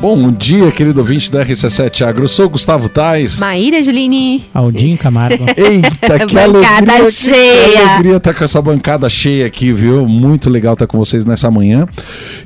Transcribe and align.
Bom 0.00 0.30
dia, 0.30 0.70
querido 0.70 1.00
ouvinte 1.00 1.28
da 1.28 1.44
RC7 1.44 2.06
Agro. 2.06 2.22
Eu 2.22 2.28
sou 2.28 2.48
Gustavo 2.48 2.88
Tais. 2.88 3.40
Maíra 3.40 3.82
Juline. 3.82 4.44
Aldinho 4.54 4.96
Camargo. 4.96 5.44
Eita, 5.58 6.24
que 6.24 6.34
Bancada 6.34 6.92
alegria. 6.92 7.10
cheia. 7.10 7.72
Que 7.72 7.76
alegria 7.78 8.16
estar 8.18 8.32
com 8.32 8.44
essa 8.44 8.62
bancada 8.62 9.10
cheia 9.10 9.44
aqui, 9.44 9.72
viu? 9.72 10.06
Muito 10.06 10.48
legal 10.48 10.74
estar 10.74 10.86
com 10.86 10.96
vocês 10.96 11.24
nessa 11.24 11.50
manhã. 11.50 11.84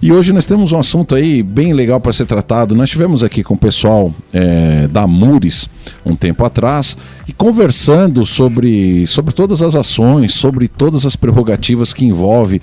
E 0.01 0.11
hoje 0.11 0.33
nós 0.33 0.47
temos 0.47 0.73
um 0.73 0.79
assunto 0.79 1.15
aí 1.15 1.43
bem 1.43 1.75
legal 1.75 2.01
para 2.01 2.15
ser 2.15 2.25
tratado. 2.25 2.75
Nós 2.75 2.89
tivemos 2.89 3.23
aqui 3.23 3.43
com 3.43 3.53
o 3.53 3.59
pessoal 3.59 4.15
é, 4.33 4.89
da 4.89 5.07
Mures 5.07 5.69
um 6.07 6.17
tempo 6.17 6.45
atrás 6.47 6.97
e 7.29 7.33
conversando 7.35 8.25
sobre, 8.25 9.07
sobre 9.07 9.35
todas 9.35 9.61
as 9.63 9.77
ações, 9.77 10.33
sobre 10.33 10.69
todas 10.69 11.05
as 11.05 11.17
prerrogativas 11.17 11.93
que 11.93 12.07
envolve 12.07 12.63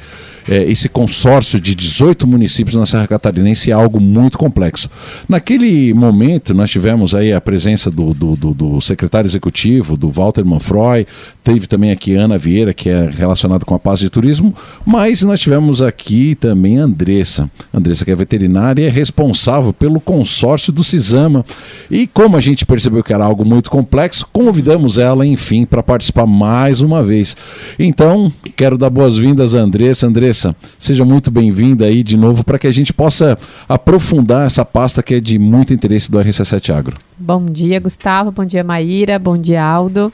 é, 0.49 0.63
esse 0.63 0.89
consórcio 0.89 1.59
de 1.59 1.75
18 1.75 2.25
municípios 2.25 2.75
na 2.75 2.85
Serra 2.85 3.07
Catarinense 3.07 3.69
é 3.69 3.73
algo 3.73 3.99
muito 3.99 4.37
complexo. 4.37 4.89
Naquele 5.27 5.93
momento, 5.93 6.53
nós 6.53 6.71
tivemos 6.71 7.13
aí 7.13 7.31
a 7.31 7.39
presença 7.39 7.91
do, 7.91 8.13
do, 8.13 8.35
do, 8.35 8.53
do 8.53 8.81
secretário 8.81 9.27
executivo, 9.27 9.95
do 9.95 10.09
Walter 10.09 10.43
Manfroy, 10.43 11.05
teve 11.43 11.67
também 11.67 11.91
aqui 11.91 12.15
Ana 12.15 12.37
Vieira, 12.37 12.73
que 12.73 12.89
é 12.89 13.09
relacionada 13.09 13.63
com 13.63 13.75
a 13.75 13.79
paz 13.79 13.99
de 13.99 14.09
turismo, 14.09 14.53
mas 14.85 15.21
nós 15.21 15.39
tivemos 15.39 15.81
aqui 15.81 16.35
também 16.35 16.77
Andressa. 16.77 17.49
Andressa, 17.73 18.03
que 18.03 18.11
é 18.11 18.15
veterinária 18.15 18.87
é 18.87 18.89
responsável 18.89 19.71
pelo 19.71 19.99
consórcio 19.99 20.73
do 20.73 20.83
Cisama. 20.83 21.45
E 21.89 22.07
como 22.07 22.37
a 22.37 22.41
gente 22.41 22.65
percebeu 22.65 23.03
que 23.03 23.13
era 23.13 23.23
algo 23.23 23.45
muito 23.45 23.69
complexo, 23.69 24.27
convidamos 24.31 24.97
ela, 24.97 25.25
enfim, 25.25 25.65
para 25.65 25.83
participar 25.83 26.25
mais 26.25 26.81
uma 26.81 27.03
vez. 27.03 27.35
Então, 27.77 28.31
quero 28.55 28.77
dar 28.77 28.89
boas-vindas 28.89 29.55
a 29.55 29.59
Andressa. 29.59 30.07
Andressa, 30.39 30.55
seja 30.77 31.03
muito 31.03 31.29
bem-vinda 31.29 31.85
aí 31.85 32.01
de 32.01 32.15
novo 32.15 32.43
para 32.43 32.57
que 32.57 32.67
a 32.67 32.71
gente 32.71 32.93
possa 32.93 33.37
aprofundar 33.67 34.45
essa 34.45 34.63
pasta 34.63 35.03
que 35.03 35.15
é 35.15 35.19
de 35.19 35.37
muito 35.37 35.73
interesse 35.73 36.09
do 36.09 36.17
RC7 36.17 36.73
Agro. 36.73 36.95
Bom 37.17 37.45
dia, 37.45 37.79
Gustavo. 37.79 38.31
Bom 38.31 38.45
dia, 38.45 38.63
Maíra. 38.63 39.19
Bom 39.19 39.37
dia, 39.37 39.61
Aldo. 39.61 40.11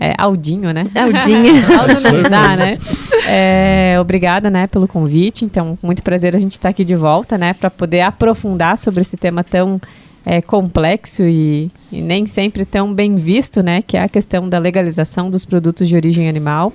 É, 0.00 0.14
Aldinho, 0.18 0.72
né? 0.72 0.82
Aldinho. 0.94 1.54
Aldo 1.78 1.94
não 1.94 2.30
dá, 2.30 2.56
né? 2.56 2.78
É, 3.26 3.96
obrigada, 4.00 4.50
né, 4.50 4.66
pelo 4.66 4.88
convite. 4.88 5.44
Então, 5.44 5.78
muito 5.82 6.02
prazer 6.02 6.34
a 6.34 6.38
gente 6.38 6.52
estar 6.52 6.70
aqui 6.70 6.84
de 6.84 6.94
volta, 6.94 7.38
né, 7.38 7.52
para 7.52 7.70
poder 7.70 8.00
aprofundar 8.00 8.78
sobre 8.78 9.00
esse 9.00 9.16
tema 9.16 9.42
tão 9.44 9.80
é, 10.24 10.40
complexo 10.40 11.22
e, 11.24 11.70
e 11.90 12.00
nem 12.00 12.26
sempre 12.26 12.64
tão 12.64 12.92
bem 12.94 13.16
visto, 13.16 13.62
né, 13.62 13.82
que 13.82 13.96
é 13.96 14.02
a 14.02 14.08
questão 14.08 14.48
da 14.48 14.58
legalização 14.58 15.30
dos 15.30 15.44
produtos 15.44 15.88
de 15.88 15.96
origem 15.96 16.28
animal. 16.28 16.72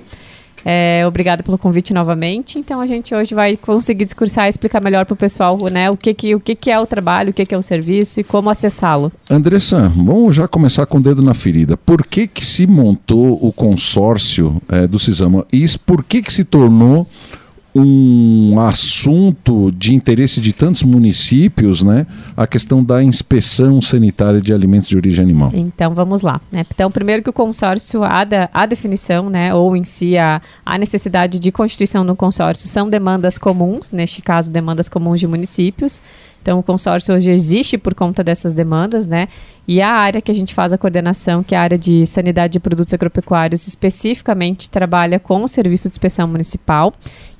É, 0.65 1.05
obrigada 1.05 1.43
pelo 1.43 1.57
convite 1.57 1.93
novamente. 1.93 2.57
Então 2.57 2.79
a 2.79 2.87
gente 2.87 3.13
hoje 3.13 3.35
vai 3.35 3.57
conseguir 3.57 4.05
discursar 4.05 4.45
e 4.45 4.49
explicar 4.49 4.81
melhor 4.81 5.05
para 5.05 5.13
o 5.13 5.17
pessoal 5.17 5.57
né, 5.71 5.89
o, 5.89 5.97
que, 5.97 6.13
que, 6.13 6.35
o 6.35 6.39
que, 6.39 6.55
que 6.55 6.71
é 6.71 6.79
o 6.79 6.85
trabalho, 6.85 7.31
o 7.31 7.33
que, 7.33 7.45
que 7.45 7.53
é 7.53 7.57
o 7.57 7.61
serviço 7.61 8.19
e 8.19 8.23
como 8.23 8.49
acessá-lo. 8.49 9.11
Andressa, 9.29 9.89
vamos 9.89 10.35
já 10.35 10.47
começar 10.47 10.85
com 10.85 10.97
o 10.97 11.01
dedo 11.01 11.21
na 11.21 11.33
ferida. 11.33 11.75
Por 11.75 12.05
que, 12.05 12.27
que 12.27 12.45
se 12.45 12.65
montou 12.65 13.37
o 13.41 13.51
consórcio 13.51 14.61
é, 14.69 14.87
do 14.87 14.99
Cisama? 14.99 15.45
E 15.51 15.65
por 15.85 16.03
que, 16.03 16.21
que 16.21 16.31
se 16.31 16.43
tornou 16.43 17.07
um 17.75 18.59
assunto 18.59 19.71
de 19.71 19.95
interesse 19.95 20.39
de 20.39 20.53
tantos 20.53 20.83
municípios, 20.83 21.81
né? 21.81 22.05
A 22.37 22.45
questão 22.45 22.83
da 22.83 23.01
inspeção 23.01 23.81
sanitária 23.81 24.39
de 24.39 24.53
alimentos 24.53 24.87
de 24.87 24.95
origem 24.95 25.23
animal. 25.23 25.51
Então 25.53 25.93
vamos 25.95 26.21
lá. 26.21 26.39
Né? 26.51 26.63
Então, 26.73 26.91
primeiro 26.91 27.23
que 27.23 27.29
o 27.29 27.33
consórcio, 27.33 28.03
a, 28.03 28.23
da, 28.23 28.49
a 28.53 28.65
definição, 28.65 29.29
né, 29.29 29.53
ou 29.53 29.75
em 29.75 29.83
si 29.83 30.17
a, 30.17 30.41
a 30.63 30.77
necessidade 30.77 31.39
de 31.39 31.51
constituição 31.51 32.05
do 32.05 32.15
consórcio 32.15 32.67
são 32.67 32.87
demandas 32.87 33.37
comuns, 33.39 33.91
neste 33.91 34.21
caso, 34.21 34.51
demandas 34.51 34.87
comuns 34.87 35.19
de 35.19 35.27
municípios. 35.27 35.99
Então, 36.43 36.59
o 36.59 36.63
consórcio 36.63 37.15
hoje 37.15 37.31
existe 37.31 37.77
por 37.77 37.95
conta 37.95 38.21
dessas 38.21 38.53
demandas, 38.53 39.07
né? 39.07 39.29
E 39.65 39.81
a 39.81 39.89
área 39.89 40.21
que 40.21 40.29
a 40.29 40.35
gente 40.35 40.53
faz 40.53 40.73
a 40.73 40.77
coordenação, 40.77 41.41
que 41.41 41.55
é 41.55 41.57
a 41.57 41.61
área 41.61 41.77
de 41.77 42.05
sanidade 42.05 42.53
de 42.53 42.59
produtos 42.59 42.93
agropecuários, 42.93 43.65
especificamente 43.65 44.69
trabalha 44.69 45.19
com 45.19 45.41
o 45.41 45.47
serviço 45.47 45.87
de 45.87 45.93
inspeção 45.93 46.27
municipal 46.27 46.93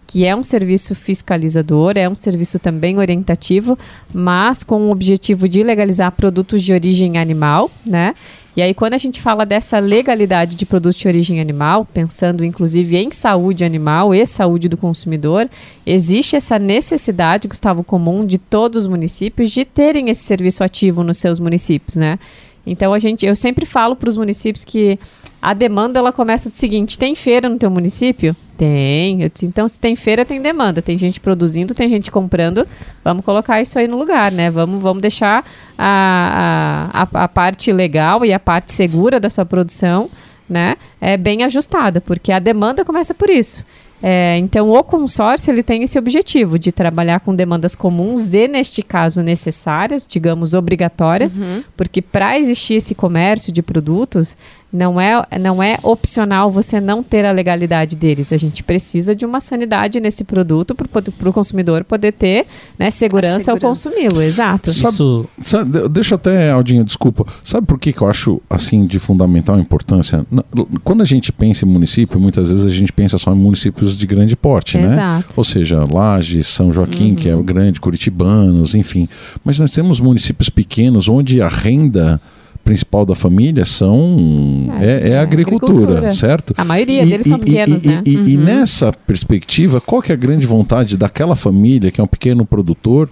que 0.05 0.25
é 0.25 0.35
um 0.35 0.43
serviço 0.43 0.93
fiscalizador, 0.93 1.93
é 1.95 2.07
um 2.07 2.15
serviço 2.15 2.59
também 2.59 2.97
orientativo, 2.97 3.77
mas 4.13 4.63
com 4.63 4.87
o 4.87 4.91
objetivo 4.91 5.47
de 5.47 5.63
legalizar 5.63 6.11
produtos 6.11 6.61
de 6.61 6.73
origem 6.73 7.17
animal, 7.17 7.71
né? 7.85 8.13
E 8.55 8.61
aí, 8.61 8.73
quando 8.73 8.93
a 8.93 8.99
gente 8.99 9.19
fala 9.19 9.47
dessa 9.47 9.79
legalidade 9.79 10.55
de 10.55 10.63
produtos 10.63 10.99
de 10.99 11.07
origem 11.07 11.41
animal, 11.41 11.85
pensando 11.91 12.45
inclusive 12.45 12.95
em 12.95 13.11
saúde 13.11 13.65
animal 13.65 14.13
e 14.13 14.23
saúde 14.27 14.69
do 14.69 14.77
consumidor, 14.77 15.49
existe 15.85 16.35
essa 16.35 16.59
necessidade, 16.59 17.47
Gustavo, 17.47 17.83
comum 17.83 18.23
de 18.23 18.37
todos 18.37 18.83
os 18.83 18.87
municípios 18.87 19.49
de 19.49 19.65
terem 19.65 20.09
esse 20.09 20.21
serviço 20.21 20.63
ativo 20.63 21.03
nos 21.03 21.17
seus 21.17 21.39
municípios, 21.39 21.95
né? 21.95 22.19
Então 22.65 22.93
a 22.93 22.99
gente, 22.99 23.25
eu 23.25 23.35
sempre 23.35 23.65
falo 23.65 23.95
para 23.95 24.09
os 24.09 24.15
municípios 24.15 24.63
que 24.63 24.97
a 25.41 25.53
demanda 25.53 25.99
ela 25.99 26.13
começa 26.13 26.49
do 26.49 26.55
seguinte: 26.55 26.97
tem 26.97 27.15
feira 27.15 27.49
no 27.49 27.57
teu 27.57 27.69
município? 27.69 28.35
Tem. 28.57 29.17
Disse, 29.29 29.45
então 29.45 29.67
se 29.67 29.77
tem 29.77 29.95
feira 29.95 30.23
tem 30.23 30.41
demanda, 30.41 30.81
tem 30.81 30.97
gente 30.97 31.19
produzindo, 31.19 31.73
tem 31.73 31.89
gente 31.89 32.09
comprando. 32.09 32.65
Vamos 33.03 33.25
colocar 33.25 33.59
isso 33.59 33.77
aí 33.77 33.87
no 33.87 33.97
lugar, 33.97 34.31
né? 34.31 34.49
Vamos, 34.49 34.81
vamos 34.81 35.01
deixar 35.01 35.45
a, 35.77 36.89
a, 36.93 37.23
a 37.23 37.27
parte 37.27 37.71
legal 37.73 38.23
e 38.23 38.31
a 38.31 38.39
parte 38.39 38.71
segura 38.71 39.19
da 39.19 39.29
sua 39.29 39.45
produção, 39.45 40.09
né? 40.47 40.77
É 41.01 41.17
bem 41.17 41.43
ajustada, 41.43 41.99
porque 41.99 42.31
a 42.31 42.39
demanda 42.39 42.85
começa 42.85 43.13
por 43.13 43.29
isso. 43.29 43.65
É, 44.05 44.37
então, 44.37 44.69
o 44.69 44.83
consórcio 44.83 45.49
ele 45.49 45.63
tem 45.63 45.81
esse 45.81 45.97
objetivo 45.97 46.59
de 46.59 46.73
trabalhar 46.73 47.21
com 47.21 47.33
demandas 47.33 47.73
comuns 47.73 48.33
e, 48.33 48.49
neste 48.49 48.83
caso, 48.83 49.23
necessárias, 49.23 50.05
digamos, 50.05 50.53
obrigatórias, 50.53 51.39
uhum. 51.39 51.63
porque 51.77 52.01
para 52.01 52.37
existir 52.37 52.73
esse 52.73 52.93
comércio 52.93 53.53
de 53.53 53.63
produtos, 53.63 54.35
não 54.73 54.99
é, 54.99 55.23
não 55.39 55.61
é 55.61 55.77
opcional 55.83 56.49
você 56.49 56.81
não 56.81 57.03
ter 57.03 57.25
a 57.25 57.31
legalidade 57.31 57.95
deles. 57.95 58.33
A 58.33 58.37
gente 58.37 58.63
precisa 58.63 59.15
de 59.15 59.23
uma 59.23 59.39
sanidade 59.39 59.99
nesse 59.99 60.23
produto 60.23 60.73
para 60.73 61.29
o 61.29 61.33
consumidor 61.33 61.83
poder 61.83 62.11
ter 62.11 62.47
né, 62.77 62.89
segurança, 62.89 63.45
segurança. 63.45 63.51
ao 63.51 63.59
consumi-lo. 63.59 64.21
Exato. 64.21 64.73
Sabe, 64.73 64.93
Isso... 64.93 65.29
sabe, 65.39 65.87
deixa 65.89 66.15
até, 66.15 66.49
Aldinha, 66.49 66.83
desculpa. 66.83 67.25
Sabe 67.43 67.67
por 67.67 67.79
que, 67.79 67.93
que 67.93 68.01
eu 68.01 68.09
acho 68.09 68.41
assim 68.49 68.87
de 68.87 68.97
fundamental 68.97 69.59
importância? 69.59 70.25
Quando 70.83 71.01
a 71.01 71.05
gente 71.05 71.31
pensa 71.31 71.65
em 71.65 71.69
município, 71.69 72.19
muitas 72.19 72.49
vezes 72.49 72.65
a 72.65 72.71
gente 72.71 72.91
pensa 72.91 73.19
só 73.19 73.31
em 73.31 73.37
municípios 73.37 73.95
de 73.95 74.07
grande 74.07 74.35
porte, 74.35 74.79
né? 74.79 74.85
Exato. 74.85 75.27
né? 75.27 75.33
Ou 75.35 75.43
seja, 75.43 75.85
Lages, 75.85 76.47
São 76.47 76.73
Joaquim, 76.73 77.09
uhum. 77.11 77.15
que 77.15 77.29
é 77.29 77.35
o 77.35 77.43
grande, 77.43 77.79
Curitibanos, 77.79 78.73
enfim. 78.73 79.07
Mas 79.45 79.59
nós 79.59 79.71
temos 79.71 79.99
municípios 79.99 80.49
pequenos 80.49 81.07
onde 81.07 81.41
a 81.41 81.47
renda 81.47 82.19
principal 82.63 83.05
da 83.05 83.13
família 83.13 83.65
são 83.65 84.69
é, 84.79 84.85
é, 84.85 85.09
é 85.09 85.17
a 85.17 85.21
agricultura, 85.21 85.73
agricultura, 85.73 86.11
certo? 86.11 86.53
A 86.57 86.63
maioria 86.63 87.03
e, 87.03 87.09
deles 87.09 87.25
e, 87.25 87.29
são 87.29 87.39
pequenos, 87.39 87.83
e, 87.83 87.87
né? 87.87 88.01
E, 88.05 88.17
uhum. 88.17 88.23
e, 88.25 88.37
nessa 88.37 88.93
perspectiva, 88.93 89.81
qual 89.81 90.01
que 90.01 90.11
é 90.11 90.15
a 90.15 90.17
grande 90.17 90.45
vontade 90.47 90.97
daquela 90.97 91.35
família 91.35 91.91
que 91.91 91.99
é 91.99 92.03
um 92.03 92.07
pequeno 92.07 92.45
produtor 92.45 93.09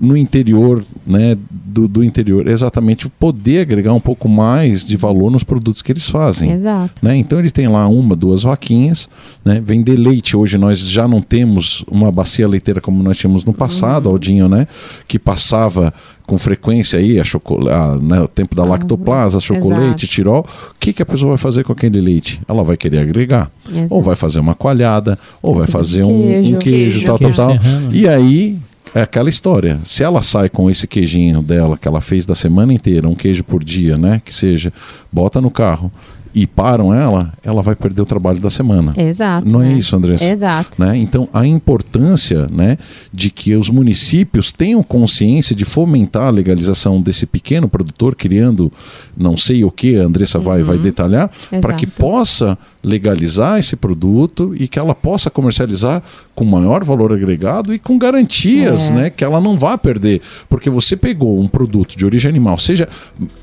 no 0.00 0.16
interior, 0.16 0.84
né, 1.06 1.36
do, 1.48 1.88
do 1.88 2.04
interior, 2.04 2.46
exatamente 2.46 3.08
poder 3.08 3.60
agregar 3.60 3.94
um 3.94 4.00
pouco 4.00 4.28
mais 4.28 4.86
de 4.86 4.96
valor 4.96 5.30
nos 5.30 5.44
produtos 5.44 5.80
que 5.80 5.92
eles 5.92 6.08
fazem. 6.08 6.52
Exato. 6.52 7.04
Né? 7.04 7.16
Então 7.16 7.38
ele 7.38 7.50
tem 7.50 7.68
lá 7.68 7.86
uma, 7.86 8.16
duas 8.16 8.42
vaquinhas, 8.42 9.08
né? 9.44 9.62
Vender 9.64 9.96
leite 9.96 10.36
hoje 10.36 10.58
nós 10.58 10.78
já 10.78 11.06
não 11.06 11.22
temos 11.22 11.84
uma 11.88 12.10
bacia 12.10 12.46
leiteira 12.46 12.80
como 12.80 13.02
nós 13.02 13.16
tínhamos 13.16 13.44
no 13.44 13.52
passado, 13.52 14.06
uhum. 14.06 14.12
Aldinho, 14.12 14.48
né? 14.48 14.66
Que 15.06 15.18
passava 15.18 15.94
com 16.28 16.36
frequência 16.36 16.98
aí, 16.98 17.18
a 17.18 17.24
chocolate, 17.24 18.04
né, 18.04 18.20
o 18.20 18.28
tempo 18.28 18.54
da 18.54 18.62
ah, 18.62 18.66
lactoplasa, 18.66 19.40
chocolate, 19.40 20.04
exato. 20.04 20.06
tirol, 20.06 20.40
o 20.40 20.78
que, 20.78 20.92
que 20.92 21.00
a 21.00 21.06
pessoa 21.06 21.30
vai 21.30 21.38
fazer 21.38 21.64
com 21.64 21.72
aquele 21.72 21.98
leite? 22.02 22.38
Ela 22.46 22.62
vai 22.62 22.76
querer 22.76 22.98
agregar. 22.98 23.50
Exato. 23.66 23.94
Ou 23.94 24.02
vai 24.02 24.14
fazer 24.14 24.38
uma 24.38 24.54
coalhada, 24.54 25.18
ou 25.40 25.54
vai 25.54 25.66
fazer 25.66 26.02
um 26.02 26.26
queijo, 26.26 26.54
um 26.54 26.58
queijo, 26.58 27.00
queijo 27.00 27.06
tal, 27.06 27.18
tal, 27.18 27.32
tal. 27.32 27.56
E 27.90 28.06
aí 28.06 28.58
é 28.94 29.00
aquela 29.00 29.30
história. 29.30 29.80
Se 29.84 30.04
ela 30.04 30.20
sai 30.20 30.50
com 30.50 30.70
esse 30.70 30.86
queijinho 30.86 31.40
dela 31.40 31.78
que 31.78 31.88
ela 31.88 32.02
fez 32.02 32.26
da 32.26 32.34
semana 32.34 32.74
inteira, 32.74 33.08
um 33.08 33.14
queijo 33.14 33.42
por 33.42 33.64
dia, 33.64 33.96
né? 33.96 34.20
Que 34.22 34.32
seja, 34.32 34.70
bota 35.10 35.40
no 35.40 35.50
carro 35.50 35.90
e 36.34 36.46
param 36.46 36.92
ela, 36.92 37.32
ela 37.42 37.62
vai 37.62 37.74
perder 37.74 38.02
o 38.02 38.06
trabalho 38.06 38.40
da 38.40 38.50
semana. 38.50 38.94
Exato. 38.96 39.50
Não 39.50 39.62
é 39.62 39.66
né? 39.66 39.74
é 39.74 39.78
isso, 39.78 39.96
Andressa? 39.96 40.24
Exato. 40.24 40.82
Né? 40.82 40.96
Então, 40.98 41.28
a 41.32 41.46
importância 41.46 42.46
né, 42.52 42.76
de 43.12 43.30
que 43.30 43.54
os 43.56 43.70
municípios 43.70 44.52
tenham 44.52 44.82
consciência 44.82 45.54
de 45.54 45.64
fomentar 45.64 46.28
a 46.28 46.30
legalização 46.30 47.00
desse 47.00 47.26
pequeno 47.26 47.68
produtor, 47.68 48.14
criando 48.14 48.72
não 49.16 49.36
sei 49.36 49.64
o 49.64 49.70
que, 49.70 49.98
a 49.98 50.04
Andressa 50.04 50.38
uhum. 50.38 50.44
vai, 50.44 50.62
vai 50.62 50.78
detalhar, 50.78 51.30
para 51.60 51.74
que 51.74 51.86
possa 51.86 52.56
legalizar 52.82 53.58
esse 53.58 53.74
produto 53.76 54.54
e 54.56 54.68
que 54.68 54.78
ela 54.78 54.94
possa 54.94 55.28
comercializar 55.30 56.02
com 56.34 56.44
maior 56.44 56.84
valor 56.84 57.12
agregado 57.12 57.74
e 57.74 57.78
com 57.78 57.98
garantias, 57.98 58.90
É. 58.90 58.94
né, 58.94 59.10
que 59.10 59.24
ela 59.24 59.40
não 59.40 59.58
vá 59.58 59.76
perder, 59.76 60.20
porque 60.48 60.70
você 60.70 60.96
pegou 60.96 61.40
um 61.40 61.48
produto 61.48 61.96
de 61.96 62.04
origem 62.06 62.28
animal, 62.28 62.56
seja 62.58 62.88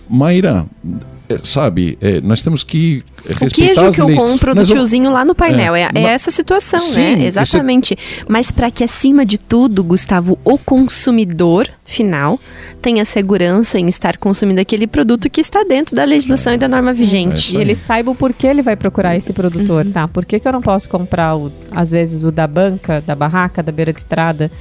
Maíra, 0.10 0.66
é, 1.28 1.38
sabe, 1.44 1.98
é, 2.00 2.22
nós 2.22 2.44
temos 2.44 2.64
que 2.64 3.04
O 3.26 3.28
respeitar 3.44 3.56
queijo 3.56 3.86
as 3.86 3.96
que 3.96 4.02
eu 4.02 4.06
leis. 4.06 4.20
compro 4.20 4.54
do 4.54 4.64
tiozinho 4.64 5.10
lá 5.12 5.26
no 5.26 5.34
painel. 5.34 5.74
É, 5.76 5.90
é 5.94 6.00
ma- 6.00 6.12
essa 6.12 6.30
situação, 6.30 6.78
Sim, 6.78 7.02
né? 7.02 7.12
isso 7.14 7.22
é- 7.24 7.26
Exatamente. 7.42 7.98
Mas 8.30 8.52
para 8.52 8.70
que, 8.70 8.84
acima 8.84 9.26
de 9.26 9.40
tudo, 9.40 9.84
Gustavo, 9.84 10.38
o 10.46 10.60
consumidor 10.60 11.68
final 11.84 12.40
tenha 12.81 13.04
segurança 13.04 13.80
em 13.80 13.88
estar 13.88 14.18
consumindo 14.18 14.62
aquele 14.62 14.86
produto 14.86 15.28
que 15.28 15.42
está 15.42 15.64
dentro 15.64 15.96
da 15.96 16.04
legislação 16.04 16.54
e 16.54 16.58
da 16.58 16.68
norma 16.68 16.92
É 16.92 16.94
vigente. 16.94 17.58
E 17.58 17.60
ele 17.62 17.74
saiba 17.74 18.12
o 18.12 18.16
porquê 18.16 18.46
ele 18.46 18.62
vai 18.62 18.76
procurar 18.76 19.16
esse 19.18 19.25
produtor, 19.33 19.86
tá? 19.92 20.07
Por 20.07 20.25
que, 20.25 20.39
que 20.39 20.48
eu 20.48 20.51
não 20.51 20.62
posso 20.62 20.89
comprar, 20.89 21.36
o, 21.36 21.51
às 21.72 21.92
vezes, 21.92 22.24
o 22.24 22.31
da 22.31 22.48
banca, 22.48 23.01
da 23.01 23.16
barraca, 23.16 23.62
da 23.62 23.72
beira 23.72 23.94
de 23.94 24.00
estrada? 24.00 24.51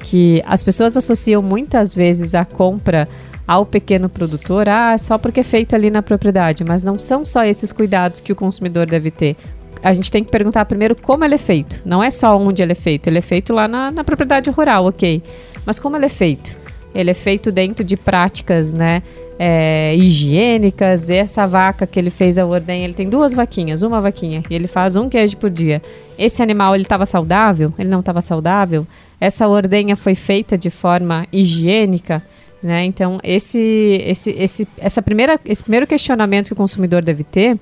Que 0.00 0.42
as 0.46 0.62
pessoas 0.62 0.96
associam 0.96 1.42
muitas 1.42 1.94
vezes 1.94 2.34
a 2.34 2.44
compra 2.44 3.08
ao 3.46 3.64
pequeno 3.64 4.08
produtor, 4.08 4.68
ah, 4.68 4.96
só 4.98 5.16
porque 5.16 5.40
é 5.40 5.42
feito 5.42 5.74
ali 5.74 5.90
na 5.90 6.02
propriedade. 6.02 6.62
Mas 6.64 6.82
não 6.82 6.98
são 6.98 7.24
só 7.24 7.44
esses 7.44 7.72
cuidados 7.72 8.20
que 8.20 8.30
o 8.30 8.36
consumidor 8.36 8.86
deve 8.86 9.10
ter. 9.10 9.36
A 9.82 9.94
gente 9.94 10.10
tem 10.10 10.22
que 10.22 10.30
perguntar 10.30 10.64
primeiro 10.66 10.94
como 11.00 11.24
ele 11.24 11.34
é 11.34 11.38
feito. 11.38 11.80
Não 11.84 12.02
é 12.02 12.10
só 12.10 12.36
onde 12.36 12.62
ele 12.62 12.72
é 12.72 12.74
feito. 12.74 13.06
Ele 13.06 13.18
é 13.18 13.22
feito 13.22 13.52
lá 13.52 13.66
na, 13.66 13.90
na 13.90 14.04
propriedade 14.04 14.50
rural, 14.50 14.86
ok. 14.86 15.22
Mas 15.64 15.78
como 15.78 15.96
ele 15.96 16.06
é 16.06 16.10
feito? 16.10 16.56
Ele 16.94 17.10
é 17.10 17.14
feito 17.14 17.50
dentro 17.50 17.84
de 17.84 17.96
práticas, 17.96 18.72
né? 18.72 19.02
É, 19.38 19.94
higiênicas. 19.94 21.08
Essa 21.08 21.46
vaca 21.46 21.86
que 21.86 21.98
ele 21.98 22.10
fez 22.10 22.36
a 22.38 22.44
ordenha, 22.44 22.84
ele 22.84 22.94
tem 22.94 23.08
duas 23.08 23.32
vaquinhas, 23.32 23.82
uma 23.82 24.00
vaquinha, 24.00 24.42
e 24.50 24.54
ele 24.54 24.66
faz 24.66 24.96
um 24.96 25.08
queijo 25.08 25.36
por 25.36 25.48
dia. 25.48 25.80
Esse 26.18 26.42
animal, 26.42 26.74
ele 26.74 26.82
estava 26.82 27.06
saudável? 27.06 27.72
Ele 27.78 27.88
não 27.88 28.00
estava 28.00 28.20
saudável? 28.20 28.86
Essa 29.20 29.46
ordenha 29.46 29.94
foi 29.94 30.14
feita 30.14 30.58
de 30.58 30.70
forma 30.70 31.26
higiênica? 31.32 32.22
Né? 32.62 32.84
Então, 32.84 33.20
esse, 33.22 34.02
esse, 34.04 34.30
esse, 34.32 34.68
essa 34.78 35.00
primeira, 35.00 35.38
esse 35.44 35.62
primeiro 35.62 35.86
questionamento 35.86 36.48
que 36.48 36.52
o 36.52 36.56
consumidor 36.56 37.02
deve 37.02 37.22
ter, 37.22 37.56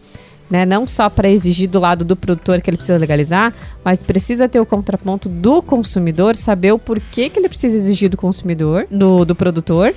né, 0.48 0.64
não 0.64 0.86
só 0.86 1.10
para 1.10 1.28
exigir 1.28 1.68
do 1.68 1.80
lado 1.80 2.04
do 2.04 2.16
produtor 2.16 2.60
que 2.60 2.70
ele 2.70 2.76
precisa 2.76 2.98
legalizar, 2.98 3.52
mas 3.84 4.02
precisa 4.02 4.48
ter 4.48 4.60
o 4.60 4.66
contraponto 4.66 5.28
do 5.28 5.60
consumidor, 5.60 6.36
saber 6.36 6.72
o 6.72 6.78
porquê 6.78 7.28
que 7.28 7.38
ele 7.38 7.48
precisa 7.48 7.76
exigir 7.76 8.08
do 8.08 8.16
consumidor, 8.16 8.86
do, 8.90 9.24
do 9.24 9.34
produtor, 9.34 9.92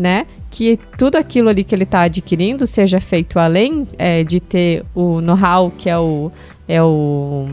né? 0.00 0.26
Que 0.50 0.78
tudo 0.98 1.16
aquilo 1.16 1.48
ali 1.48 1.62
que 1.62 1.74
ele 1.74 1.84
está 1.84 2.02
adquirindo 2.02 2.66
seja 2.66 3.00
feito 3.00 3.38
além 3.38 3.86
é, 3.98 4.24
de 4.24 4.40
ter 4.40 4.84
o 4.94 5.20
know-how 5.20 5.70
que 5.70 5.88
é 5.88 5.98
o, 5.98 6.32
é 6.66 6.82
o 6.82 7.46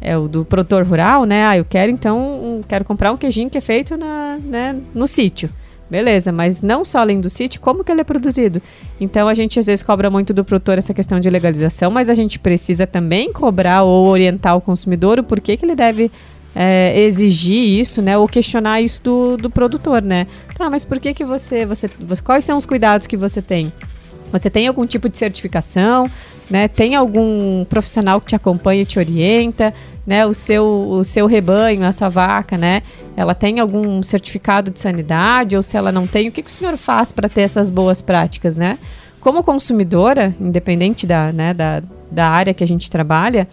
é 0.00 0.16
o 0.16 0.28
do 0.28 0.44
produtor 0.44 0.84
rural, 0.84 1.24
né? 1.24 1.44
Ah, 1.46 1.56
eu 1.56 1.64
quero 1.64 1.90
então 1.90 2.18
um- 2.18 2.62
quero 2.66 2.84
comprar 2.84 3.12
um 3.12 3.16
queijinho 3.16 3.50
que 3.50 3.58
é 3.58 3.60
feito 3.60 3.96
na, 3.96 4.38
né, 4.42 4.76
no 4.94 5.06
sítio. 5.06 5.48
Beleza, 5.90 6.30
mas 6.30 6.60
não 6.60 6.84
só 6.84 6.98
além 6.98 7.18
do 7.18 7.30
sítio, 7.30 7.60
como 7.62 7.82
que 7.82 7.90
ele 7.90 8.02
é 8.02 8.04
produzido? 8.04 8.60
Então 9.00 9.26
a 9.26 9.32
gente 9.32 9.58
às 9.58 9.64
vezes 9.66 9.82
cobra 9.82 10.10
muito 10.10 10.34
do 10.34 10.44
produtor 10.44 10.76
essa 10.76 10.92
questão 10.92 11.18
de 11.18 11.30
legalização, 11.30 11.90
mas 11.90 12.10
a 12.10 12.14
gente 12.14 12.38
precisa 12.38 12.86
também 12.86 13.32
cobrar 13.32 13.84
ou 13.84 14.04
orientar 14.06 14.54
o 14.54 14.60
consumidor 14.60 15.18
o 15.18 15.22
porquê 15.22 15.56
que 15.56 15.64
ele 15.64 15.74
deve 15.74 16.10
é, 16.60 17.00
exigir 17.02 17.78
isso, 17.78 18.02
né? 18.02 18.18
Ou 18.18 18.26
questionar 18.26 18.80
isso 18.80 19.00
do, 19.00 19.36
do 19.36 19.48
produtor, 19.48 20.02
né? 20.02 20.26
Tá, 20.56 20.68
mas 20.68 20.84
por 20.84 20.98
que 20.98 21.14
que 21.14 21.24
você, 21.24 21.64
você, 21.64 21.88
você... 22.00 22.20
Quais 22.20 22.44
são 22.44 22.58
os 22.58 22.66
cuidados 22.66 23.06
que 23.06 23.16
você 23.16 23.40
tem? 23.40 23.72
Você 24.32 24.50
tem 24.50 24.66
algum 24.66 24.84
tipo 24.84 25.08
de 25.08 25.16
certificação, 25.16 26.10
né? 26.50 26.66
Tem 26.66 26.96
algum 26.96 27.64
profissional 27.64 28.20
que 28.20 28.26
te 28.26 28.34
acompanha 28.34 28.82
e 28.82 28.84
te 28.84 28.98
orienta, 28.98 29.72
né? 30.04 30.26
O 30.26 30.34
seu, 30.34 30.64
o 30.66 31.04
seu 31.04 31.28
rebanho, 31.28 31.86
a 31.86 31.92
sua 31.92 32.08
vaca, 32.08 32.58
né? 32.58 32.82
Ela 33.16 33.36
tem 33.36 33.60
algum 33.60 34.02
certificado 34.02 34.68
de 34.72 34.80
sanidade 34.80 35.56
ou 35.56 35.62
se 35.62 35.76
ela 35.76 35.92
não 35.92 36.08
tem, 36.08 36.28
o 36.28 36.32
que, 36.32 36.42
que 36.42 36.50
o 36.50 36.52
senhor 36.52 36.76
faz 36.76 37.12
para 37.12 37.28
ter 37.28 37.42
essas 37.42 37.70
boas 37.70 38.02
práticas, 38.02 38.56
né? 38.56 38.80
Como 39.20 39.44
consumidora, 39.44 40.34
independente 40.40 41.06
da, 41.06 41.32
né, 41.32 41.54
da, 41.54 41.84
da 42.10 42.28
área 42.28 42.52
que 42.52 42.64
a 42.64 42.66
gente 42.66 42.90
trabalha, 42.90 43.46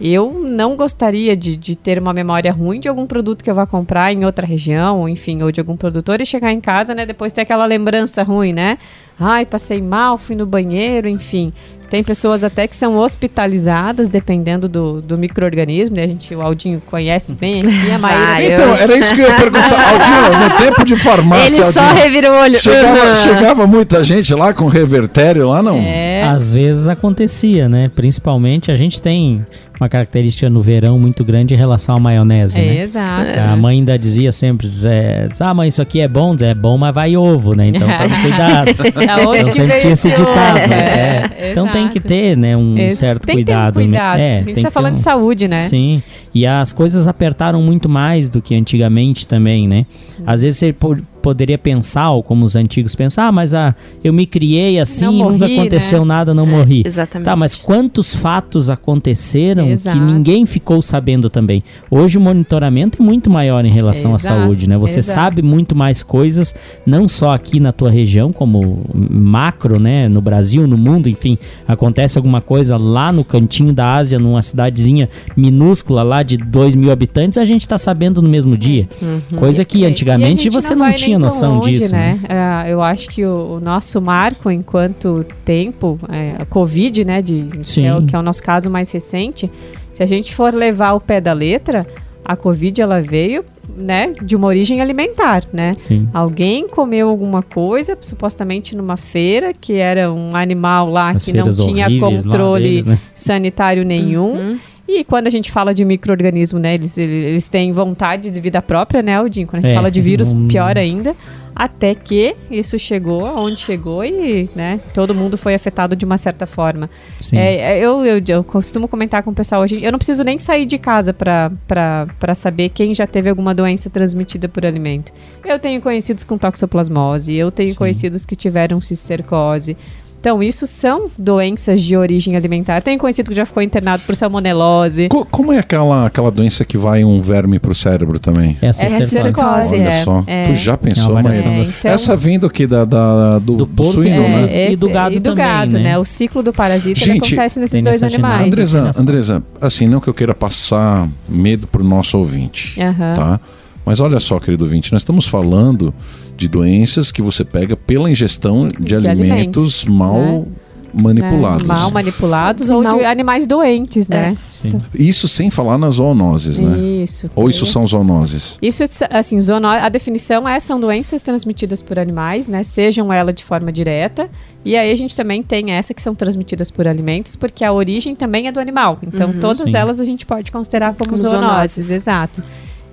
eu 0.00 0.32
não 0.32 0.76
gostaria 0.76 1.36
de, 1.36 1.56
de 1.56 1.76
ter 1.76 1.98
uma 1.98 2.12
memória 2.12 2.50
ruim 2.50 2.80
de 2.80 2.88
algum 2.88 3.06
produto 3.06 3.44
que 3.44 3.50
eu 3.50 3.54
vá 3.54 3.66
comprar 3.66 4.12
em 4.12 4.24
outra 4.24 4.46
região, 4.46 5.08
enfim, 5.08 5.42
ou 5.42 5.52
de 5.52 5.60
algum 5.60 5.76
produtor 5.76 6.20
e 6.20 6.26
chegar 6.26 6.52
em 6.52 6.60
casa, 6.60 6.94
né, 6.94 7.04
depois 7.04 7.32
ter 7.32 7.42
aquela 7.42 7.66
lembrança 7.66 8.22
ruim, 8.22 8.52
né? 8.52 8.78
Ai, 9.18 9.44
passei 9.44 9.82
mal, 9.82 10.16
fui 10.16 10.34
no 10.34 10.46
banheiro, 10.46 11.06
enfim. 11.06 11.52
Tem 11.90 12.04
pessoas 12.04 12.44
até 12.44 12.66
que 12.68 12.76
são 12.76 12.96
hospitalizadas, 12.96 14.08
dependendo 14.08 14.68
do, 14.68 15.00
do 15.00 15.18
micro-organismo, 15.18 15.96
né? 15.96 16.04
A 16.04 16.06
gente, 16.06 16.34
o 16.34 16.40
Aldinho 16.40 16.80
conhece 16.86 17.32
bem 17.32 17.58
aqui, 17.58 17.90
a. 17.92 17.98
Vai, 17.98 18.52
Então, 18.52 18.64
eu- 18.68 18.74
era 18.76 18.96
isso 18.96 19.14
que 19.14 19.20
eu 19.20 19.28
ia 19.28 19.34
perguntar. 19.34 19.70
Aldinho, 19.90 20.48
no 20.48 20.56
tempo 20.58 20.84
de 20.84 20.96
farmácia, 20.96 21.62
Ele 21.62 21.72
só 21.72 21.80
Aldinho, 21.80 22.00
revira 22.02 22.30
o 22.32 22.36
olho. 22.40 22.60
chegava, 22.60 23.08
Uhum. 23.08 23.16
chegava 23.16 23.66
muita 23.66 24.04
gente 24.04 24.32
lá 24.34 24.54
com 24.54 24.66
revertério 24.68 25.48
lá, 25.48 25.62
não? 25.62 25.78
É, 25.78 26.22
Às 26.24 26.54
vezes 26.54 26.86
acontecia, 26.88 27.68
né? 27.68 27.90
Principalmente 27.94 28.70
a 28.70 28.76
gente 28.76 29.02
tem 29.02 29.44
uma 29.80 29.88
característica 29.88 30.50
no 30.50 30.62
verão 30.62 30.98
muito 30.98 31.24
grande 31.24 31.54
em 31.54 31.56
relação 31.56 31.96
à 31.96 32.00
maionese, 32.00 32.60
é, 32.60 32.64
né? 32.64 32.82
exato. 32.82 33.40
A 33.50 33.56
mãe 33.56 33.78
ainda 33.78 33.98
dizia 33.98 34.30
sempre, 34.30 34.66
Zé, 34.68 35.26
ah, 35.40 35.54
mãe, 35.54 35.68
isso 35.68 35.80
aqui 35.80 36.00
é 36.00 36.06
bom, 36.06 36.36
Zé, 36.36 36.50
é 36.50 36.54
bom, 36.54 36.76
mas 36.76 36.94
vai 36.94 37.16
ovo, 37.16 37.54
né? 37.54 37.68
Então 37.68 37.88
tome 37.88 38.14
cuidado. 38.20 38.70
Então 38.70 39.32
que 39.32 39.52
sempre 39.52 39.78
tinha 39.80 39.92
esse 39.94 40.10
ditado. 40.10 40.68
né? 40.68 41.30
É, 41.38 41.50
Então 41.50 41.66
tem 41.68 41.79
que 41.88 41.98
exato. 41.98 42.08
ter, 42.08 42.36
né, 42.36 42.56
um 42.56 42.76
É, 42.78 42.90
certo 42.92 43.26
tem 43.26 43.36
que 43.38 43.44
ter 43.44 43.52
um 43.52 43.54
cuidado. 43.56 43.76
né? 43.78 43.84
cuidado. 43.84 44.18
É, 44.20 44.34
a 44.34 44.36
gente 44.38 44.54
tem 44.54 44.62
tá 44.62 44.68
que 44.68 44.74
falando 44.74 44.92
ter 44.92 44.94
de 44.96 45.00
um- 45.00 45.04
saúde, 45.04 45.48
né? 45.48 45.56
Sim, 45.56 46.02
e 46.34 46.46
as 46.46 46.72
coisas 46.72 47.06
apertaram 47.08 47.62
muito 47.62 47.88
mais 47.88 48.28
do 48.30 48.40
que 48.42 48.54
antigamente 48.54 49.26
também, 49.26 49.66
né? 49.68 49.86
Às 50.26 50.42
vezes 50.42 50.58
você 50.58 50.72
poderia 51.20 51.58
pensar, 51.58 52.10
ou 52.10 52.22
como 52.22 52.44
os 52.44 52.56
antigos 52.56 52.94
pensar, 52.94 53.28
ah, 53.28 53.32
mas 53.32 53.54
ah, 53.54 53.74
eu 54.02 54.12
me 54.12 54.26
criei 54.26 54.78
assim, 54.78 55.06
e 55.06 55.18
nunca 55.18 55.46
morri, 55.46 55.58
aconteceu 55.58 56.00
né? 56.00 56.06
nada, 56.06 56.34
não 56.34 56.46
morri. 56.46 56.82
Exatamente. 56.84 57.24
Tá, 57.24 57.36
mas 57.36 57.54
quantos 57.54 58.14
fatos 58.14 58.70
aconteceram 58.70 59.68
Exato. 59.68 59.96
que 59.96 60.02
ninguém 60.02 60.46
ficou 60.46 60.80
sabendo 60.82 61.30
também? 61.30 61.62
Hoje 61.90 62.18
o 62.18 62.20
monitoramento 62.20 63.00
é 63.00 63.04
muito 63.04 63.30
maior 63.30 63.64
em 63.64 63.70
relação 63.70 64.14
Exato, 64.14 64.34
à 64.34 64.40
saúde, 64.40 64.68
né? 64.68 64.76
Você 64.78 65.00
exato. 65.00 65.14
sabe 65.14 65.42
muito 65.42 65.76
mais 65.76 66.02
coisas, 66.02 66.54
não 66.86 67.06
só 67.06 67.32
aqui 67.32 67.60
na 67.60 67.72
tua 67.72 67.90
região, 67.90 68.32
como 68.32 68.84
macro, 68.94 69.78
né? 69.78 70.08
No 70.08 70.20
Brasil, 70.20 70.66
no 70.66 70.78
mundo, 70.78 71.08
enfim. 71.08 71.38
Acontece 71.66 72.18
alguma 72.18 72.40
coisa 72.40 72.76
lá 72.76 73.12
no 73.12 73.24
cantinho 73.24 73.72
da 73.72 73.94
Ásia, 73.94 74.18
numa 74.18 74.42
cidadezinha 74.42 75.08
minúscula 75.36 76.02
lá 76.02 76.22
de 76.22 76.36
2 76.36 76.74
mil 76.74 76.90
habitantes, 76.90 77.38
a 77.38 77.44
gente 77.44 77.66
tá 77.68 77.78
sabendo 77.78 78.22
no 78.22 78.28
mesmo 78.28 78.56
dia. 78.56 78.88
Coisa 79.36 79.64
que 79.64 79.84
antigamente 79.84 80.48
você 80.50 80.74
não 80.74 80.86
vai 80.86 80.94
tinha 81.10 81.18
noção 81.18 81.54
longe, 81.56 81.70
disso. 81.72 81.92
né? 81.92 82.18
né? 82.22 82.28
Ah, 82.28 82.68
eu 82.68 82.80
acho 82.82 83.08
que 83.08 83.24
o, 83.24 83.54
o 83.56 83.60
nosso 83.60 84.00
marco 84.00 84.50
enquanto 84.50 85.24
tempo, 85.44 85.98
é, 86.08 86.40
a 86.42 86.44
Covid, 86.44 87.04
né, 87.04 87.20
de, 87.22 87.48
que, 87.64 87.84
é, 87.84 87.94
o- 87.96 88.04
que 88.06 88.14
é 88.14 88.18
o 88.18 88.22
nosso 88.22 88.42
caso 88.42 88.70
mais 88.70 88.90
recente, 88.90 89.50
se 89.94 90.02
a 90.02 90.06
gente 90.06 90.34
for 90.34 90.54
levar 90.54 90.92
o 90.94 91.00
pé 91.00 91.20
da 91.20 91.32
letra, 91.32 91.86
a 92.24 92.36
Covid 92.36 92.80
ela 92.80 93.00
veio, 93.00 93.44
né, 93.76 94.12
de 94.22 94.36
uma 94.36 94.46
origem 94.48 94.80
alimentar, 94.80 95.44
né? 95.52 95.72
Sim. 95.76 96.08
Alguém 96.12 96.68
comeu 96.68 97.08
alguma 97.08 97.42
coisa, 97.42 97.96
supostamente 98.00 98.76
numa 98.76 98.96
feira, 98.96 99.52
que 99.58 99.74
era 99.74 100.12
um 100.12 100.34
animal 100.36 100.90
lá 100.90 101.10
As 101.10 101.24
que 101.24 101.32
não 101.32 101.50
tinha 101.50 101.86
controle 101.98 102.62
deles, 102.68 102.86
né? 102.86 102.98
sanitário 103.14 103.84
nenhum. 103.84 104.32
Uhum. 104.32 104.58
E 104.92 105.04
quando 105.04 105.28
a 105.28 105.30
gente 105.30 105.52
fala 105.52 105.72
de 105.72 105.84
micro-organismo, 105.84 106.58
né, 106.58 106.74
eles, 106.74 106.98
eles, 106.98 107.46
têm 107.46 107.72
vontades 107.72 108.36
e 108.36 108.40
vida 108.40 108.60
própria, 108.60 109.00
né, 109.02 109.14
Aldinho? 109.14 109.46
Quando 109.46 109.64
a 109.64 109.68
gente 109.68 109.72
É, 109.72 109.76
fala 109.76 109.88
de 109.90 110.00
vírus, 110.00 110.32
não- 110.32 110.48
pior 110.48 110.76
ainda. 110.76 111.14
Até 111.54 111.94
que 111.94 112.34
isso 112.50 112.76
chegou 112.78 113.26
aonde 113.26 113.58
chegou 113.58 114.04
e, 114.04 114.48
né, 114.56 114.80
todo 114.94 115.14
mundo 115.14 115.36
foi 115.36 115.54
afetado 115.54 115.94
de 115.94 116.04
uma 116.04 116.16
certa 116.18 116.44
forma. 116.46 116.88
É, 117.32 117.54
é, 117.56 117.78
eu, 117.78 118.04
eu, 118.04 118.22
eu 118.26 118.42
costumo 118.42 118.88
comentar 118.88 119.22
com 119.22 119.30
o 119.30 119.34
pessoal 119.34 119.62
hoje, 119.62 119.78
eu 119.82 119.92
não 119.92 119.98
preciso 119.98 120.24
nem 120.24 120.38
sair 120.38 120.64
de 120.66 120.78
casa 120.78 121.12
para 121.12 122.34
saber 122.34 122.70
quem 122.70 122.94
já 122.94 123.06
teve 123.06 123.28
alguma 123.30 123.54
doença 123.54 123.88
transmitida 123.90 124.48
por 124.48 124.64
alimento. 124.66 125.12
Eu 125.44 125.58
tenho 125.58 125.80
conhecidos 125.80 126.24
com 126.24 126.36
toxoplasmose, 126.38 127.34
eu 127.34 127.50
tenho 127.50 127.70
Sim. 127.70 127.76
conhecidos 127.76 128.24
que 128.24 128.34
tiveram 128.34 128.80
cistercose. 128.80 129.76
Então, 130.20 130.42
isso 130.42 130.66
são 130.66 131.10
doenças 131.16 131.80
de 131.80 131.96
origem 131.96 132.36
alimentar. 132.36 132.82
Tenho 132.82 132.98
conhecido 132.98 133.30
que 133.30 133.36
já 133.36 133.46
ficou 133.46 133.62
internado 133.62 134.02
por 134.04 134.14
salmonelose. 134.14 135.08
Co- 135.08 135.24
como 135.24 135.50
é 135.50 135.58
aquela, 135.58 136.04
aquela 136.06 136.30
doença 136.30 136.62
que 136.62 136.76
vai 136.76 137.02
um 137.02 137.22
verme 137.22 137.58
pro 137.58 137.74
cérebro 137.74 138.18
também? 138.18 138.54
Essa 138.60 138.84
É 138.84 138.88
certeza. 138.88 139.08
cistercose. 139.10 139.74
Olha 139.76 139.88
é, 139.88 140.04
só, 140.04 140.24
é. 140.26 140.42
tu 140.44 140.54
já 140.54 140.76
pensou, 140.76 141.18
É 141.18 141.22
das- 141.22 141.38
então- 141.38 141.90
Essa 141.90 142.14
vindo 142.16 142.46
aqui 142.46 142.66
da, 142.66 142.84
da- 142.84 143.38
do, 143.38 143.56
Do 143.56 143.66
porco 143.66 143.92
suíno, 143.92 144.24
e- 144.24 144.28
né? 144.28 144.48
é, 144.50 144.72
e 144.72 144.76
do 144.76 144.90
gado 144.90 145.14
e 145.14 145.18
do 145.20 145.30
também, 145.30 145.44
gado, 145.44 145.76
né? 145.78 145.82
né? 145.84 145.98
O 145.98 146.04
ciclo 146.04 146.42
do 146.42 146.52
parasita 146.52 147.00
Gente, 147.00 147.34
acontece 147.34 147.58
nesses 147.58 147.72
tem 147.72 147.82
dois 147.82 148.02
animais. 148.02 148.46
Andresa, 148.46 148.90
Andresa, 148.98 149.42
assim, 149.58 149.88
não 149.88 150.00
que 150.00 150.08
eu 150.08 150.14
queira 150.14 150.34
passar 150.34 151.08
medo 151.28 151.66
pro 151.66 151.82
nosso 151.82 152.18
ouvinte, 152.18 152.78
Aham. 152.78 153.14
tá? 153.14 153.40
Mas 153.84 153.98
olha 154.00 154.20
só, 154.20 154.38
querido 154.38 154.64
ouvinte, 154.64 154.92
nós 154.92 155.02
estamos 155.02 155.26
falando 155.26 155.92
de 156.36 156.48
doenças 156.48 157.10
que 157.10 157.20
você 157.22 157.44
pega 157.44 157.76
pela 157.76 158.10
ingestão 158.10 158.68
de, 158.68 158.76
De 158.78 158.94
alimentos, 158.96 159.84
alimentos, 159.84 159.84
mal 159.86 160.18
né? 160.20 160.44
manipulados. 160.92 161.68
Né? 161.68 161.74
Mal 161.74 161.90
manipulados 161.90 162.68
ou 162.70 162.82
Mal- 162.82 162.98
de 162.98 163.04
animais 163.04 163.46
doentes, 163.46 164.08
né? 164.08 164.36
Sim. 164.60 164.70
Isso 164.94 165.26
sem 165.28 165.48
falar 165.50 165.78
nas 165.78 165.94
zoonoses, 165.94 166.58
né? 166.58 166.76
Isso. 166.78 167.30
Ou 167.34 167.48
isso 167.48 167.64
são 167.64 167.86
zoonoses? 167.86 168.58
Isso, 168.60 168.82
assim, 169.08 169.40
zoono- 169.40 169.68
a 169.68 169.88
definição 169.88 170.46
é 170.48 170.58
são 170.60 170.78
doenças 170.80 171.22
transmitidas 171.22 171.80
por 171.80 171.98
animais, 171.98 172.46
né? 172.46 172.62
Sejam 172.62 173.12
ela 173.12 173.32
de 173.32 173.44
forma 173.44 173.70
direta. 173.72 174.28
E 174.64 174.76
aí 174.76 174.90
a 174.92 174.96
gente 174.96 175.16
também 175.16 175.42
tem 175.42 175.70
essa 175.70 175.94
que 175.94 176.02
são 176.02 176.14
transmitidas 176.14 176.70
por 176.70 176.86
alimentos, 176.86 177.36
porque 177.36 177.64
a 177.64 177.72
origem 177.72 178.14
também 178.14 178.48
é 178.48 178.52
do 178.52 178.60
animal. 178.60 178.98
Então 179.02 179.32
todas 179.34 179.70
Sim. 179.70 179.76
elas 179.76 179.98
a 180.00 180.04
gente 180.04 180.26
pode 180.26 180.50
considerar 180.52 180.94
como, 180.94 181.10
Como 181.10 181.16
zoonoses. 181.22 181.46
zoonoses. 181.46 181.90
Exato. 181.90 182.42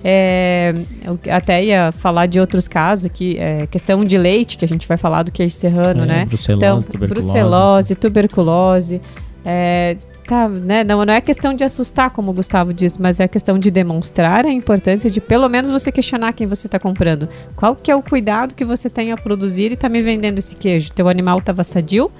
É, 0.02 0.72
eu 1.04 1.18
até 1.32 1.64
ia 1.64 1.90
falar 1.92 2.26
de 2.26 2.38
outros 2.38 2.68
casos 2.68 3.06
aqui, 3.06 3.36
é, 3.38 3.66
questão 3.66 4.04
de 4.04 4.16
leite, 4.16 4.56
que 4.56 4.64
a 4.64 4.68
gente 4.68 4.86
vai 4.86 4.96
falar 4.96 5.24
do 5.24 5.32
queijo 5.32 5.54
serrano, 5.54 6.04
É, 6.04 6.06
né? 6.06 6.24
brucelose, 6.24 6.64
então, 6.64 6.78
tuberculose. 6.80 7.26
brucelose, 7.26 7.94
tuberculose. 7.94 9.00
É, 9.44 9.96
tá, 10.26 10.48
né? 10.48 10.84
Não, 10.84 11.04
não 11.04 11.14
é 11.14 11.20
questão 11.20 11.54
de 11.54 11.64
assustar, 11.64 12.10
como 12.10 12.30
o 12.30 12.34
Gustavo 12.34 12.72
disse, 12.74 13.00
mas 13.00 13.18
é 13.18 13.26
questão 13.26 13.58
de 13.58 13.70
demonstrar 13.70 14.44
a 14.44 14.50
importância 14.50 15.10
de 15.10 15.20
pelo 15.20 15.48
menos 15.48 15.70
você 15.70 15.90
questionar 15.90 16.32
quem 16.32 16.46
você 16.46 16.66
está 16.66 16.78
comprando. 16.78 17.28
Qual 17.56 17.74
que 17.74 17.90
é 17.90 17.96
o 17.96 18.02
cuidado 18.02 18.54
que 18.54 18.64
você 18.64 18.90
tem 18.90 19.10
a 19.10 19.16
produzir 19.16 19.72
e 19.72 19.76
tá 19.76 19.88
me 19.88 20.02
vendendo 20.02 20.38
esse 20.38 20.54
queijo? 20.54 20.92
Teu 20.92 21.08
animal 21.08 21.38
estava 21.38 21.64
sadio? 21.64 22.10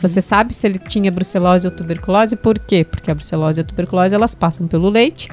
Você 0.00 0.20
sabe 0.20 0.54
se 0.54 0.66
ele 0.66 0.78
tinha 0.78 1.10
brucelose 1.12 1.66
ou 1.66 1.70
tuberculose? 1.70 2.34
Por 2.36 2.58
quê? 2.58 2.84
Porque 2.84 3.10
a 3.10 3.14
brucelose 3.14 3.60
e 3.60 3.62
a 3.62 3.64
tuberculose 3.64 4.14
elas 4.14 4.34
passam 4.34 4.66
pelo 4.66 4.88
leite. 4.88 5.28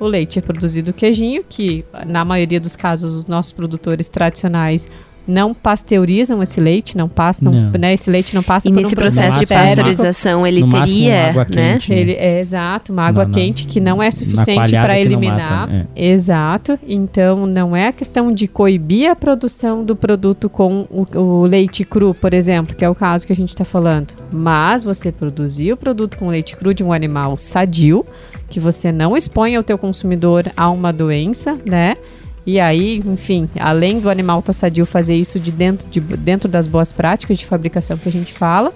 O 0.00 0.06
leite 0.06 0.38
é 0.38 0.42
produzido 0.42 0.92
queijinho, 0.92 1.42
que 1.48 1.84
na 2.06 2.24
maioria 2.24 2.60
dos 2.60 2.76
casos 2.76 3.14
os 3.14 3.26
nossos 3.26 3.52
produtores 3.52 4.08
tradicionais 4.08 4.86
não 5.30 5.52
pasteurizam 5.52 6.42
esse 6.42 6.58
leite, 6.58 6.96
não 6.96 7.06
passam, 7.06 7.52
Não. 7.52 7.70
né? 7.78 7.92
Esse 7.92 8.08
leite 8.10 8.34
não 8.34 8.42
passa 8.42 8.66
E 8.66 8.72
por 8.72 8.78
nesse 8.80 8.94
um 8.94 8.96
processo 8.96 9.38
de 9.44 9.52
No 9.52 9.58
máximo, 9.60 9.76
pasteurização, 9.76 10.46
ele 10.46 10.60
no 10.62 10.70
teria, 10.72 11.28
água 11.28 11.44
né? 11.54 11.72
quente. 11.74 11.92
Ele 11.92 12.12
é 12.12 12.40
exato, 12.40 12.94
uma 12.94 13.02
água 13.02 13.24
Na- 13.24 13.28
na- 13.28 13.34
quente 13.34 13.66
que 13.66 13.78
não 13.78 14.02
é 14.02 14.10
suficiente 14.10 14.70
para 14.70 14.98
eliminar. 14.98 15.68
mata, 15.68 15.86
Exato. 15.94 16.78
Então 16.88 17.46
não 17.46 17.76
é 17.76 17.88
a 17.88 17.92
questão 17.92 18.32
de 18.32 18.48
coibir 18.48 19.10
a 19.10 19.14
produção 19.14 19.84
do 19.84 19.94
produto 19.94 20.48
com 20.48 20.86
o, 20.90 21.06
o 21.18 21.44
leite 21.44 21.84
cru, 21.84 22.14
por 22.14 22.32
exemplo, 22.32 22.74
que 22.74 22.82
é 22.82 22.88
o 22.88 22.94
caso 22.94 23.26
que 23.26 23.32
a 23.34 23.36
gente 23.36 23.50
está 23.50 23.66
falando. 23.66 24.14
Mas 24.32 24.82
você 24.82 25.12
produzir 25.12 25.74
o 25.74 25.76
produto 25.76 26.16
com 26.16 26.28
leite 26.30 26.56
cru 26.56 26.72
de 26.72 26.82
um 26.82 26.90
animal 26.90 27.36
sadio, 27.36 28.02
que 28.48 28.58
você 28.58 28.90
não 28.90 29.16
expõe 29.16 29.56
ao 29.56 29.62
teu 29.62 29.78
consumidor 29.78 30.50
a 30.56 30.70
uma 30.70 30.92
doença, 30.92 31.58
né? 31.68 31.94
E 32.46 32.58
aí, 32.58 33.02
enfim, 33.06 33.48
além 33.60 34.00
do 34.00 34.08
animal 34.08 34.38
estar 34.40 34.54
sadio, 34.54 34.86
fazer 34.86 35.14
isso 35.14 35.38
de 35.38 35.52
dentro, 35.52 35.88
de 35.88 36.00
dentro 36.00 36.48
das 36.48 36.66
boas 36.66 36.92
práticas 36.92 37.36
de 37.38 37.44
fabricação 37.44 37.98
que 37.98 38.08
a 38.08 38.12
gente 38.12 38.32
fala. 38.32 38.72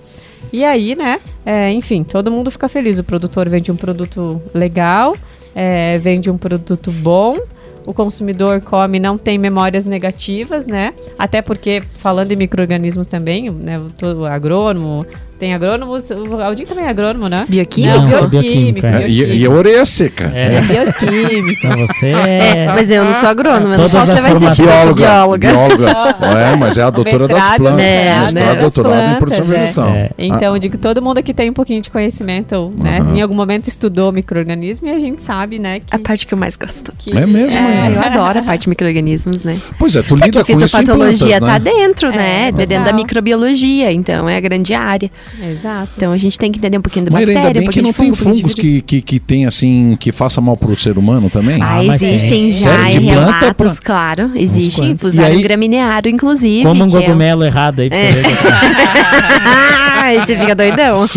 E 0.53 0.63
aí, 0.63 0.95
né, 0.95 1.21
é, 1.47 1.73
enfim, 1.73 2.05
todo 2.05 2.31
mundo 2.31 2.51
fica 2.51 2.69
feliz. 2.69 2.99
O 2.99 3.05
produtor 3.05 3.49
vende 3.49 3.73
um 3.73 3.77
produto 3.77 4.43
legal, 4.53 5.17
é, 5.55 5.97
vende 5.97 6.31
um 6.31 6.37
produto 6.37 6.91
bom, 6.91 7.39
o 7.87 7.95
consumidor 7.95 8.61
come 8.61 9.01
não 9.01 9.17
tem 9.17 9.39
memórias 9.39 9.87
negativas, 9.87 10.67
né? 10.67 10.93
Até 11.19 11.43
porque, 11.43 11.83
falando 11.99 12.33
em 12.33 12.37
micro-organismos 12.37 13.07
também, 13.07 13.51
né, 13.51 13.79
o, 13.79 14.07
o 14.21 14.27
agrônomo, 14.27 15.07
tem 15.43 15.55
agrônomos, 15.55 16.09
o 16.09 16.41
Aldinho 16.41 16.69
também 16.69 16.85
é 16.85 16.89
agrônomo, 16.89 17.29
né? 17.29 17.45
Bioquímico? 17.49 17.99
Não, 17.99 18.07
bioquímico. 18.07 18.31
bioquímico, 18.31 18.87
é. 18.87 19.03
É, 19.03 19.09
e, 19.09 19.39
e 19.41 19.45
a 19.45 19.51
orelha 19.51 19.85
seca. 19.85 20.31
É. 20.33 20.55
É 20.55 20.61
bioquímico. 20.61 21.67
Então 21.67 21.87
você 21.87 22.07
É, 22.13 22.49
é. 22.63 22.67
mas 22.69 22.89
eu 22.89 23.05
não 23.05 23.13
sou 23.15 23.29
agrônoma, 23.29 23.75
eu 23.75 23.79
não 23.79 23.91
posso 23.91 24.13
levar 24.13 24.33
esse 24.33 24.51
título, 24.53 24.69
sou 24.85 24.95
Bióloga. 24.95 25.49
bióloga. 25.51 25.87
Bióloga. 25.89 26.39
é, 26.39 26.55
mas 26.57 26.79
é 26.79 26.83
a 26.85 26.91
doutora 26.91 27.27
das 27.27 27.37
Mestrado, 27.39 27.59
plantas. 27.59 27.77
né, 27.83 28.21
mestrado, 28.21 28.35
né, 28.47 28.55
das 28.63 28.73
doutorado 28.75 28.95
em 28.95 29.17
plantas, 29.17 29.19
produção 29.19 29.45
é. 29.45 29.59
vegetal. 29.59 29.89
É. 29.89 30.11
Então, 30.17 30.39
Ah, 30.53 30.57
eu 30.57 30.59
digo 30.61 30.73
que 30.77 30.79
todo 30.83 31.03
mundo 31.03 31.19
aqui 31.19 31.35
tem 31.35 31.51
um 31.51 31.53
pouquinho 31.53 31.83
de 31.83 31.91
conhecimento, 31.91 32.73
né? 32.81 33.01
Em 33.13 33.21
algum 33.21 33.35
momento 33.35 33.67
estudou 33.67 34.13
micro-organismo 34.13 34.87
e 34.87 34.91
a 34.93 35.01
gente 35.01 35.25
sabe, 35.25 35.59
né, 35.59 35.81
que... 35.81 35.87
A 35.91 35.99
parte 35.99 36.25
que 36.25 36.35
eu 36.35 36.39
mais 36.39 36.57
gosto. 36.57 36.93
que- 36.97 37.11
É 37.19 37.27
mesmo, 37.27 37.59
é. 37.59 37.93
eu 37.97 38.01
adoro 38.01 38.39
a 38.39 38.43
parte 38.43 38.63
de 38.63 38.69
micro-organismos, 38.69 39.43
né? 39.43 39.59
Pois 39.77 39.97
é, 39.97 40.03
tu 40.03 40.15
lida 40.15 40.45
com 40.45 40.53
isso 40.61 40.77
em 40.79 40.85
plantas, 40.85 41.19
fitopatologia 41.19 41.41
né? 41.41 41.47
tá 41.49 41.59
dentro, 41.59 42.09
É, 42.11 42.17
né? 42.17 42.51
total. 42.53 42.67
dentro 42.67 42.85
da 42.85 42.93
microbiologia, 42.93 43.91
então 43.93 44.29
é 44.29 44.37
a 44.37 44.41
grande 44.41 44.73
área. 44.73 45.11
Exato. 45.41 45.93
Então 45.97 46.13
a 46.13 46.17
gente 46.17 46.39
tem 46.39 46.51
que 46.53 46.59
entender 46.59 46.79
um 46.79 46.83
pouquinho 46.83 47.07
da 47.07 47.11
Maíra, 47.11 47.33
bactéria, 47.33 47.49
ainda 47.49 47.61
bem 47.61 47.69
um 47.69 47.73
que 47.73 47.81
pouquinho 47.83 47.87
não 47.87 47.93
tem 47.93 48.13
fungo, 48.13 48.25
pouquinho 48.25 48.49
fungos 48.49 48.55
que, 48.55 48.81
que, 48.83 49.01
que 49.01 49.19
tem, 49.21 49.47
assim, 49.47 49.97
que 49.99 50.13
faça 50.13 50.41
mal 50.41 50.57
pro 50.57 50.77
ser 50.77 50.99
humano 50.99 51.31
também? 51.31 51.61
Ah, 51.63 51.79
Ah, 51.79 51.83
mas 51.83 52.03
existem 52.03 52.31
tem. 52.31 52.51
já 52.51 52.77
Sério? 52.77 53.03
planta 53.03 53.21
relatos, 53.21 53.55
pra- 53.57 53.75
claro. 53.83 54.31
Existe 54.35 54.81
quantos. 54.81 55.01
fusário 55.01 55.35
E 55.35 55.37
aí- 55.39 55.43
gramineário, 55.43 56.11
inclusive. 56.11 56.63
Como 56.65 56.85
um 56.85 56.91
que 56.91 56.97
é 56.97 57.01
cogumelo 57.03 57.45
errado 57.45 57.81
aí 57.81 57.89
pra 57.89 57.99
você 57.99 58.05
É. 58.05 58.11
ver. 58.13 58.27
ah, 60.03 60.15
esse 60.15 60.37
fica 60.37 60.55
doidão. 60.55 61.07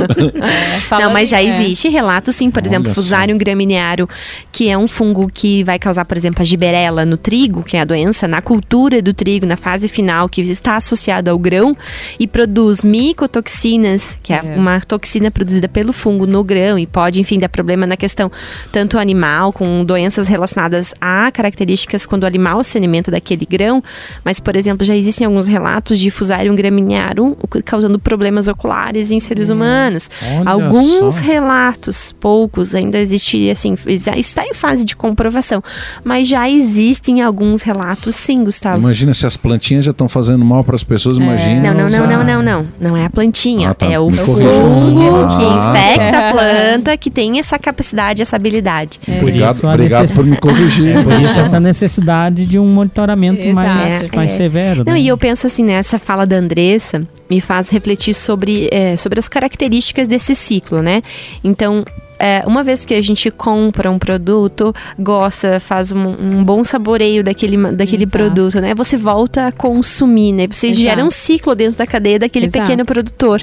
É, 0.92 1.00
Não, 1.02 1.12
mas 1.12 1.30
já 1.30 1.42
é. 1.42 1.46
existe 1.46 1.90
relato, 1.90 2.32
sim, 2.32 2.52
por 2.52 2.60
Olha 2.62 2.68
exemplo, 2.68 2.90
só. 2.90 2.96
Fusarium 3.02 3.38
gramineario, 3.38 4.08
que 4.52 4.70
é 4.70 4.78
um 4.78 4.88
fungo 4.88 5.28
que 5.34 5.64
vai 5.64 5.80
causar, 5.80 6.06
por 6.06 6.16
exemplo, 6.16 6.42
a 6.42 6.46
giberela 6.46 7.04
no 7.06 7.18
trigo, 7.18 7.64
que 7.64 7.76
é 7.76 7.82
a 7.82 7.86
doença, 7.86 8.28
na 8.28 8.42
cultura 8.42 9.02
do 9.02 9.14
trigo, 9.14 9.46
na 9.46 9.56
fase 9.58 9.88
final, 9.88 10.30
que 10.30 10.42
está 10.42 10.76
associado 10.76 11.30
ao 11.32 11.40
grão 11.40 11.76
e 12.20 12.28
produz 12.28 12.84
micotoxinas, 12.84 14.05
que 14.24 14.34
é, 14.34 14.38
É. 14.38 14.56
uma 14.56 14.80
toxina 14.82 15.30
produzida 15.32 15.68
pelo 15.68 15.92
fungo 15.94 16.26
no 16.28 16.44
grão 16.44 16.78
e 16.78 16.86
pode, 16.86 17.20
enfim, 17.20 17.40
dar 17.40 17.50
problema 17.50 17.86
na 17.86 17.98
questão 17.98 18.32
tanto 18.72 18.98
animal, 18.98 19.52
com 19.54 19.84
doenças 19.84 20.28
relacionadas 20.28 20.94
a 21.00 21.32
características 21.32 22.06
quando 22.06 22.24
o 22.24 22.28
animal 22.28 22.64
se 22.64 22.78
alimenta 22.78 23.12
daquele 23.12 23.46
grão, 23.46 23.82
mas, 24.24 24.40
por 24.40 24.56
exemplo, 24.56 24.86
já 24.86 24.96
existem 24.96 25.26
alguns 25.26 25.48
relatos 25.48 25.98
de 26.00 26.10
Fusarium 26.12 26.56
graminearum 26.56 27.36
causando 27.64 27.98
problemas 28.00 28.48
oculares 28.48 29.12
em 29.12 29.20
seres 29.20 29.50
humanos. 29.50 30.10
Olha 30.40 30.50
Alguns 30.50 31.16
só. 31.16 31.22
relatos, 31.22 32.12
poucos, 32.20 32.74
ainda 32.76 32.98
existe, 32.98 33.50
assim, 33.50 33.76
já 34.04 34.16
está 34.18 34.46
em 34.46 34.54
fase 34.54 34.84
de 34.84 34.96
comprovação, 34.96 35.64
mas 36.04 36.28
já 36.28 36.50
existem 36.50 37.22
alguns 37.22 37.62
relatos, 37.62 38.16
sim, 38.16 38.44
Gustavo. 38.44 38.78
Imagina 38.80 39.14
se 39.14 39.26
as 39.26 39.38
plantinhas 39.38 39.86
já 39.86 39.92
estão 39.92 40.08
fazendo 40.10 40.44
mal 40.44 40.64
para 40.64 40.76
as 40.76 40.84
pessoas, 40.84 41.18
imagina. 41.18 41.74
Não, 41.74 41.90
não, 41.90 41.90
não, 41.90 42.08
não, 42.08 42.24
não, 42.24 42.42
não. 42.44 42.68
Não 42.80 42.98
é 42.98 43.06
a 43.06 43.10
plantinha. 43.10 43.70
Ah, 43.70 43.74
tá. 43.74 43.86
É 43.92 43.95
o 44.00 44.10
Me 44.12 44.18
fungo 44.18 45.38
que 45.38 45.44
Ah. 45.46 45.74
infecta 45.74 46.18
a 46.30 46.32
planta, 46.32 46.98
que 46.98 47.10
tem 47.10 47.40
essa 47.40 47.58
capacidade, 47.60 48.22
essa 48.22 48.36
habilidade. 48.36 49.00
Por 49.06 49.16
Obrigado, 49.20 49.54
isso 49.56 49.68
a 49.68 49.74
obrigado 49.74 50.02
necess- 50.02 50.18
por 50.18 50.26
me 50.26 50.38
corrigir. 50.38 50.98
É 50.98 51.04
por 51.04 51.14
isso 51.20 51.40
essa 51.40 51.60
necessidade 51.60 52.46
de 52.46 52.58
um 52.60 52.68
monitoramento 52.68 53.46
Exato. 53.46 53.56
mais, 53.56 54.10
É, 54.12 54.16
mais 54.16 54.32
é. 54.32 54.36
severo. 54.36 54.84
Não, 54.86 54.94
né? 54.94 55.00
e 55.00 55.08
eu 55.08 55.18
penso 55.18 55.48
assim, 55.48 55.64
nessa 55.64 55.98
fala 55.98 56.26
da 56.26 56.36
Andressa, 56.38 57.02
me 57.30 57.40
faz 57.42 57.70
refletir 57.70 58.14
sobre, 58.14 58.70
é, 58.72 58.96
sobre 58.98 59.20
as 59.20 59.28
características 59.28 60.08
desse 60.08 60.36
ciclo, 60.36 60.82
né? 60.82 61.02
Então, 61.44 61.84
é, 62.20 62.44
uma 62.46 62.64
vez 62.64 62.86
que 62.86 62.94
a 62.94 63.02
gente 63.02 63.30
compra 63.32 63.92
um 63.92 64.00
produto, 64.00 64.74
gosta, 64.98 65.60
faz 65.60 65.92
um, 65.92 66.16
um 66.20 66.44
bom 66.44 66.64
saboreio 66.64 67.24
daquele, 67.24 67.58
daquele 67.72 68.04
Exato. 68.04 68.18
produto, 68.18 68.60
né? 68.60 68.74
Você 68.76 68.98
volta 68.98 69.48
a 69.48 69.52
consumir, 69.52 70.32
né? 70.32 70.48
Você 70.48 70.68
Exato. 70.68 70.82
gera 70.82 71.06
um 71.06 71.12
ciclo 71.12 71.56
dentro 71.56 71.78
da 71.78 71.86
cadeia 71.86 72.20
daquele 72.20 72.46
Exato. 72.46 72.64
pequeno 72.64 72.86
produtor, 72.86 73.42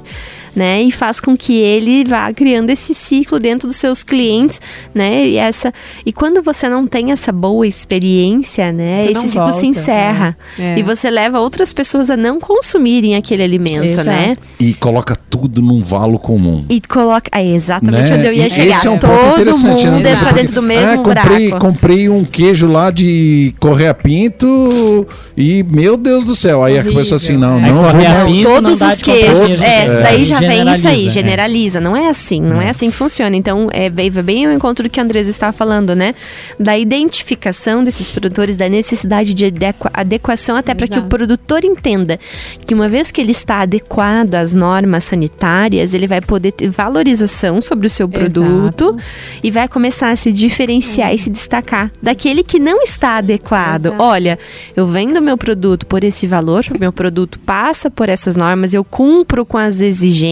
né? 0.54 0.82
E 0.82 0.90
faz 0.90 1.20
com 1.20 1.36
que 1.36 1.54
ele 1.58 2.04
vá 2.04 2.32
criando 2.32 2.70
esse 2.70 2.94
ciclo 2.94 3.38
dentro 3.38 3.66
dos 3.68 3.76
seus 3.76 4.02
clientes, 4.02 4.60
né? 4.94 5.26
E 5.26 5.36
essa 5.36 5.72
e 6.04 6.12
quando 6.12 6.42
você 6.42 6.68
não 6.68 6.86
tem 6.86 7.12
essa 7.12 7.32
boa 7.32 7.66
experiência, 7.66 8.72
né? 8.72 9.02
Tu 9.04 9.12
não 9.12 9.20
esse 9.22 9.28
ciclo 9.32 9.46
se 9.52 9.60
volta, 9.60 9.66
encerra. 9.66 10.36
É. 10.58 10.78
E 10.78 10.82
você 10.82 11.10
leva 11.10 11.40
outras 11.40 11.72
pessoas 11.72 12.10
a 12.10 12.16
não 12.16 12.40
consumirem 12.40 13.16
aquele 13.16 13.42
alimento, 13.42 13.84
Exato. 13.84 14.08
né? 14.08 14.36
E 14.58 14.74
coloca 14.74 15.16
tudo 15.28 15.60
num 15.62 15.82
valo 15.82 16.18
comum. 16.18 16.64
E 16.68 16.80
coloca. 16.80 17.30
É 17.34 17.44
exatamente 17.44 18.10
né? 18.10 18.16
onde 18.16 18.26
eu 18.26 18.32
ia 18.32 18.46
E 18.46 18.50
chegar. 18.50 18.76
Esse 18.76 18.86
é 18.86 18.90
um 18.90 18.98
ponto 18.98 19.12
Todo 19.12 19.32
interessante, 19.40 19.86
mundo 19.86 20.00
né? 20.00 20.14
Porque, 20.16 20.34
dentro 20.34 20.54
do 20.54 20.62
mesmo 20.62 20.88
ah, 20.92 20.96
comprei, 20.98 21.48
buraco. 21.48 21.66
comprei 21.66 22.08
um 22.08 22.24
queijo 22.24 22.66
lá 22.66 22.90
de 22.90 23.54
Correia 23.58 23.94
Pinto 23.94 25.06
e, 25.36 25.62
meu 25.62 25.96
Deus 25.96 26.24
do 26.26 26.34
céu. 26.36 26.62
Aí 26.62 26.78
a 26.78 26.84
pessoa 26.84 27.16
assim, 27.16 27.36
não, 27.36 27.60
não 27.60 27.82
corre 27.82 27.92
vou 27.92 28.08
mais- 28.08 28.34
não 28.34 28.42
Todos 28.42 28.80
os 28.80 28.98
queijos. 28.98 29.38
queijo 29.40 29.62
É, 29.64 30.02
daí 30.02 30.24
já 30.24 30.40
vem 30.48 30.72
isso 30.72 30.88
aí, 30.88 31.08
Generaliza, 31.08 31.78
é. 31.78 31.80
Não 31.80 31.96
é 31.96 32.08
assim, 32.08 32.40
não 32.40 32.60
é 32.60 32.70
assim 32.70 32.90
que 32.90 32.96
funciona. 32.96 33.36
Então, 33.36 33.68
é, 33.72 33.88
bem 33.90 34.46
ao 34.46 34.52
encontro 34.52 34.84
do 34.84 34.90
que 34.90 34.98
a 35.00 35.02
Andresa 35.02 35.30
estava 35.30 35.52
falando, 35.52 35.94
né? 35.94 36.14
Da 36.58 36.78
identificação 36.78 37.84
desses 37.84 38.08
produtores, 38.08 38.56
da 38.56 38.68
necessidade 38.68 39.34
de 39.34 39.46
adequa- 39.46 39.90
adequação, 39.92 40.56
até 40.56 40.74
para 40.74 40.86
que 40.86 40.98
o 40.98 41.02
produtor 41.04 41.64
entenda 41.64 42.18
que 42.66 42.74
uma 42.74 42.88
vez 42.88 43.10
que 43.10 43.20
ele 43.20 43.32
está 43.32 43.60
adequado 43.60 44.34
às 44.34 44.54
normas 44.54 45.04
sanitárias, 45.04 45.94
ele 45.94 46.06
vai 46.06 46.20
poder 46.20 46.52
ter 46.52 46.68
valorização 46.68 47.60
sobre 47.60 47.86
o 47.86 47.90
seu 47.90 48.08
produto 48.08 48.84
Exato. 48.84 48.96
e 49.42 49.50
vai 49.50 49.68
começar 49.68 50.10
a 50.10 50.16
se 50.16 50.32
diferenciar 50.32 51.12
e 51.14 51.18
se 51.18 51.30
destacar 51.30 51.90
daquele 52.02 52.42
que 52.42 52.58
não 52.58 52.82
está 52.82 53.16
adequado. 53.18 53.86
Exato. 53.86 54.02
Olha, 54.02 54.38
eu 54.76 54.86
vendo 54.86 55.20
meu 55.20 55.36
produto 55.36 55.86
por 55.86 56.04
esse 56.04 56.26
valor, 56.26 56.64
o 56.74 56.78
meu 56.78 56.92
produto 56.92 57.38
passa 57.38 57.90
por 57.90 58.08
essas 58.08 58.36
normas, 58.36 58.74
eu 58.74 58.84
cumpro 58.84 59.44
com 59.44 59.58
as 59.58 59.80
exigências 59.80 60.31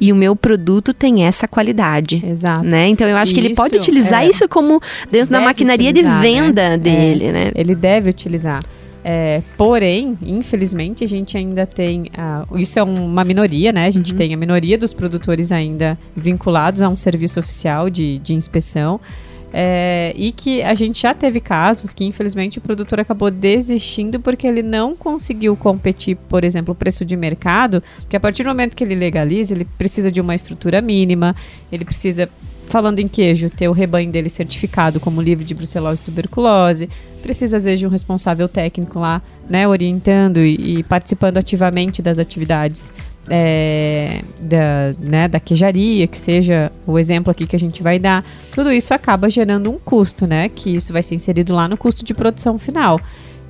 e 0.00 0.12
o 0.12 0.16
meu 0.16 0.34
produto 0.34 0.92
tem 0.92 1.24
essa 1.24 1.46
qualidade. 1.48 2.22
Exato. 2.24 2.64
Né? 2.64 2.88
Então 2.88 3.06
eu 3.08 3.16
acho 3.16 3.32
que 3.34 3.40
ele 3.40 3.48
Isso, 3.48 3.56
pode 3.56 3.76
utilizar 3.76 4.22
é. 4.22 4.28
isso 4.28 4.48
como 4.48 4.80
dentro 5.10 5.30
da 5.30 5.40
maquinaria 5.40 5.90
utilizar, 5.90 6.20
de 6.20 6.26
venda 6.26 6.70
né? 6.70 6.78
dele, 6.78 7.24
É, 7.26 7.32
né? 7.32 7.52
Ele 7.54 7.74
deve 7.74 8.10
utilizar. 8.10 8.62
É, 9.04 9.42
porém, 9.56 10.18
infelizmente, 10.22 11.04
a 11.04 11.08
gente 11.08 11.36
ainda 11.36 11.64
tem. 11.64 12.10
Uh, 12.50 12.58
isso 12.58 12.78
é 12.78 12.82
uma 12.82 13.24
minoria, 13.24 13.72
né? 13.72 13.86
A 13.86 13.90
gente 13.90 14.12
uhum. 14.12 14.18
tem 14.18 14.34
a 14.34 14.36
minoria 14.36 14.76
dos 14.76 14.92
produtores 14.92 15.50
ainda 15.50 15.98
vinculados 16.14 16.82
a 16.82 16.88
um 16.88 16.96
serviço 16.96 17.40
oficial 17.40 17.88
de, 17.88 18.18
de 18.18 18.34
inspeção. 18.34 19.00
É, 19.52 20.12
e 20.14 20.30
que 20.30 20.62
a 20.62 20.74
gente 20.74 21.00
já 21.00 21.14
teve 21.14 21.40
casos 21.40 21.92
que, 21.92 22.04
infelizmente, 22.04 22.58
o 22.58 22.60
produtor 22.60 23.00
acabou 23.00 23.30
desistindo 23.30 24.20
porque 24.20 24.46
ele 24.46 24.62
não 24.62 24.94
conseguiu 24.94 25.56
competir, 25.56 26.16
por 26.28 26.44
exemplo, 26.44 26.72
o 26.72 26.74
preço 26.74 27.04
de 27.04 27.16
mercado, 27.16 27.82
porque 28.00 28.16
a 28.16 28.20
partir 28.20 28.42
do 28.42 28.50
momento 28.50 28.76
que 28.76 28.84
ele 28.84 28.94
legaliza, 28.94 29.54
ele 29.54 29.64
precisa 29.64 30.10
de 30.10 30.20
uma 30.20 30.34
estrutura 30.34 30.82
mínima, 30.82 31.34
ele 31.72 31.84
precisa 31.84 32.28
falando 32.68 32.98
em 32.98 33.08
queijo, 33.08 33.48
ter 33.48 33.66
o 33.66 33.72
rebanho 33.72 34.10
dele 34.12 34.28
certificado 34.28 35.00
como 35.00 35.22
livre 35.22 35.44
de 35.44 35.54
brucelose 35.54 36.02
e 36.02 36.04
tuberculose. 36.04 36.88
Precisa, 37.22 37.56
às 37.56 37.64
vezes, 37.64 37.80
de 37.80 37.86
um 37.86 37.90
responsável 37.90 38.46
técnico 38.46 38.98
lá, 38.98 39.22
né, 39.48 39.66
orientando 39.66 40.38
e, 40.38 40.78
e 40.78 40.82
participando 40.82 41.38
ativamente 41.38 42.00
das 42.00 42.18
atividades 42.18 42.92
é, 43.30 44.22
da, 44.40 44.92
né, 44.98 45.28
da 45.28 45.40
queijaria, 45.40 46.06
que 46.06 46.18
seja 46.18 46.72
o 46.86 46.98
exemplo 46.98 47.30
aqui 47.30 47.46
que 47.46 47.56
a 47.56 47.58
gente 47.58 47.82
vai 47.82 47.98
dar. 47.98 48.24
Tudo 48.52 48.72
isso 48.72 48.92
acaba 48.94 49.28
gerando 49.28 49.70
um 49.70 49.78
custo, 49.78 50.26
né, 50.26 50.48
que 50.48 50.74
isso 50.76 50.92
vai 50.92 51.02
ser 51.02 51.14
inserido 51.14 51.54
lá 51.54 51.68
no 51.68 51.76
custo 51.76 52.04
de 52.04 52.14
produção 52.14 52.58
final. 52.58 53.00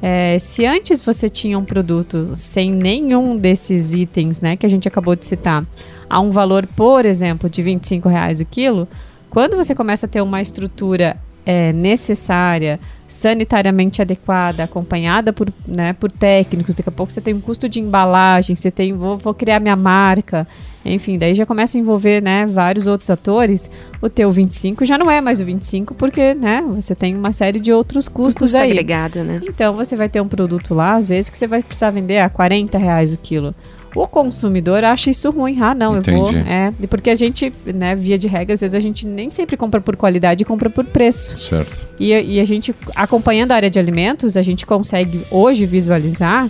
É, 0.00 0.38
se 0.38 0.64
antes 0.64 1.02
você 1.02 1.28
tinha 1.28 1.58
um 1.58 1.64
produto 1.64 2.30
sem 2.34 2.70
nenhum 2.70 3.36
desses 3.36 3.94
itens, 3.94 4.40
né, 4.40 4.56
que 4.56 4.64
a 4.64 4.68
gente 4.68 4.86
acabou 4.86 5.16
de 5.16 5.26
citar, 5.26 5.64
a 6.08 6.20
um 6.20 6.30
valor, 6.30 6.66
por 6.66 7.04
exemplo, 7.04 7.50
de 7.50 7.60
25 7.62 8.08
reais 8.08 8.40
o 8.40 8.44
quilo, 8.44 8.88
quando 9.28 9.56
você 9.56 9.74
começa 9.74 10.06
a 10.06 10.08
ter 10.08 10.22
uma 10.22 10.40
estrutura 10.40 11.16
é, 11.44 11.72
necessária, 11.72 12.80
sanitariamente 13.08 14.02
adequada, 14.02 14.62
acompanhada 14.62 15.32
por, 15.32 15.50
né, 15.66 15.94
por 15.94 16.12
técnicos, 16.12 16.74
daqui 16.74 16.90
a 16.90 16.92
pouco 16.92 17.10
você 17.10 17.22
tem 17.22 17.32
um 17.32 17.40
custo 17.40 17.66
de 17.68 17.80
embalagem, 17.80 18.54
você 18.54 18.70
tem, 18.70 18.92
vou, 18.92 19.16
vou 19.16 19.32
criar 19.32 19.58
minha 19.58 19.74
marca, 19.74 20.46
enfim, 20.84 21.18
daí 21.18 21.34
já 21.34 21.46
começa 21.46 21.76
a 21.76 21.80
envolver, 21.80 22.22
né, 22.22 22.46
vários 22.46 22.86
outros 22.86 23.08
atores, 23.08 23.70
o 24.02 24.10
teu 24.10 24.30
25 24.30 24.84
já 24.84 24.98
não 24.98 25.10
é 25.10 25.22
mais 25.22 25.40
o 25.40 25.44
25, 25.44 25.94
porque, 25.94 26.34
né, 26.34 26.62
você 26.76 26.94
tem 26.94 27.16
uma 27.16 27.32
série 27.32 27.58
de 27.58 27.72
outros 27.72 28.08
custos 28.08 28.52
um 28.52 28.54
custo 28.54 28.58
aí. 28.58 28.70
agregado, 28.70 29.24
né? 29.24 29.40
Então, 29.48 29.74
você 29.74 29.96
vai 29.96 30.08
ter 30.08 30.20
um 30.20 30.28
produto 30.28 30.74
lá, 30.74 30.96
às 30.96 31.08
vezes, 31.08 31.30
que 31.30 31.38
você 31.38 31.46
vai 31.46 31.62
precisar 31.62 31.90
vender 31.90 32.18
a 32.18 32.28
40 32.28 32.76
reais 32.76 33.12
o 33.12 33.16
quilo. 33.16 33.54
O 33.98 34.06
consumidor 34.06 34.84
acha 34.84 35.10
isso 35.10 35.28
ruim. 35.28 35.60
Ah, 35.60 35.74
não, 35.74 35.98
Entendi. 35.98 36.16
eu 36.16 36.24
vou. 36.24 36.32
É, 36.32 36.72
porque 36.88 37.10
a 37.10 37.16
gente, 37.16 37.52
né, 37.66 37.96
via 37.96 38.16
de 38.16 38.28
regra, 38.28 38.54
às 38.54 38.60
vezes 38.60 38.76
a 38.76 38.78
gente 38.78 39.04
nem 39.04 39.28
sempre 39.28 39.56
compra 39.56 39.80
por 39.80 39.96
qualidade, 39.96 40.44
compra 40.44 40.70
por 40.70 40.84
preço. 40.84 41.36
Certo. 41.36 41.84
E, 41.98 42.12
e 42.12 42.38
a 42.38 42.44
gente, 42.44 42.72
acompanhando 42.94 43.50
a 43.50 43.56
área 43.56 43.68
de 43.68 43.76
alimentos, 43.76 44.36
a 44.36 44.42
gente 44.42 44.64
consegue 44.64 45.22
hoje 45.32 45.66
visualizar 45.66 46.48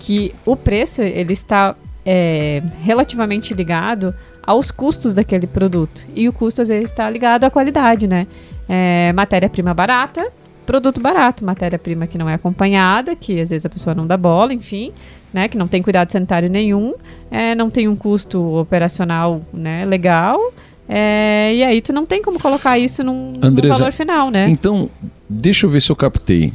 que 0.00 0.34
o 0.44 0.56
preço 0.56 1.00
ele 1.00 1.32
está 1.32 1.76
é, 2.04 2.60
relativamente 2.82 3.54
ligado 3.54 4.12
aos 4.42 4.72
custos 4.72 5.14
daquele 5.14 5.46
produto. 5.46 6.08
E 6.12 6.28
o 6.28 6.32
custo, 6.32 6.60
às 6.60 6.66
vezes, 6.66 6.90
está 6.90 7.08
ligado 7.08 7.44
à 7.44 7.50
qualidade, 7.50 8.08
né? 8.08 8.26
É, 8.68 9.12
Matéria-prima 9.12 9.72
barata, 9.72 10.28
produto 10.66 11.00
barato, 11.00 11.44
matéria-prima 11.44 12.08
que 12.08 12.18
não 12.18 12.28
é 12.28 12.34
acompanhada, 12.34 13.14
que 13.14 13.40
às 13.40 13.50
vezes 13.50 13.64
a 13.64 13.68
pessoa 13.68 13.94
não 13.94 14.08
dá 14.08 14.16
bola, 14.16 14.52
enfim 14.52 14.92
né, 15.32 15.48
que 15.48 15.56
não 15.56 15.68
tem 15.68 15.82
cuidado 15.82 16.10
sanitário 16.10 16.48
nenhum, 16.48 16.94
é, 17.30 17.54
não 17.54 17.70
tem 17.70 17.88
um 17.88 17.96
custo 17.96 18.40
operacional 18.56 19.40
né, 19.52 19.84
legal, 19.84 20.38
é, 20.92 21.54
e 21.54 21.62
aí 21.62 21.80
tu 21.80 21.92
não 21.92 22.04
tem 22.04 22.20
como 22.20 22.40
colocar 22.40 22.76
isso 22.76 23.04
num, 23.04 23.32
Andresa, 23.40 23.74
num 23.74 23.78
valor 23.78 23.92
final, 23.92 24.28
né? 24.28 24.46
Então, 24.48 24.90
deixa 25.28 25.64
eu 25.64 25.70
ver 25.70 25.80
se 25.80 25.90
eu 25.90 25.94
captei. 25.94 26.52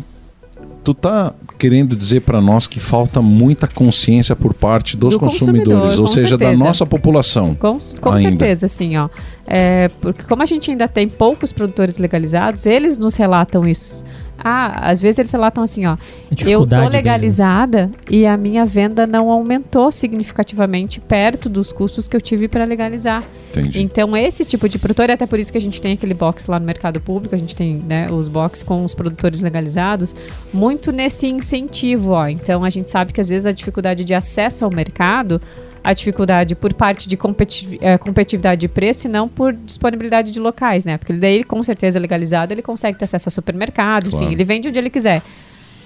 Tu 0.83 0.93
tá 0.93 1.33
querendo 1.57 1.95
dizer 1.95 2.19
para 2.19 2.41
nós 2.41 2.67
que 2.67 2.77
falta 2.77 3.21
muita 3.21 3.65
consciência 3.65 4.35
por 4.35 4.53
parte 4.53 4.97
dos 4.97 5.15
consumidores, 5.15 5.97
ou 5.97 6.05
seja, 6.05 6.27
certeza. 6.29 6.51
da 6.51 6.57
nossa 6.57 6.85
população. 6.85 7.55
Com, 7.55 7.77
com 8.01 8.17
certeza, 8.17 8.67
sim, 8.67 8.97
ó. 8.97 9.07
É, 9.47 9.89
porque 10.01 10.23
como 10.23 10.43
a 10.43 10.45
gente 10.45 10.69
ainda 10.69 10.87
tem 10.87 11.07
poucos 11.07 11.53
produtores 11.53 11.97
legalizados, 11.97 12.65
eles 12.65 12.97
nos 12.97 13.15
relatam 13.15 13.65
isso. 13.65 14.03
Ah, 14.47 14.91
às 14.91 15.01
vezes 15.01 15.17
eles 15.17 15.31
relatam 15.31 15.63
assim, 15.63 15.87
ó. 15.87 15.97
Eu 16.45 16.67
tô 16.67 16.87
legalizada 16.87 17.87
dele. 17.87 18.21
e 18.21 18.27
a 18.27 18.37
minha 18.37 18.63
venda 18.63 19.07
não 19.07 19.31
aumentou 19.31 19.91
significativamente 19.91 21.01
perto 21.01 21.49
dos 21.49 21.71
custos 21.71 22.07
que 22.07 22.15
eu 22.15 22.21
tive 22.21 22.47
para 22.47 22.63
legalizar. 22.63 23.23
Entendi. 23.49 23.81
Então, 23.81 24.15
esse 24.15 24.45
tipo 24.45 24.69
de 24.69 24.77
produtor, 24.77 25.09
é 25.09 25.13
até 25.13 25.25
por 25.25 25.39
isso 25.39 25.51
que 25.51 25.57
a 25.57 25.61
gente 25.61 25.81
tem 25.81 25.93
aquele 25.93 26.13
box 26.13 26.47
lá 26.47 26.59
no 26.59 26.65
mercado 26.67 27.01
público, 27.01 27.33
a 27.33 27.39
gente 27.39 27.55
tem 27.55 27.79
né, 27.87 28.07
os 28.11 28.27
box 28.27 28.61
com 28.61 28.85
os 28.85 28.93
produtores 28.93 29.41
legalizados, 29.41 30.15
muito 30.53 30.91
nesse 30.91 31.25
incentivo, 31.25 32.11
ó. 32.11 32.27
Então, 32.27 32.63
a 32.63 32.69
gente 32.69 32.91
sabe 32.91 33.13
que 33.13 33.21
às 33.21 33.29
vezes 33.29 33.47
a 33.47 33.51
dificuldade 33.51 34.03
de 34.03 34.13
acesso 34.13 34.63
ao 34.63 34.69
mercado 34.69 35.41
a 35.85 35.93
dificuldade 35.93 36.55
por 36.55 36.73
parte 36.73 37.07
de 37.07 37.15
competi 37.15 37.77
é, 37.79 37.95
competitividade 37.95 38.61
de 38.61 38.67
preço 38.67 39.05
e 39.05 39.09
não 39.09 39.27
por 39.29 39.53
disponibilidade 39.53 40.31
de 40.31 40.39
locais, 40.39 40.83
né? 40.83 40.97
Porque 40.97 41.13
daí, 41.13 41.43
com 41.43 41.63
certeza, 41.63 41.99
legalizado, 41.99 42.51
ele 42.51 42.63
consegue 42.63 42.97
ter 42.97 43.05
acesso 43.05 43.29
a 43.29 43.31
supermercado, 43.31 44.09
claro. 44.09 44.25
enfim, 44.25 44.33
ele 44.33 44.43
vende 44.43 44.67
onde 44.67 44.79
ele 44.79 44.89
quiser. 44.89 45.21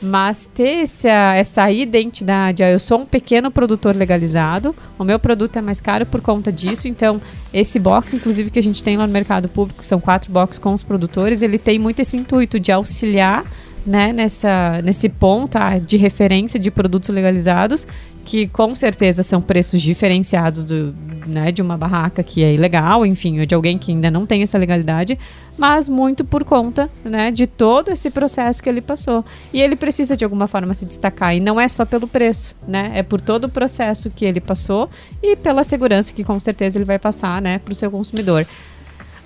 Mas 0.01 0.45
ter 0.45 0.83
essa, 0.83 1.35
essa 1.35 1.69
identidade, 1.69 2.63
ah, 2.63 2.71
eu 2.71 2.79
sou 2.79 2.99
um 2.99 3.05
pequeno 3.05 3.51
produtor 3.51 3.93
legalizado, 3.93 4.73
o 4.97 5.03
meu 5.03 5.19
produto 5.19 5.57
é 5.57 5.61
mais 5.61 5.81
caro 5.81 6.05
por 6.05 6.21
conta 6.21 6.49
disso, 6.49 6.87
então 6.87 7.21
esse 7.53 7.77
box, 7.77 8.13
inclusive, 8.13 8.49
que 8.49 8.57
a 8.57 8.63
gente 8.63 8.81
tem 8.81 8.95
lá 8.95 9.05
no 9.05 9.11
mercado 9.11 9.49
público, 9.49 9.85
são 9.85 9.99
quatro 9.99 10.31
boxes 10.31 10.59
com 10.59 10.73
os 10.73 10.81
produtores, 10.81 11.41
ele 11.41 11.59
tem 11.59 11.77
muito 11.77 11.99
esse 11.99 12.15
intuito 12.15 12.57
de 12.57 12.71
auxiliar 12.71 13.43
né, 13.85 14.13
nessa, 14.13 14.81
nesse 14.81 15.09
ponto 15.09 15.57
ah, 15.57 15.77
de 15.77 15.97
referência 15.97 16.57
de 16.57 16.71
produtos 16.71 17.09
legalizados, 17.09 17.85
que 18.29 18.47
com 18.47 18.75
certeza 18.75 19.23
são 19.23 19.41
preços 19.41 19.81
diferenciados 19.81 20.63
do, 20.63 20.93
né, 21.25 21.51
de 21.51 21.63
uma 21.63 21.75
barraca 21.75 22.21
que 22.21 22.43
é 22.43 22.53
ilegal, 22.53 23.03
enfim, 23.03 23.39
ou 23.39 23.45
de 23.47 23.55
alguém 23.55 23.75
que 23.75 23.91
ainda 23.91 24.11
não 24.11 24.23
tem 24.23 24.43
essa 24.43 24.55
legalidade, 24.55 25.17
mas 25.57 25.89
muito 25.89 26.23
por 26.23 26.43
conta 26.43 26.91
né, 27.03 27.31
de 27.31 27.47
todo 27.47 27.89
esse 27.89 28.11
processo 28.11 28.61
que 28.61 28.69
ele 28.69 28.81
passou. 28.81 29.25
E 29.51 29.59
ele 29.59 29.75
precisa 29.75 30.15
de 30.15 30.23
alguma 30.23 30.45
forma 30.45 30.75
se 30.75 30.85
destacar, 30.85 31.35
e 31.35 31.39
não 31.39 31.59
é 31.59 31.67
só 31.67 31.85
pelo 31.85 32.07
preço, 32.07 32.55
né, 32.67 32.91
é 32.93 33.01
por 33.01 33.19
todo 33.19 33.45
o 33.45 33.49
processo 33.49 34.11
que 34.11 34.25
ele 34.25 34.39
passou 34.39 34.91
e 35.23 35.35
pela 35.35 35.63
segurança 35.63 36.13
que 36.13 36.23
com 36.23 36.39
certeza 36.39 36.77
ele 36.77 36.85
vai 36.85 36.99
passar 36.99 37.41
né, 37.41 37.57
para 37.57 37.71
o 37.71 37.75
seu 37.75 37.89
consumidor. 37.89 38.45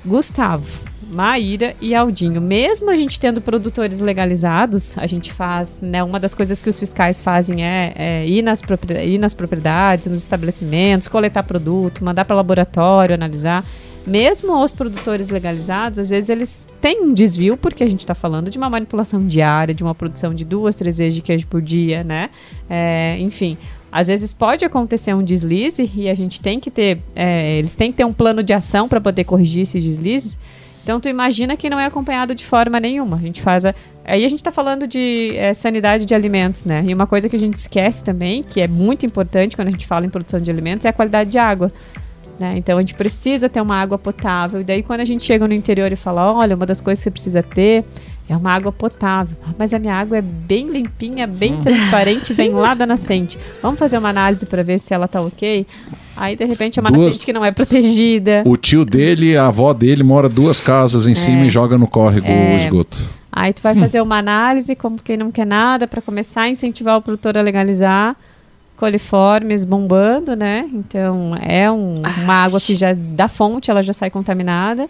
Gustavo, 0.05 0.92
Maíra 1.13 1.75
e 1.79 1.93
Aldinho. 1.95 2.41
Mesmo 2.41 2.89
a 2.89 2.95
gente 2.95 3.19
tendo 3.19 3.39
produtores 3.39 4.01
legalizados, 4.01 4.97
a 4.97 5.07
gente 5.07 5.31
faz, 5.31 5.77
né? 5.81 6.03
Uma 6.03 6.19
das 6.19 6.33
coisas 6.33 6.61
que 6.61 6.69
os 6.69 6.79
fiscais 6.79 7.21
fazem 7.21 7.63
é, 7.63 7.93
é 7.95 8.27
ir, 8.27 8.41
nas 8.41 8.61
ir 9.03 9.17
nas 9.17 9.33
propriedades, 9.33 10.07
nos 10.07 10.21
estabelecimentos, 10.21 11.07
coletar 11.07 11.43
produto, 11.43 12.03
mandar 12.03 12.25
para 12.25 12.35
laboratório, 12.35 13.15
analisar. 13.15 13.65
Mesmo 14.05 14.61
os 14.61 14.73
produtores 14.73 15.29
legalizados, 15.29 15.97
às 15.97 16.09
vezes 16.09 16.29
eles 16.29 16.67
têm 16.81 17.01
um 17.01 17.13
desvio, 17.13 17.55
porque 17.55 17.83
a 17.83 17.89
gente 17.89 18.01
está 18.01 18.13
falando 18.13 18.49
de 18.49 18.57
uma 18.57 18.69
manipulação 18.69 19.25
diária, 19.25 19.73
de 19.73 19.81
uma 19.81 19.95
produção 19.95 20.33
de 20.33 20.43
duas, 20.43 20.75
três 20.75 20.97
vezes 20.97 21.15
de 21.15 21.21
queijo 21.21 21.47
por 21.47 21.61
dia, 21.61 22.03
né? 22.03 22.29
É, 22.69 23.17
enfim, 23.19 23.57
às 23.89 24.07
vezes 24.07 24.33
pode 24.33 24.65
acontecer 24.65 25.13
um 25.13 25.23
deslize 25.23 25.89
e 25.95 26.09
a 26.09 26.15
gente 26.15 26.41
tem 26.41 26.59
que 26.59 26.69
ter, 26.69 26.99
é, 27.15 27.59
eles 27.59 27.75
têm 27.75 27.91
que 27.91 27.97
ter 27.97 28.05
um 28.05 28.11
plano 28.11 28.43
de 28.43 28.51
ação 28.51 28.89
para 28.89 28.99
poder 28.99 29.23
corrigir 29.23 29.61
esses 29.61 29.83
deslizes. 29.83 30.37
Então, 30.83 30.99
tu 30.99 31.07
imagina 31.07 31.55
que 31.55 31.69
não 31.69 31.79
é 31.79 31.85
acompanhado 31.85 32.35
de 32.35 32.45
forma 32.45 32.79
nenhuma. 32.79 33.15
A 33.15 33.19
gente 33.19 33.41
faz 33.41 33.65
a... 33.65 33.73
Aí 34.05 34.25
a 34.25 34.27
gente 34.29 34.39
está 34.39 34.51
falando 34.51 34.85
de 34.85 35.33
é, 35.37 35.53
sanidade 35.53 36.05
de 36.05 36.13
alimentos, 36.13 36.65
né? 36.65 36.83
E 36.85 36.93
uma 36.93 37.07
coisa 37.07 37.29
que 37.29 37.35
a 37.37 37.39
gente 37.39 37.55
esquece 37.55 38.03
também, 38.03 38.43
que 38.43 38.59
é 38.59 38.67
muito 38.67 39.05
importante 39.05 39.55
quando 39.55 39.69
a 39.69 39.71
gente 39.71 39.87
fala 39.87 40.05
em 40.05 40.09
produção 40.09 40.41
de 40.41 40.51
alimentos, 40.51 40.85
é 40.85 40.89
a 40.89 40.93
qualidade 40.93 41.29
de 41.29 41.37
água. 41.37 41.71
Né? 42.37 42.55
Então 42.57 42.77
a 42.77 42.81
gente 42.81 42.95
precisa 42.95 43.47
ter 43.47 43.61
uma 43.61 43.79
água 43.79 43.97
potável. 43.97 44.59
E 44.59 44.63
daí 44.63 44.83
quando 44.83 44.99
a 44.99 45.05
gente 45.05 45.23
chega 45.23 45.47
no 45.47 45.53
interior 45.53 45.91
e 45.91 45.95
fala, 45.95 46.33
olha, 46.33 46.55
uma 46.55 46.65
das 46.65 46.81
coisas 46.81 46.99
que 47.01 47.03
você 47.05 47.11
precisa 47.11 47.41
ter 47.41 47.85
é 48.27 48.35
uma 48.35 48.51
água 48.51 48.71
potável. 48.71 49.35
Mas 49.57 49.73
a 49.73 49.79
minha 49.79 49.95
água 49.95 50.17
é 50.17 50.21
bem 50.21 50.69
limpinha, 50.69 51.27
bem 51.27 51.61
transparente, 51.61 52.33
vem 52.33 52.51
lá 52.51 52.73
da 52.73 52.85
nascente. 52.85 53.37
Vamos 53.61 53.79
fazer 53.79 53.97
uma 53.97 54.09
análise 54.09 54.45
para 54.45 54.63
ver 54.63 54.79
se 54.79 54.93
ela 54.93 55.07
tá 55.07 55.21
ok? 55.21 55.65
Aí, 56.15 56.35
de 56.35 56.45
repente, 56.45 56.79
é 56.79 56.81
uma 56.81 56.91
duas... 56.91 57.07
nascente 57.07 57.25
que 57.25 57.33
não 57.33 57.43
é 57.43 57.51
protegida. 57.51 58.43
O 58.45 58.55
tio 58.55 58.85
dele, 58.85 59.35
a 59.35 59.47
avó 59.47 59.73
dele, 59.73 60.03
mora 60.03 60.29
duas 60.29 60.59
casas 60.59 61.07
em 61.07 61.11
é. 61.11 61.15
cima 61.15 61.45
e 61.45 61.49
joga 61.49 61.77
no 61.77 61.87
córrego 61.87 62.27
é. 62.27 62.53
o 62.53 62.57
esgoto. 62.57 63.09
Aí 63.31 63.51
tu 63.51 63.61
vai 63.61 63.75
hum. 63.75 63.79
fazer 63.79 64.01
uma 64.01 64.17
análise, 64.17 64.75
como 64.75 64.97
quem 64.99 65.17
não 65.17 65.31
quer 65.31 65.45
nada, 65.45 65.87
para 65.87 66.01
começar 66.01 66.43
a 66.43 66.49
incentivar 66.49 66.97
o 66.97 67.01
produtor 67.01 67.37
a 67.37 67.41
legalizar 67.41 68.15
coliformes 68.77 69.65
bombando, 69.65 70.35
né? 70.35 70.69
Então, 70.73 71.35
é 71.41 71.71
um, 71.71 72.01
uma 72.01 72.33
água 72.43 72.59
que 72.59 72.75
já 72.75 72.93
da 72.93 73.27
fonte, 73.27 73.71
ela 73.71 73.81
já 73.81 73.93
sai 73.93 74.09
contaminada. 74.09 74.89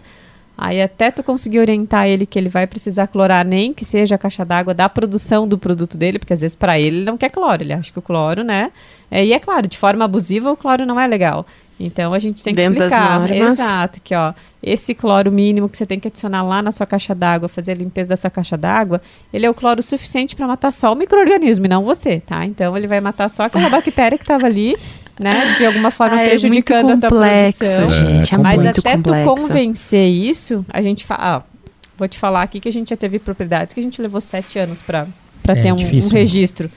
Aí 0.56 0.80
até 0.80 1.10
tu 1.10 1.22
conseguir 1.22 1.58
orientar 1.58 2.06
ele 2.06 2.24
que 2.24 2.38
ele 2.38 2.48
vai 2.48 2.66
precisar 2.66 3.08
clorar 3.08 3.44
nem 3.44 3.72
que 3.74 3.84
seja 3.84 4.14
a 4.14 4.18
caixa 4.18 4.44
d'água 4.44 4.72
da 4.72 4.88
produção 4.88 5.48
do 5.48 5.58
produto 5.58 5.98
dele, 5.98 6.18
porque 6.18 6.32
às 6.32 6.40
vezes 6.40 6.56
para 6.56 6.78
ele 6.78 6.98
ele 6.98 7.04
não 7.04 7.16
quer 7.16 7.30
cloro, 7.30 7.62
ele 7.62 7.72
acha 7.72 7.92
que 7.92 7.98
o 7.98 8.02
cloro, 8.02 8.44
né? 8.44 8.70
É, 9.10 9.24
e 9.24 9.32
é 9.32 9.38
claro, 9.38 9.66
de 9.66 9.76
forma 9.76 10.04
abusiva 10.04 10.50
o 10.50 10.56
cloro 10.56 10.86
não 10.86 10.98
é 10.98 11.06
legal. 11.06 11.44
Então 11.78 12.14
a 12.14 12.18
gente 12.18 12.42
tem 12.44 12.54
que 12.54 12.60
Dentro 12.60 12.84
explicar. 12.84 13.30
Exato, 13.30 14.00
que 14.00 14.14
ó, 14.14 14.32
esse 14.62 14.94
cloro 14.94 15.30
mínimo 15.32 15.68
que 15.68 15.76
você 15.76 15.84
tem 15.84 15.98
que 15.98 16.06
adicionar 16.06 16.42
lá 16.42 16.62
na 16.62 16.70
sua 16.70 16.86
caixa 16.86 17.14
d'água, 17.14 17.48
fazer 17.48 17.72
a 17.72 17.74
limpeza 17.74 18.10
da 18.10 18.16
sua 18.16 18.30
caixa 18.30 18.56
d'água, 18.56 19.02
ele 19.32 19.44
é 19.44 19.50
o 19.50 19.54
cloro 19.54 19.82
suficiente 19.82 20.36
para 20.36 20.46
matar 20.46 20.70
só 20.70 20.92
o 20.92 20.96
microorganismo 20.96 21.66
e 21.66 21.68
não 21.68 21.82
você, 21.82 22.20
tá? 22.20 22.46
Então 22.46 22.76
ele 22.76 22.86
vai 22.86 23.00
matar 23.00 23.28
só 23.28 23.42
aquela 23.44 23.68
bactéria 23.68 24.16
que 24.16 24.24
estava 24.24 24.46
ali, 24.46 24.76
né, 25.18 25.54
de 25.56 25.64
alguma 25.64 25.90
forma 25.90 26.16
Ah, 26.16 26.22
é 26.22 26.28
prejudicando 26.30 26.88
muito 26.88 27.04
a 27.04 27.08
tua 27.08 27.18
complexo, 27.18 27.58
produção. 27.58 27.90
gente. 27.90 28.34
É, 28.34 28.38
Mas 28.38 28.62
muito 28.62 28.80
até 28.80 28.96
complexo. 28.96 29.24
tu 29.24 29.34
convencer 29.36 30.08
isso, 30.08 30.64
a 30.72 30.82
gente 30.82 31.04
fala. 31.04 31.38
ó, 31.38 31.54
vou 31.96 32.08
te 32.08 32.18
falar 32.18 32.42
aqui 32.42 32.58
que 32.60 32.68
a 32.68 32.72
gente 32.72 32.90
já 32.90 32.96
teve 32.96 33.18
propriedades 33.18 33.72
que 33.72 33.80
a 33.80 33.82
gente 33.82 34.00
levou 34.02 34.20
sete 34.20 34.58
anos 34.58 34.82
para 34.82 35.06
É 35.48 35.54
ter 35.54 35.70
um, 35.70 35.74
um 35.74 35.76
difícil. 35.76 36.10
registro, 36.12 36.70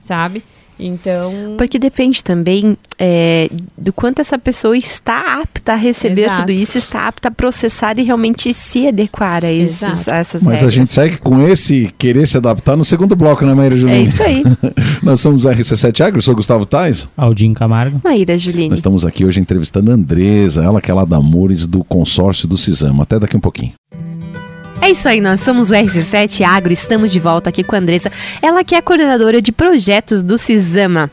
sabe? 0.00 0.42
Então. 0.78 1.54
Porque 1.58 1.78
depende 1.78 2.22
também 2.24 2.76
é, 2.98 3.48
do 3.78 3.92
quanto 3.92 4.20
essa 4.20 4.38
pessoa 4.38 4.76
está 4.76 5.40
apta 5.40 5.72
a 5.72 5.76
receber 5.76 6.22
Exato. 6.24 6.40
tudo 6.40 6.52
isso, 6.52 6.76
está 6.78 7.06
apta 7.06 7.28
a 7.28 7.30
processar 7.30 7.98
e 7.98 8.02
realmente 8.02 8.52
se 8.52 8.88
adequar 8.88 9.44
a, 9.44 9.52
esses, 9.52 10.08
a 10.08 10.16
essas 10.16 10.42
Mas 10.42 10.54
a 10.54 10.56
regras. 10.56 10.74
gente 10.74 10.92
segue 10.92 11.18
com 11.18 11.40
esse 11.46 11.92
querer 11.98 12.26
se 12.26 12.36
adaptar 12.36 12.76
no 12.76 12.84
segundo 12.84 13.14
bloco, 13.14 13.44
né, 13.46 13.54
Maíra 13.54 13.74
É 13.74 13.78
Juline? 13.78 14.04
isso 14.04 14.22
aí. 14.22 14.42
Nós 15.02 15.20
somos 15.20 15.46
a 15.46 15.54
RC7 15.54 16.00
Agro, 16.04 16.18
eu 16.18 16.22
sou 16.22 16.32
o 16.34 16.36
Gustavo 16.36 16.66
Tais. 16.66 17.08
Aldinho 17.16 17.54
Camargo. 17.54 18.00
Maíra 18.02 18.36
Juline. 18.36 18.70
Nós 18.70 18.78
estamos 18.78 19.06
aqui 19.06 19.24
hoje 19.24 19.40
entrevistando 19.40 19.90
a 19.90 19.94
Andresa, 19.94 20.62
ela 20.64 20.80
que 20.80 20.90
é 20.90 20.94
lá 20.94 21.04
da 21.04 21.20
Mures, 21.20 21.66
do 21.66 21.84
consórcio 21.84 22.48
do 22.48 22.56
Cisama. 22.58 23.02
Até 23.04 23.18
daqui 23.18 23.36
um 23.36 23.40
pouquinho. 23.40 23.72
É 24.82 24.90
isso 24.90 25.08
aí, 25.08 25.20
nós 25.20 25.40
somos 25.40 25.70
o 25.70 25.74
RC7 25.74 26.44
Agro, 26.44 26.72
estamos 26.72 27.12
de 27.12 27.20
volta 27.20 27.48
aqui 27.48 27.62
com 27.62 27.76
a 27.76 27.78
Andressa, 27.78 28.10
ela 28.42 28.64
que 28.64 28.74
é 28.74 28.82
coordenadora 28.82 29.40
de 29.40 29.52
projetos 29.52 30.24
do 30.24 30.36
Cisama. 30.36 31.08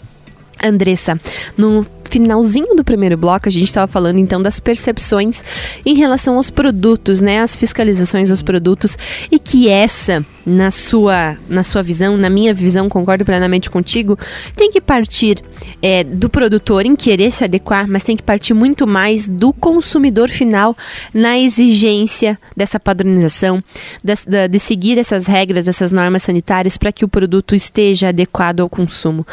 Andressa, 0.62 1.22
no 1.56 1.86
finalzinho 2.10 2.76
do 2.76 2.84
primeiro 2.84 3.16
bloco 3.16 3.48
a 3.48 3.52
gente 3.52 3.66
estava 3.66 3.88
falando 3.88 4.18
então 4.18 4.42
das 4.42 4.60
percepções 4.60 5.44
em 5.86 5.96
relação 5.96 6.36
aos 6.36 6.50
produtos, 6.50 7.22
né, 7.22 7.42
as 7.42 7.56
fiscalizações 7.56 8.30
dos 8.30 8.42
produtos. 8.42 8.98
E 9.32 9.38
que 9.38 9.70
essa 9.70 10.26
na 10.46 10.72
sua 10.72 11.38
na 11.48 11.64
sua 11.64 11.82
visão, 11.82 12.18
na 12.18 12.30
minha 12.30 12.54
visão, 12.54 12.88
concordo 12.90 13.26
plenamente 13.26 13.70
contigo, 13.70 14.18
tem 14.56 14.72
que 14.72 14.82
partir 14.82 15.42
é, 15.82 16.04
do 16.04 16.30
produtor 16.30 16.86
em 16.86 16.96
querer 16.96 17.32
se 17.32 17.44
adequar, 17.44 17.88
mas 17.88 18.04
tem 18.04 18.16
que 18.16 18.24
partir 18.24 18.54
muito 18.54 18.88
mais 18.88 19.28
do 19.28 19.52
consumidor 19.54 20.30
final 20.30 20.76
na 21.14 21.38
exigência 21.38 22.40
dessa 22.56 22.80
padronização, 22.80 23.64
da- 24.04 24.48
de, 24.48 24.60
seguir 24.60 24.98
essas 24.98 25.28
regras, 25.28 25.68
essas 25.68 25.92
normas 25.92 26.24
sanitárias 26.24 26.78
para 26.78 26.92
que 26.92 27.06
o 27.06 27.08
produto 27.08 27.56
esteja 27.56 28.10
adequado 28.10 28.60
ao 28.62 28.70
consumo. 28.70 29.26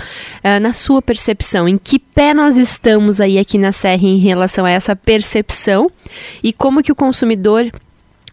Ah, 0.43 0.61
na 0.61 0.73
sua 0.73 1.01
percepção, 1.03 1.69
em 1.69 1.79
que 1.79 1.99
pé 1.99 2.33
nós 2.35 2.57
estamos 2.57 3.21
aí 3.21 3.39
aqui 3.39 3.59
na 3.59 3.73
Serra 3.73 4.07
em 4.07 4.19
relação 4.19 4.65
a 4.65 4.71
essa 4.71 4.95
percepção 4.95 5.91
e 6.43 6.53
como 6.53 6.83
que 6.83 6.93
o 6.93 6.97
consumidor 6.97 7.71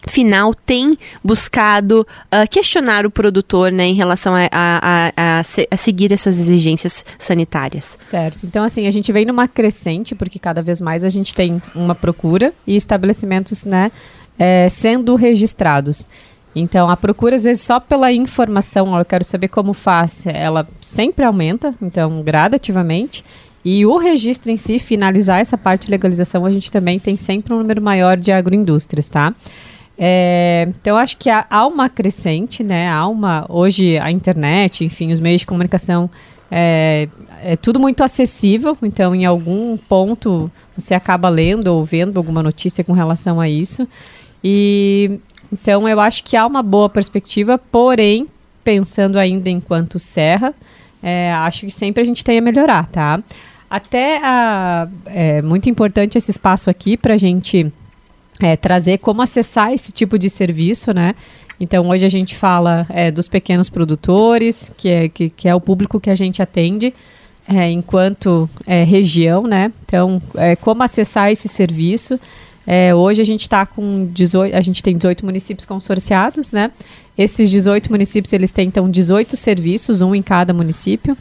final 0.07 0.53
tem 0.53 0.97
buscado 1.23 2.05
ah, 2.31 2.45
questionar 2.47 3.05
o 3.05 3.11
produtor 3.11 3.71
né, 3.71 3.85
em 3.85 3.93
relação 3.93 4.33
a, 4.35 4.47
a- 4.51 5.11
a- 5.15 5.41
a 5.71 5.77
seguir 5.77 6.11
essas 6.11 6.39
exigências 6.39 7.05
sanitárias. 7.17 7.85
Certo. 7.85 8.45
Então, 8.45 8.63
assim, 8.63 8.87
a 8.87 8.91
gente 8.91 9.11
vem 9.11 9.25
numa 9.25 9.47
crescente, 9.47 10.13
porque 10.15 10.37
cada 10.39 10.61
vez 10.61 10.79
mais 10.81 11.03
a 11.03 11.09
gente 11.09 11.33
tem 11.33 11.61
uma 11.73 11.95
procura 11.95 12.53
e 12.67 12.75
estabelecimentos, 12.75 13.65
né, 13.65 13.91
é, 14.37 14.67
sendo 14.69 15.15
registrados. 15.15 16.07
Então, 16.55 16.87
a 16.89 16.95
procura, 16.95 17.35
às 17.35 17.43
vezes, 17.43 17.63
só 17.63 17.79
pela 17.79 18.11
informação, 18.11 18.89
ó, 18.89 18.99
eu 19.01 19.05
quero 19.05 19.23
saber 19.23 19.47
como 19.47 19.73
faz, 19.73 20.25
ela 20.27 20.67
sempre 20.79 21.25
aumenta, 21.25 21.73
então, 21.81 22.21
gradativamente. 22.21 23.23
E 23.65 23.85
o 23.85 23.97
registro 23.97 24.51
em 24.51 24.57
si, 24.57 24.77
finalizar 24.77 25.39
essa 25.39 25.57
parte 25.57 25.85
de 25.85 25.91
legalização, 25.91 26.45
a 26.45 26.51
gente 26.51 26.71
também 26.71 26.99
tem 26.99 27.15
sempre 27.17 27.53
um 27.53 27.57
número 27.57 27.81
maior 27.81 28.17
de 28.17 28.31
agroindústrias, 28.31 29.07
tá? 29.09 29.33
É, 29.97 30.67
então, 30.69 30.97
acho 30.97 31.17
que 31.17 31.29
há, 31.29 31.45
há 31.49 31.67
uma 31.67 31.88
crescente, 31.89 32.63
né? 32.63 32.89
Há 32.89 33.08
uma. 33.08 33.45
Hoje, 33.47 33.97
a 33.99 34.10
internet, 34.12 34.84
enfim, 34.84 35.12
os 35.12 35.19
meios 35.19 35.41
de 35.41 35.47
comunicação 35.47 36.10
é, 36.49 37.08
é 37.43 37.56
tudo 37.56 37.79
muito 37.79 38.03
acessível, 38.03 38.77
então 38.82 39.13
em 39.15 39.25
algum 39.25 39.77
ponto 39.77 40.51
você 40.75 40.93
acaba 40.93 41.29
lendo 41.29 41.67
ou 41.67 41.84
vendo 41.86 42.17
alguma 42.17 42.41
notícia 42.43 42.84
com 42.84 42.93
relação 42.93 43.39
a 43.39 43.47
isso. 43.49 43.88
E 44.43 45.19
então 45.51 45.88
eu 45.88 45.99
acho 45.99 46.23
que 46.23 46.36
há 46.36 46.45
uma 46.45 46.63
boa 46.63 46.89
perspectiva, 46.89 47.58
porém, 47.58 48.27
pensando 48.63 49.17
ainda 49.17 49.49
enquanto 49.49 49.99
serra, 49.99 50.53
é, 51.01 51.32
acho 51.34 51.62
que 51.65 51.71
sempre 51.71 52.01
a 52.01 52.06
gente 52.06 52.23
tem 52.23 52.38
a 52.38 52.41
melhorar, 52.41 52.88
tá? 52.88 53.21
Até 53.69 54.19
a- 54.23 54.88
é 55.08 55.41
muito 55.41 55.69
importante 55.69 56.17
esse 56.17 56.32
espaço 56.32 56.69
aqui 56.69 56.95
para 56.97 57.13
a 57.15 57.17
gente 57.17 57.71
é, 58.39 58.56
trazer 58.56 58.98
como 58.98 59.22
acessar 59.22 59.74
esse 59.74 59.91
tipo 59.91 60.17
de 60.17 60.30
serviço, 60.30 60.93
né? 60.93 61.15
Então, 61.60 61.88
hoje 61.88 62.06
a 62.06 62.10
gente 62.10 62.36
fala 62.36 62.86
é, 62.89 63.12
dos 63.12 63.28
pequenos 63.28 63.69
produtores, 63.69 64.72
que 64.76 64.89
é, 64.89 65.10
que, 65.10 65.30
que 65.30 65.48
é 65.48 65.56
o 65.56 65.62
público 65.62 66.00
que 66.00 66.10
a 66.10 66.15
gente 66.15 66.41
atende 66.41 66.93
é, 67.48 67.69
enquanto 67.69 68.50
é, 68.65 68.84
região, 68.84 69.43
né? 69.43 69.72
Então, 69.86 70.22
é, 70.36 70.56
como 70.56 70.84
acessar 70.84 71.32
esse 71.32 71.48
serviço? 71.48 72.19
É, 72.65 72.96
hoje 72.96 73.22
a 73.22 73.26
gente 73.26 73.41
está 73.41 73.65
com 73.65 74.10
18, 74.12 74.56
a 74.56 74.62
gente 74.62 74.82
tem 74.82 74.96
18 74.98 75.26
municípios 75.26 75.65
consorciados, 75.65 76.52
né? 76.52 76.72
Esses 77.17 77.52
18 77.52 77.91
municípios, 77.91 78.34
eles 78.34 78.52
têm, 78.52 78.67
então, 78.67 78.89
18 78.89 79.38
serviços, 79.38 80.02
um 80.02 80.15
em 80.15 80.22
cada 80.22 80.54
município 80.54 81.15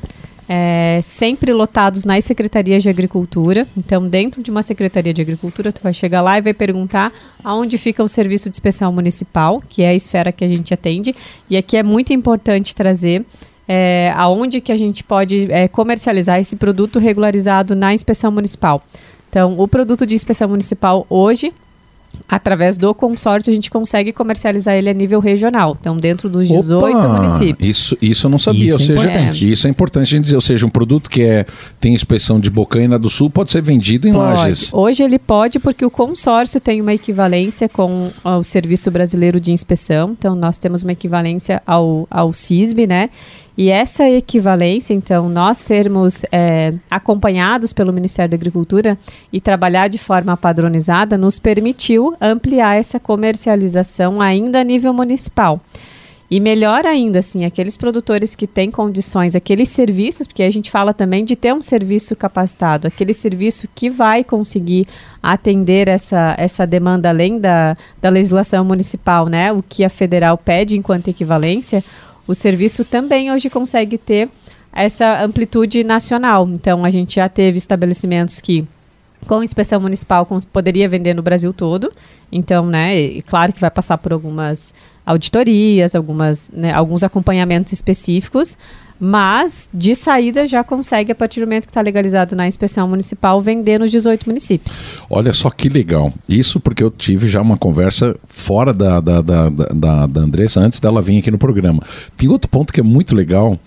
é, 0.49 1.01
sempre 1.03 1.53
lotados 1.53 2.05
nas 2.05 2.25
secretarias 2.25 2.83
de 2.83 2.89
agricultura. 2.89 3.67
Então, 3.77 4.07
dentro 4.09 4.43
de 4.43 4.51
uma 4.51 4.63
secretaria 4.63 5.15
de 5.15 5.21
agricultura, 5.21 5.73
tu 5.73 5.83
vai 5.83 5.93
chegar 5.93 6.21
lá 6.21 6.39
e 6.39 6.41
vai 6.41 6.55
perguntar 6.55 7.13
aonde 7.43 7.79
fica 7.79 8.03
o 8.03 8.09
serviço 8.09 8.51
de 8.51 8.55
inspeção 8.55 8.93
municipal, 8.93 9.63
que 9.69 9.83
é 9.83 9.89
a 9.89 9.95
esfera 9.95 10.33
que 10.33 10.45
a 10.45 10.49
gente 10.49 10.75
atende. 10.75 11.15
E 11.49 11.57
aqui 11.57 11.77
é 11.77 11.83
muito 11.83 12.13
importante 12.13 12.75
trazer 12.75 13.25
é, 13.67 14.13
aonde 14.17 14.61
que 14.61 14.73
a 14.73 14.77
gente 14.77 15.05
pode 15.05 15.51
é, 15.51 15.69
comercializar 15.69 16.39
esse 16.41 16.57
produto 16.57 16.99
regularizado 16.99 17.75
na 17.75 17.95
inspeção 17.95 18.31
municipal. 18.31 18.83
Então, 19.31 19.59
o 19.59 19.67
produto 19.67 20.05
de 20.05 20.15
inspeção 20.15 20.49
municipal 20.49 21.07
hoje 21.09 21.53
através 22.29 22.79
do 22.79 22.95
consórcio 22.95 23.51
a 23.51 23.55
gente 23.55 23.71
consegue 23.71 24.13
comercializar 24.13 24.75
ele 24.75 24.89
a 24.89 24.93
nível 24.93 25.21
regional. 25.21 25.77
Então, 25.79 25.97
dentro 25.97 26.29
dos 26.29 26.49
18 26.49 26.97
Opa! 26.97 27.09
municípios. 27.09 27.69
Isso, 27.69 27.99
isso 28.01 28.27
eu 28.27 28.31
não 28.31 28.39
sabia. 28.39 28.67
Isso 28.67 28.75
ou 28.75 28.81
é 28.81 28.87
seja, 28.87 29.11
importante. 29.11 29.53
isso 29.53 29.67
é 29.67 29.71
importante 29.71 30.03
a 30.03 30.17
gente 30.17 30.25
dizer. 30.25 30.37
Ou 30.37 30.41
seja, 30.41 30.67
um 30.67 30.71
produto 30.71 31.11
que 31.11 31.23
é, 31.23 31.45
tem 31.81 31.95
inspeção 31.95 32.41
de 32.41 32.51
Bocaina 32.51 32.99
do 32.99 33.11
Sul 33.11 33.31
pode 33.31 33.51
ser 33.51 33.63
vendido 33.63 34.09
em 34.09 34.13
Pode. 34.13 34.41
lajes. 34.41 34.73
Hoje 34.73 35.03
ele 35.03 35.19
pode 35.19 35.59
porque 35.59 35.85
o 35.85 35.91
consórcio 35.91 36.61
tem 36.61 36.81
uma 36.81 36.95
equivalência 36.95 37.69
com 37.69 38.11
ó, 38.25 38.39
o 38.39 38.45
Serviço 38.45 38.91
Brasileiro 38.91 39.41
de 39.41 39.53
Inspeção. 39.53 40.15
Então, 40.19 40.35
nós 40.35 40.59
temos 40.59 40.83
uma 40.83 40.93
equivalência 40.93 41.63
ao, 41.67 42.07
ao 42.11 42.33
CISB, 42.33 42.87
né? 42.87 43.11
E 43.57 43.69
essa 43.69 44.09
equivalência, 44.09 44.95
então, 44.95 45.29
nós 45.29 45.59
sermos 45.59 46.23
é, 46.33 46.73
acompanhados 46.91 47.73
pelo 47.73 47.93
Ministério 47.93 48.31
da 48.31 48.37
Agricultura 48.37 48.99
e 49.31 49.41
trabalhar 49.41 49.89
de 49.89 49.99
forma 49.99 50.37
padronizada, 50.37 51.19
nos 51.19 51.39
permitiu 51.39 52.17
ampliar 52.19 52.79
essa 52.79 52.99
comercialização 52.99 54.23
ainda 54.23 54.61
a 54.61 54.65
nível 54.65 54.95
municipal. 54.95 55.61
E 56.31 56.41
melhor 56.41 56.87
ainda, 56.87 57.19
assim, 57.19 57.45
aqueles 57.45 57.77
produtores 57.77 58.35
que 58.35 58.47
têm 58.47 58.71
condições, 58.71 59.37
aqueles 59.37 59.69
serviços, 59.69 60.27
porque 60.27 60.43
a 60.43 60.51
gente 60.51 60.71
fala 60.71 60.95
também 60.95 61.27
de 61.27 61.37
ter 61.37 61.53
um 61.53 61.61
serviço 61.61 62.17
capacitado, 62.17 62.89
aquele 62.89 63.13
serviço 63.13 63.69
que 63.75 63.91
vai 63.91 64.25
conseguir 64.25 64.89
atender 65.23 65.89
essa, 65.89 66.35
essa 66.39 66.67
demanda 66.67 67.11
além 67.11 67.39
da, 67.39 67.77
da 68.01 68.09
legislação 68.09 68.65
municipal, 68.65 69.27
né? 69.27 69.53
O 69.53 69.63
que 69.63 69.85
a 69.85 69.91
federal 69.91 70.39
pede 70.39 70.75
enquanto 70.75 71.09
equivalência, 71.09 71.85
o 72.27 72.35
serviço 72.35 72.85
também 72.85 73.31
hoje 73.33 73.51
consegue 73.51 73.99
ter 73.99 74.29
essa 74.73 75.23
amplitude 75.23 75.85
nacional. 75.85 76.49
Então, 76.51 76.85
a 76.85 76.91
gente 76.91 77.17
já 77.17 77.29
teve 77.29 77.59
estabelecimentos 77.59 78.41
que 78.41 78.65
com 79.27 79.43
inspeção 79.43 79.81
municipal 79.81 80.27
cons- 80.27 80.45
poderia 80.45 80.89
vender 80.89 81.15
no 81.15 81.23
Brasil 81.23 81.53
todo. 81.53 81.93
Então, 82.31 82.67
né, 82.67 82.99
e 82.99 83.23
claro 83.23 83.53
que 83.53 83.61
vai 83.61 83.71
passar 83.71 83.99
por 83.99 84.13
algumas 84.13 84.73
auditorias, 85.05 85.95
algumas, 85.95 86.51
né, 86.53 86.73
alguns 86.73 87.03
acompanhamentos 87.05 87.73
específicos, 87.73 88.57
mas 89.05 89.69
de 89.75 89.97
saída 89.97 90.47
já 90.47 90.63
consegue, 90.63 91.11
a 91.11 91.15
partir 91.15 91.41
do 91.41 91.47
momento 91.47 91.65
que 91.65 91.71
está 91.71 91.81
legalizado 91.81 92.37
na 92.37 92.47
inspeção 92.47 92.87
municipal, 92.87 93.41
vender 93.43 93.81
nos 93.81 93.91
18 93.91 94.29
municípios. 94.29 94.99
Olha 95.11 95.33
só 95.33 95.51
que 95.51 95.69
legal. 95.69 96.15
Isso 96.29 96.61
porque 96.61 96.85
eu 96.85 96.91
tive 96.91 97.27
já 97.27 97.43
uma 97.43 97.57
conversa 97.57 98.15
fora 98.29 98.73
da, 98.73 99.01
da, 99.01 99.21
da, 99.21 99.49
da, 99.51 100.07
da- 100.07 100.21
Andressa 100.21 100.61
antes 100.61 100.79
dela 100.79 101.03
vir 101.03 101.19
aqui 101.19 101.33
no 101.33 101.39
programa. 101.39 101.83
Tem 102.17 102.29
outro 102.29 102.49
ponto 102.49 102.73
que 102.73 102.79
é 102.79 102.83
muito 102.85 103.13
legal 103.13 103.59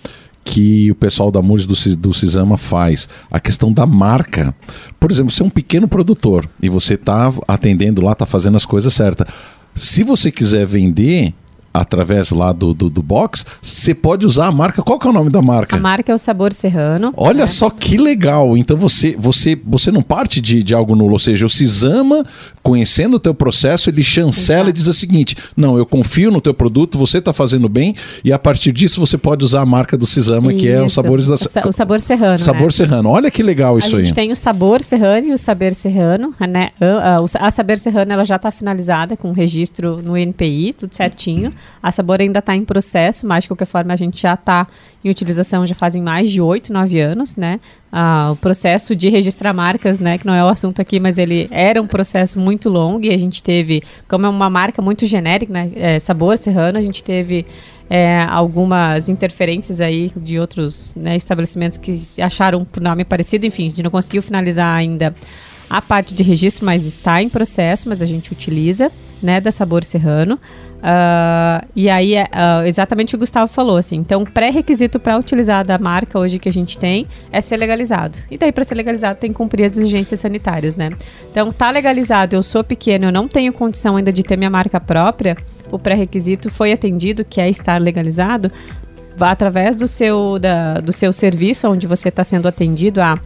que 0.42 0.90
o 0.90 0.96
pessoal 0.96 1.30
da 1.30 1.42
MURS 1.42 1.66
do, 1.66 1.98
do 1.98 2.14
Cisama 2.14 2.58
faz, 2.58 3.10
a 3.30 3.38
questão 3.40 3.74
da 3.74 3.86
marca. 3.86 4.56
Por 4.98 5.12
exemplo, 5.12 5.32
você 5.32 5.44
é 5.44 5.46
um 5.46 5.50
pequeno 5.50 5.86
produtor 5.86 6.48
e 6.62 6.70
você 6.70 6.94
está 6.94 7.34
atendendo 7.46 8.02
lá, 8.02 8.14
está 8.14 8.26
fazendo 8.26 8.56
as 8.56 8.66
coisas 8.66 8.94
certas. 8.94 9.28
Se 9.76 10.02
você 10.02 10.32
quiser 10.32 10.66
vender, 10.66 11.34
através 11.80 12.32
lá 12.32 12.52
do, 12.52 12.74
do, 12.74 12.90
do 12.90 13.02
box, 13.02 13.46
você 13.62 13.94
pode 13.94 14.26
usar 14.26 14.48
a 14.48 14.52
marca. 14.52 14.82
Qual 14.82 14.98
que 15.00 15.08
é 15.08 15.10
o 15.10 15.14
nome 15.14 15.30
da 15.30 15.42
marca? 15.42 15.76
A 15.76 15.80
marca 15.80 16.12
é 16.12 16.16
o 16.16 16.18
Sabor 16.18 16.54
Serrano. 16.54 17.14
Olha 17.18 17.40
né? 17.42 17.48
só 17.48 17.70
que 17.70 17.98
legal. 17.98 18.56
Então 18.58 18.78
você 18.78 19.16
você 19.18 19.60
você 19.66 19.92
não 19.92 20.02
parte 20.02 20.40
de, 20.42 20.62
de 20.64 20.74
algo 20.74 20.96
nulo, 20.96 21.14
ou 21.14 21.20
seja, 21.20 21.46
o 21.46 21.50
Cisama, 21.50 22.24
conhecendo 22.64 23.16
o 23.16 23.20
teu 23.20 23.34
processo, 23.34 23.90
ele 23.90 24.04
chancela 24.04 24.62
Exato. 24.64 24.70
e 24.70 24.74
diz 24.74 24.88
o 24.88 24.94
seguinte: 24.94 25.36
"Não, 25.56 25.78
eu 25.78 25.86
confio 25.86 26.32
no 26.32 26.42
teu 26.42 26.54
produto, 26.54 26.98
você 26.98 27.18
está 27.20 27.34
fazendo 27.34 27.68
bem 27.70 27.96
e 28.24 28.32
a 28.32 28.40
partir 28.40 28.72
disso 28.72 29.00
você 29.00 29.18
pode 29.18 29.44
usar 29.44 29.62
a 29.62 29.66
marca 29.66 29.98
do 29.98 30.06
Cisama, 30.06 30.54
que 30.54 30.68
é 30.68 30.80
os 30.82 30.88
Isso. 30.88 30.96
sabores 30.96 31.28
da 31.28 31.36
O 31.36 31.38
sa- 31.38 31.68
o 31.68 31.72
Sabor 31.72 32.00
Serrano. 32.00 32.38
Sabor 32.38 32.64
né? 32.68 32.72
Serrano. 32.72 33.10
Olha 33.10 33.30
que 33.32 33.44
legal 33.44 33.76
A 33.76 33.80
isso 33.80 33.98
gente 33.98 34.08
aí. 34.10 34.14
tem 34.14 34.32
o 34.32 34.36
Sabor 34.36 34.82
Serrano 34.82 35.28
e 35.28 35.34
o 35.34 35.38
Saber 35.38 35.74
Serrano, 35.76 36.34
né? 36.40 36.70
A, 36.80 37.16
a- 37.16 37.22
o- 37.22 37.26
a 37.40 37.52
Saber 37.52 37.78
Serrano 37.78 38.12
ela 38.14 38.24
já 38.26 38.36
está 38.36 38.52
finalizada 38.52 39.16
com 39.18 39.32
registro 39.32 40.02
no 40.02 40.18
NPI, 40.18 40.74
tudo 40.74 40.94
certinho. 40.96 41.54
A 41.82 41.92
Sabor 41.92 42.20
ainda 42.20 42.40
está 42.40 42.56
em 42.56 42.66
processo, 42.66 43.28
mas 43.28 43.44
de 43.44 43.50
qualquer 43.50 43.66
forma 43.66 43.94
a 43.94 43.96
gente 43.96 44.22
já 44.22 44.34
está 44.34 44.68
em 45.04 45.10
utilização 45.10 45.66
já 45.66 45.76
fazem 45.76 46.02
mais 46.02 46.32
de 46.32 46.42
8, 46.42 46.74
9 46.74 47.00
anos, 47.00 47.36
né? 47.36 47.60
Ah, 47.92 48.32
o 48.34 48.36
processo 48.36 48.96
de 48.96 49.08
registrar 49.08 49.54
marcas, 49.54 50.00
né, 50.00 50.18
que 50.18 50.26
não 50.26 50.34
é 50.34 50.44
o 50.44 50.48
assunto 50.48 50.82
aqui, 50.82 51.00
mas 51.00 51.18
ele 51.18 51.48
era 51.52 51.82
um 51.82 51.88
processo 51.88 52.40
muito 52.40 52.70
longo 52.70 53.06
e 53.06 53.10
a 53.10 53.18
gente 53.18 53.42
teve, 53.42 53.82
como 54.08 54.26
é 54.26 54.30
uma 54.30 54.50
marca 54.50 54.82
muito 54.82 55.06
genérica, 55.06 55.54
né, 55.54 55.72
é, 55.76 56.00
Sabor 56.00 56.38
Serrano, 56.38 56.78
a 56.78 56.82
gente 56.82 57.04
teve 57.04 57.46
é, 57.90 58.24
algumas 58.24 59.08
interferências 59.08 59.80
aí 59.80 60.12
de 60.18 60.40
outros 60.40 60.94
né, 60.96 61.16
estabelecimentos 61.16 61.78
que 61.78 61.96
acharam 62.22 62.66
por 62.66 62.82
nome 62.82 63.06
parecido, 63.06 63.46
enfim, 63.46 63.68
a 63.68 63.70
gente 63.70 63.84
não 63.84 63.92
conseguiu 63.92 64.22
finalizar 64.22 64.76
ainda 64.76 65.16
a 65.70 65.82
parte 65.82 66.14
de 66.14 66.24
registro, 66.24 66.66
mas 66.66 66.86
está 66.86 67.22
em 67.22 67.30
processo, 67.30 67.88
mas 67.90 68.02
a 68.02 68.06
gente 68.06 68.32
utiliza, 68.32 68.92
né, 69.26 69.42
da 69.42 69.52
Sabor 69.52 69.84
Serrano. 69.84 70.40
Ah, 70.82 71.66
e 71.76 71.90
aí, 71.90 72.16
ah, 72.16 72.62
exatamente 72.66 73.16
o 73.16 73.18
Gustavo 73.18 73.52
falou, 73.52 73.76
assim, 73.76 73.96
então 73.96 74.24
pré-requisito 74.24 75.00
para 75.00 75.18
utilizar 75.18 75.66
da 75.66 75.80
marca 75.80 76.20
hoje 76.20 76.38
que 76.38 76.48
a 76.48 76.54
gente 76.54 76.78
tem 76.78 77.08
é 77.32 77.42
ser 77.42 77.58
legalizado. 77.58 78.20
E 78.30 78.38
daí, 78.38 78.52
para 78.52 78.64
ser 78.64 78.76
legalizado, 78.76 79.20
tem 79.20 79.32
que 79.32 79.36
cumprir 79.36 79.66
as 79.66 79.76
exigências 79.76 80.20
sanitárias, 80.20 80.76
né? 80.76 80.90
Então, 81.32 81.52
tá 81.52 81.72
legalizado, 81.72 82.36
eu 82.36 82.44
sou 82.44 82.64
pequeno, 82.64 83.06
eu 83.06 83.12
não 83.12 83.28
tenho 83.28 83.52
condição 83.52 83.96
ainda 83.96 84.14
de 84.14 84.22
ter 84.22 84.38
minha 84.38 84.50
marca 84.50 84.80
própria, 84.80 85.36
o 85.72 85.80
pré-requisito 85.80 86.52
foi 86.52 86.72
atendido, 86.72 87.26
que 87.26 87.42
é 87.42 87.50
estar 87.50 87.82
legalizado, 87.82 88.52
através 89.20 89.76
do 89.76 89.88
seu, 89.88 90.38
da, 90.38 90.76
do 90.76 90.92
seu 90.94 91.12
serviço, 91.12 91.68
onde 91.68 91.88
você 91.88 92.10
está 92.10 92.24
sendo 92.24 92.48
atendido 92.48 93.02
a. 93.02 93.18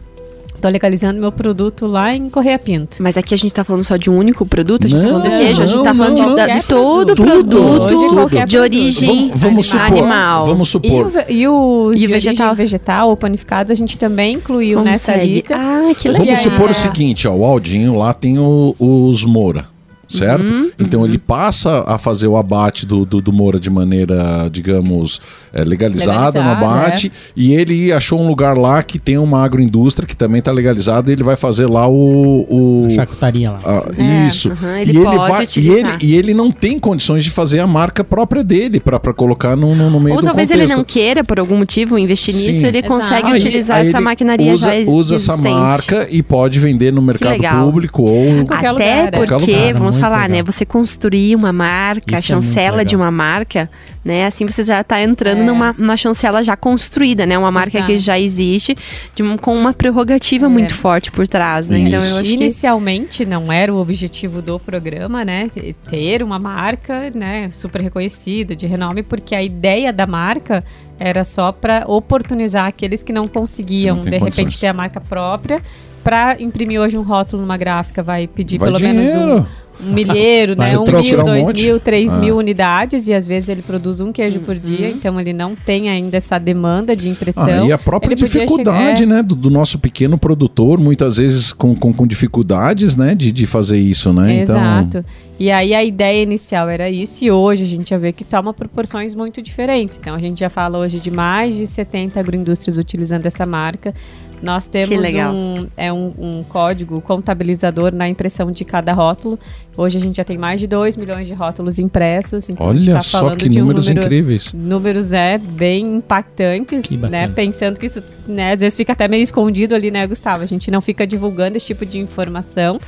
Estou 0.60 0.70
legalizando 0.70 1.18
meu 1.18 1.32
produto 1.32 1.86
lá 1.86 2.14
em 2.14 2.28
Correia 2.28 2.58
Pinto. 2.58 2.98
Mas 3.02 3.16
aqui 3.16 3.32
a 3.32 3.36
gente 3.38 3.52
tá 3.54 3.64
falando 3.64 3.82
só 3.82 3.96
de 3.96 4.10
um 4.10 4.18
único 4.18 4.44
produto, 4.44 4.84
a 4.86 4.88
gente 4.90 5.00
tá 5.00 5.06
falando 5.08 5.24
Não, 5.24 5.30
do 5.30 5.36
queijo, 5.38 5.62
a 5.62 5.66
gente 5.66 5.82
tá 5.82 5.94
não, 5.94 6.04
falando 6.04 6.16
de, 6.16 6.22
não, 6.22 6.36
da- 6.36 6.46
não. 6.46 6.54
de 6.58 6.62
todo 6.64 7.14
Tudo, 7.14 7.22
produto 7.24 8.14
qualquer 8.14 8.46
de 8.46 8.56
produto. 8.56 8.74
origem 8.74 9.28
Vamos, 9.28 9.40
vamos 9.40 9.66
supor, 9.66 9.86
animal. 9.86 10.44
vamos 10.44 10.68
E, 10.68 10.70
supor. 10.72 11.06
o, 11.06 11.08
ve- 11.08 11.24
e 11.30 11.48
os 11.48 11.96
E 11.96 12.00
de 12.00 12.06
o 12.06 12.10
vegetal? 12.10 12.54
vegetal 12.54 13.08
ou 13.08 13.16
panificados 13.16 13.70
a 13.72 13.74
gente 13.74 13.96
também 13.96 14.34
incluiu 14.34 14.82
nessa 14.82 15.12
Consegue. 15.14 15.32
lista. 15.34 15.56
Ah, 15.56 15.94
que 15.98 16.08
legal. 16.08 16.26
Vamos 16.26 16.40
supor 16.40 16.70
o 16.70 16.74
seguinte, 16.74 17.26
ó, 17.26 17.32
o 17.34 17.44
Aldinho 17.44 17.96
lá 17.96 18.12
tem 18.12 18.38
o- 18.38 18.74
os 18.78 19.24
Moura, 19.24 19.64
certo? 20.10 20.44
Uhum, 20.44 20.70
então 20.78 21.04
ele 21.06 21.16
passa 21.18 21.84
a 21.86 21.96
fazer 21.96 22.26
o 22.26 22.36
abate 22.36 22.84
do, 22.84 23.04
do, 23.06 23.20
do 23.20 23.32
Moura 23.32 23.58
de 23.60 23.70
maneira, 23.70 24.48
digamos, 24.50 25.20
é, 25.52 25.62
legalizada 25.64 26.42
no 26.42 26.50
abate, 26.50 27.12
e 27.36 27.52
ele 27.54 27.92
achou 27.92 28.20
um 28.20 28.26
lugar 28.26 28.56
lá 28.56 28.82
que 28.82 28.98
tem 28.98 29.16
uma 29.18 29.42
agroindústria 29.44 30.06
que 30.06 30.16
também 30.16 30.40
está 30.40 30.50
legalizada 30.50 31.10
e 31.10 31.14
ele 31.14 31.22
vai 31.22 31.36
fazer 31.36 31.66
lá 31.66 31.88
o... 31.88 32.46
o 32.50 32.86
A 32.86 32.90
charcutaria 32.90 33.50
lá. 33.52 33.60
ah, 33.64 33.84
É, 33.96 34.26
isso. 34.26 34.48
e, 34.48 34.80
ele 34.82 34.90
ele 34.98 35.04
pode 35.04 35.16
vai, 35.16 35.46
e, 35.56 35.68
ele, 35.70 35.88
e 36.02 36.16
ele 36.16 36.34
não 36.34 36.50
tem 36.50 36.78
condições 36.78 37.22
de 37.24 37.30
fazer 37.30 37.60
a 37.60 37.66
marca 37.66 38.02
própria 38.02 38.42
dele 38.42 38.80
para 38.80 38.98
colocar 39.14 39.54
no, 39.56 39.74
no, 39.74 39.90
no 39.90 40.00
meio 40.00 40.16
Ou 40.16 40.20
do 40.22 40.26
talvez 40.26 40.48
contexto. 40.48 40.70
ele 40.70 40.76
não 40.76 40.84
queira, 40.84 41.22
por 41.22 41.38
algum 41.38 41.56
motivo, 41.56 41.96
investir 41.98 42.34
Sim. 42.34 42.48
nisso, 42.48 42.66
ele 42.66 42.78
Exato. 42.78 42.92
consegue 42.94 43.26
Aí- 43.28 43.38
utilizar 43.40 43.76
aí 43.78 43.88
essa 43.88 43.98
ele 43.98 44.04
maquinaria 44.04 44.52
usa, 44.52 44.66
já 44.66 44.76
ex- 44.76 44.88
usa 44.88 45.14
essa 45.16 45.32
existente. 45.32 45.54
marca 45.54 46.08
e 46.10 46.22
pode 46.22 46.58
vender 46.58 46.92
no 46.92 47.00
mercado 47.02 47.38
público 47.64 48.02
ou 48.02 48.40
Até 48.48 48.70
lugar, 48.72 48.80
é. 48.80 49.10
porque, 49.10 49.34
lugar, 49.52 49.74
vamos 49.74 49.98
falar, 50.00 50.22
legal. 50.22 50.36
né? 50.38 50.42
Você 50.42 50.64
construir 50.64 51.36
uma 51.36 51.52
marca, 51.52 52.16
a 52.16 52.18
é 52.18 52.22
chancela 52.22 52.84
de 52.84 52.94
legal. 52.96 53.06
uma 53.06 53.10
marca, 53.10 53.70
né? 54.04 54.26
Assim 54.26 54.46
você 54.46 54.64
já 54.64 54.82
tá 54.82 55.00
entrando 55.02 55.40
É. 55.42 55.44
numa, 55.44 55.74
numa 55.78 55.96
chancela 55.96 56.42
já 56.42 56.56
construída, 56.56 57.26
né? 57.26 57.36
Uma 57.38 57.50
marca 57.50 57.82
que 57.82 57.92
Exato. 57.92 57.98
já 58.06 58.18
existe, 58.18 58.74
de 59.14 59.22
com 59.38 59.54
uma 59.56 59.72
prerrogativa 59.72 60.46
É. 60.46 60.48
muito 60.48 60.74
forte 60.74 61.10
por 61.12 61.28
trás, 61.28 61.68
né? 61.68 61.78
Então 61.78 61.98
eu 62.04 62.16
acho 62.16 62.24
que 62.24 62.32
Inicialmente 62.32 63.24
não 63.26 63.52
era 63.52 63.72
o 63.72 63.78
objetivo 63.78 64.40
do 64.42 64.58
programa, 64.58 65.24
né? 65.24 65.50
Ter 65.88 66.22
uma 66.22 66.38
marca, 66.38 67.10
né, 67.14 67.48
super 67.52 67.80
reconhecida, 67.80 68.54
de 68.56 68.66
renome, 68.66 69.02
porque 69.02 69.34
a 69.34 69.42
ideia 69.42 69.92
da 69.92 70.06
marca 70.06 70.64
era 70.98 71.24
só 71.24 71.50
para 71.52 71.84
oportunizar 71.86 72.66
aqueles 72.66 73.02
que 73.02 73.12
não 73.12 73.26
conseguiam, 73.26 73.96
Que 73.98 74.04
não 74.04 74.10
de 74.10 74.18
repente, 74.18 74.34
condições. 74.36 74.56
ter 74.60 74.66
a 74.68 74.74
marca 74.74 75.00
própria. 75.00 75.62
Para 76.04 76.36
imprimir 76.40 76.80
hoje 76.80 76.96
um 76.96 77.02
rótulo 77.02 77.42
numa 77.42 77.56
gráfica, 77.58 78.02
vai 78.02 78.26
pedir 78.26 78.58
vai 78.58 78.70
pelo 78.72 78.80
menos 78.80 79.10
dinheiro. 79.10 79.36
um, 79.40 79.46
um 79.86 79.92
milheiro, 79.92 80.54
né? 80.58 80.76
Um 80.78 80.84
mil, 80.84 81.20
um 81.20 81.24
dois 81.24 81.42
monte. 81.46 81.62
mil, 81.62 81.80
três 81.80 82.14
Ah. 82.14 82.18
mil 82.18 82.36
unidades, 82.36 83.08
e 83.08 83.14
às 83.14 83.26
vezes 83.26 83.48
ele 83.48 83.62
produz 83.62 84.00
um 84.00 84.12
queijo 84.12 84.40
por 84.40 84.54
dia, 84.56 84.88
então 84.90 85.18
ele 85.20 85.32
não 85.32 85.54
tem 85.54 85.88
ainda 85.88 86.16
essa 86.16 86.38
demanda 86.38 86.94
de 86.94 87.08
impressão. 87.08 87.64
Ah, 87.64 87.66
e 87.66 87.72
a 87.72 87.78
própria 87.78 88.12
Ele 88.14 88.22
dificuldade, 88.22 89.00
chegar- 89.00 89.14
né, 89.16 89.22
do, 89.22 89.34
do 89.34 89.50
nosso 89.50 89.78
pequeno 89.78 90.18
produtor, 90.18 90.78
muitas 90.78 91.16
vezes 91.16 91.52
com, 91.52 91.74
com, 91.74 91.92
com 91.92 92.06
dificuldades, 92.06 92.96
né, 92.96 93.14
de, 93.14 93.32
de 93.32 93.46
fazer 93.46 93.78
isso, 93.78 94.12
né? 94.12 94.42
Então, 94.42 94.56
Exato. 94.56 95.04
E 95.38 95.50
aí 95.50 95.72
a 95.72 95.82
ideia 95.82 96.22
inicial 96.22 96.68
era 96.68 96.90
isso, 96.90 97.24
e 97.24 97.30
hoje 97.30 97.62
a 97.62 97.66
gente 97.66 97.88
já 97.90 97.96
vê 97.96 98.12
que 98.12 98.24
toma 98.24 98.52
proporções 98.52 99.14
muito 99.14 99.40
diferentes. 99.40 99.98
Então 99.98 100.14
a 100.14 100.18
gente 100.18 100.38
já 100.38 100.50
fala 100.50 100.76
hoje 100.78 101.00
de 101.00 101.10
mais 101.10 101.56
de 101.56 101.66
70 101.66 102.20
agroindústrias 102.20 102.76
utilizando 102.76 103.24
essa 103.24 103.46
marca. 103.46 103.94
Nós 104.42 104.66
temos 104.66 104.98
legal. 104.98 105.34
um, 105.34 105.66
é 105.76 105.92
um, 105.92 106.12
um 106.18 106.42
código 106.42 107.00
contabilizador 107.00 107.92
na 107.92 108.08
impressão 108.08 108.50
de 108.50 108.64
cada 108.64 108.92
rótulo. 108.92 109.38
Hoje 109.76 109.98
a 109.98 110.00
gente 110.00 110.16
já 110.16 110.24
tem 110.24 110.38
mais 110.38 110.60
de 110.60 110.66
2 110.66 110.96
milhões 110.96 111.26
de 111.26 111.34
rótulos 111.34 111.78
impressos. 111.78 112.48
Então 112.48 112.66
olha 112.66 112.94
tá 112.94 113.00
só 113.00 113.36
que 113.36 113.48
de 113.48 113.58
um 113.58 113.62
números 113.62 113.86
número, 113.86 114.06
incríveis. 114.06 114.52
números 114.52 115.12
é 115.12 115.38
bem 115.38 115.96
impactantes, 115.96 116.90
né? 116.90 117.28
Pensando 117.28 117.78
que 117.78 117.86
isso, 117.86 118.02
né, 118.26 118.52
às 118.52 118.60
vezes 118.60 118.76
fica 118.76 118.92
até 118.92 119.08
meio 119.08 119.22
escondido 119.22 119.74
ali, 119.74 119.90
né, 119.90 120.06
Gustavo? 120.06 120.42
A 120.42 120.46
gente 120.46 120.70
não 120.70 120.80
fica 120.80 121.06
divulgando 121.06 121.56
esse 121.56 121.66
tipo 121.66 121.84
de 121.84 121.98
informação, 121.98 122.80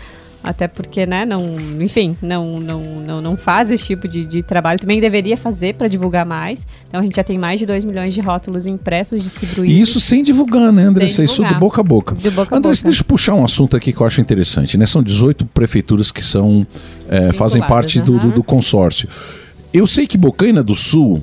até 0.42 0.66
porque, 0.66 1.06
né, 1.06 1.24
não, 1.24 1.56
enfim, 1.80 2.16
não, 2.20 2.58
não, 2.58 2.80
não, 2.80 3.20
não 3.20 3.36
faz 3.36 3.70
esse 3.70 3.84
tipo 3.84 4.08
de, 4.08 4.24
de 4.24 4.42
trabalho. 4.42 4.78
Também 4.78 5.00
deveria 5.00 5.36
fazer 5.36 5.76
para 5.76 5.86
divulgar 5.88 6.26
mais. 6.26 6.66
Então 6.88 7.00
a 7.00 7.02
gente 7.02 7.14
já 7.16 7.22
tem 7.24 7.38
mais 7.38 7.60
de 7.60 7.66
2 7.66 7.84
milhões 7.84 8.12
de 8.12 8.20
rótulos 8.20 8.66
impressos 8.66 9.22
distribuídos. 9.22 9.74
E 9.76 9.80
isso 9.80 10.00
sem 10.00 10.22
divulgar, 10.22 10.72
né, 10.72 10.82
André? 10.82 11.08
Sem 11.08 11.24
Isso 11.24 11.42
do 11.44 11.54
boca 11.58 11.80
a 11.80 11.84
boca. 11.84 12.14
De 12.14 12.30
boca 12.30 12.54
a 12.54 12.58
André, 12.58 12.72
boca. 12.72 12.82
deixa 12.84 13.00
eu 13.02 13.04
puxar 13.06 13.34
um 13.34 13.44
assunto 13.44 13.76
aqui 13.76 13.92
que 13.92 14.00
eu 14.00 14.06
acho 14.06 14.20
interessante, 14.20 14.76
né? 14.76 14.86
São 14.86 15.02
18 15.02 15.46
prefeituras 15.46 16.10
que 16.10 16.22
são 16.24 16.66
é, 17.08 17.32
fazem 17.32 17.62
parte 17.62 18.00
do, 18.00 18.18
do- 18.18 18.30
do 18.32 18.42
consórcio. 18.42 19.08
Eu 19.72 19.86
sei 19.86 20.06
que 20.06 20.18
Bocaina 20.18 20.62
do 20.62 20.74
Sul 20.74 21.22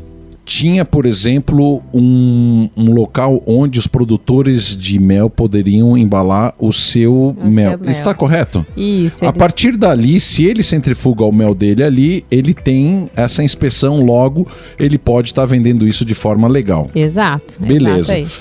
tinha, 0.49 0.83
por 0.83 1.05
exemplo, 1.05 1.83
um, 1.93 2.67
um 2.75 2.91
local 2.91 3.39
onde 3.45 3.77
os 3.77 3.85
produtores 3.85 4.75
de 4.75 4.97
mel 4.97 5.29
poderiam 5.29 5.95
embalar 5.95 6.55
o 6.57 6.73
seu 6.73 7.35
O 7.39 7.53
mel. 7.53 7.69
seu 7.69 7.79
mel. 7.79 7.89
Está 7.91 8.15
correto? 8.15 8.65
Isso. 8.75 9.23
A 9.27 9.31
partir 9.31 9.77
dali, 9.77 10.19
se 10.19 10.45
ele 10.45 10.63
centrifuga 10.63 11.23
o 11.23 11.31
mel 11.31 11.53
dele 11.53 11.83
ali, 11.83 12.25
ele 12.31 12.55
tem 12.55 13.11
essa 13.15 13.43
inspeção, 13.43 14.03
logo 14.03 14.47
ele 14.79 14.97
pode 14.97 15.27
estar 15.27 15.45
vendendo 15.45 15.87
isso 15.87 16.03
de 16.03 16.15
forma 16.15 16.47
legal. 16.47 16.89
Exato. 16.95 17.53
Beleza. 17.59 18.17
exato. 18.17 18.39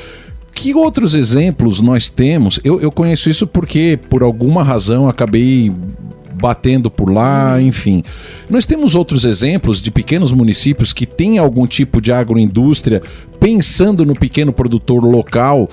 Que 0.54 0.72
outros 0.74 1.14
exemplos 1.14 1.82
nós 1.82 2.08
temos? 2.08 2.58
Eu, 2.64 2.80
eu 2.80 2.90
conheço 2.90 3.28
isso 3.28 3.46
porque, 3.46 3.98
por 4.08 4.22
alguma 4.22 4.62
razão, 4.62 5.06
acabei 5.10 5.70
batendo 6.40 6.90
por 6.90 7.12
lá, 7.12 7.60
enfim. 7.60 8.02
Nós 8.48 8.66
temos 8.66 8.94
outros 8.94 9.24
exemplos 9.24 9.82
de 9.82 9.90
pequenos 9.90 10.32
municípios 10.32 10.92
que 10.92 11.06
têm 11.06 11.38
algum 11.38 11.66
tipo 11.66 12.00
de 12.00 12.12
agroindústria 12.12 13.02
pensando 13.40 14.04
no 14.04 14.14
pequeno 14.14 14.52
produtor 14.52 15.04
local 15.04 15.68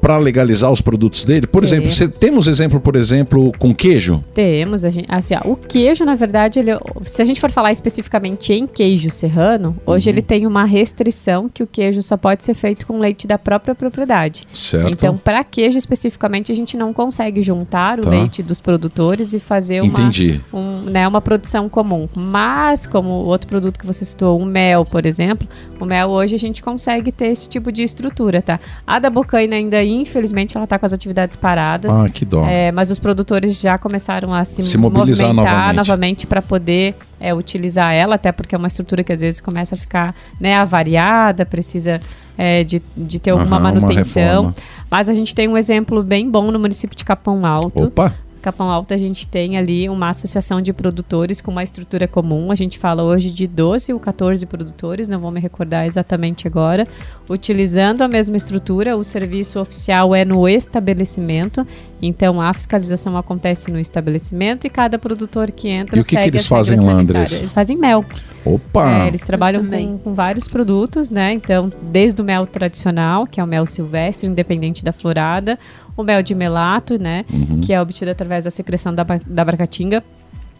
para 0.00 0.16
legalizar 0.18 0.70
os 0.72 0.80
produtos 0.80 1.24
dele. 1.24 1.46
Por 1.46 1.62
exemplo, 1.62 1.84
Temos. 1.84 1.96
cê- 1.96 2.08
temos 2.08 2.46
exemplo, 2.46 2.80
por 2.80 2.96
exemplo, 2.96 3.52
com 3.58 3.74
queijo. 3.74 4.24
Temos, 4.34 4.82
gente, 4.82 5.06
assim, 5.08 5.34
ó, 5.34 5.48
o 5.50 5.56
queijo, 5.56 6.04
na 6.04 6.14
verdade, 6.14 6.58
ele, 6.58 6.70
se 7.04 7.20
a 7.20 7.24
gente 7.24 7.40
for 7.40 7.50
falar 7.50 7.70
especificamente 7.72 8.52
em 8.52 8.66
queijo 8.66 9.10
serrano, 9.10 9.76
hoje 9.84 10.08
Uhum. 10.08 10.14
ele 10.14 10.22
tem 10.22 10.46
uma 10.46 10.64
restrição 10.64 11.48
que 11.48 11.62
o 11.62 11.66
queijo 11.66 12.02
só 12.02 12.16
pode 12.16 12.44
ser 12.44 12.54
feito 12.54 12.86
com 12.86 12.98
leite 12.98 13.26
da 13.26 13.38
própria 13.38 13.74
propriedade. 13.74 14.44
Certo? 14.52 14.88
Então, 14.88 15.16
para 15.16 15.44
queijo 15.44 15.76
especificamente, 15.76 16.50
a 16.50 16.54
gente 16.54 16.76
não 16.76 16.92
consegue 16.92 17.42
juntar 17.42 17.98
o 17.98 18.02
Tá. 18.02 18.10
leite 18.10 18.42
dos 18.42 18.60
produtores 18.60 19.32
e 19.34 19.38
fazer 19.40 19.82
uma, 19.82 20.00
Entendi. 20.00 20.40
um, 20.52 20.82
né, 20.90 21.06
uma 21.06 21.20
produção 21.20 21.68
comum. 21.68 22.08
Mas, 22.14 22.86
como 22.86 23.08
o 23.10 23.26
outro 23.26 23.48
produto 23.48 23.78
que 23.78 23.86
você 23.86 24.04
citou, 24.04 24.38
o 24.40 24.44
mel, 24.46 24.84
por 24.84 25.04
exemplo, 25.06 25.46
o 25.78 25.84
mel 25.84 26.08
hoje 26.08 26.34
a 26.34 26.38
gente 26.38 26.62
consegue 26.62 27.12
ter 27.12 27.26
esse 27.26 27.48
tipo 27.48 27.70
de 27.70 27.82
estrutura, 27.82 28.40
tá? 28.40 28.58
A 28.86 28.98
da 28.98 29.10
Bocaina 29.10 29.56
ainda 29.56 29.78
infelizmente, 29.92 30.56
ela 30.56 30.64
está 30.64 30.78
com 30.78 30.86
as 30.86 30.92
atividades 30.92 31.36
paradas. 31.36 31.92
Ah, 31.94 32.08
que 32.08 32.24
dó. 32.24 32.46
É, 32.46 32.70
mas 32.72 32.90
os 32.90 32.98
produtores 32.98 33.60
já 33.60 33.78
começaram 33.78 34.32
a 34.32 34.44
se, 34.44 34.62
Se 34.62 34.76
mobilizar 34.78 35.28
movimentar 35.28 35.74
novamente. 35.74 36.26
para 36.26 36.42
poder 36.42 36.94
é, 37.18 37.34
utilizar 37.34 37.92
ela, 37.92 38.16
até 38.16 38.32
porque 38.32 38.54
é 38.54 38.58
uma 38.58 38.68
estrutura 38.68 39.02
que 39.02 39.12
às 39.12 39.20
vezes 39.20 39.40
começa 39.40 39.74
a 39.74 39.78
ficar 39.78 40.14
né, 40.40 40.54
avariada, 40.56 41.46
precisa 41.46 42.00
é, 42.36 42.64
de, 42.64 42.82
de 42.96 43.18
ter 43.18 43.30
alguma 43.30 43.56
Aham, 43.56 43.64
manutenção. 43.64 44.54
Mas 44.90 45.08
a 45.08 45.14
gente 45.14 45.34
tem 45.34 45.46
um 45.46 45.56
exemplo 45.56 46.02
bem 46.02 46.28
bom 46.28 46.50
no 46.50 46.58
município 46.58 46.96
de 46.96 47.04
Capão 47.04 47.46
Alto. 47.46 47.84
Opa, 47.84 48.12
Capão 48.40 48.70
Alto 48.70 48.94
a 48.94 48.98
gente 48.98 49.28
tem 49.28 49.56
ali 49.56 49.88
uma 49.88 50.08
associação 50.08 50.60
de 50.60 50.72
produtores 50.72 51.40
com 51.40 51.50
uma 51.50 51.62
estrutura 51.62 52.08
comum. 52.08 52.50
A 52.50 52.54
gente 52.54 52.78
fala 52.78 53.02
hoje 53.02 53.30
de 53.30 53.46
12 53.46 53.92
ou 53.92 54.00
14 54.00 54.44
produtores, 54.46 55.08
não 55.08 55.20
vou 55.20 55.30
me 55.30 55.40
recordar 55.40 55.86
exatamente 55.86 56.46
agora. 56.46 56.86
Utilizando 57.28 58.02
a 58.02 58.08
mesma 58.08 58.36
estrutura, 58.36 58.96
o 58.96 59.04
serviço 59.04 59.60
oficial 59.60 60.14
é 60.14 60.24
no 60.24 60.48
estabelecimento. 60.48 61.66
Então 62.02 62.40
a 62.40 62.52
fiscalização 62.54 63.16
acontece 63.16 63.70
no 63.70 63.78
estabelecimento 63.78 64.66
e 64.66 64.70
cada 64.70 64.98
produtor 64.98 65.50
que 65.50 65.68
entra 65.68 65.98
E 65.98 66.00
o 66.00 66.04
que 66.04 66.16
que 66.16 66.28
eles 66.28 66.46
fazem 66.46 66.80
lá. 66.80 66.92
Andressa? 66.92 67.36
Eles 67.36 67.52
fazem 67.52 67.76
mel. 67.76 68.04
opa. 68.44 69.04
É, 69.04 69.08
eles 69.08 69.20
trabalham 69.20 69.64
com, 69.64 69.98
com 69.98 70.14
vários 70.14 70.48
produtos, 70.48 71.10
né? 71.10 71.32
Então, 71.32 71.70
desde 71.82 72.20
o 72.20 72.24
mel 72.24 72.46
tradicional, 72.46 73.26
que 73.26 73.38
é 73.40 73.44
o 73.44 73.46
mel 73.46 73.66
silvestre, 73.66 74.28
independente 74.28 74.82
da 74.82 74.92
florada, 74.92 75.58
o 75.96 76.02
mel 76.02 76.22
de 76.22 76.34
melato, 76.34 77.00
né? 77.00 77.24
Uhum. 77.32 77.60
Que 77.60 77.72
é 77.72 77.80
obtido 77.80 78.10
através 78.10 78.44
da 78.44 78.50
secreção 78.50 78.94
da, 78.94 79.04
da 79.04 79.42
abracatinga, 79.42 80.02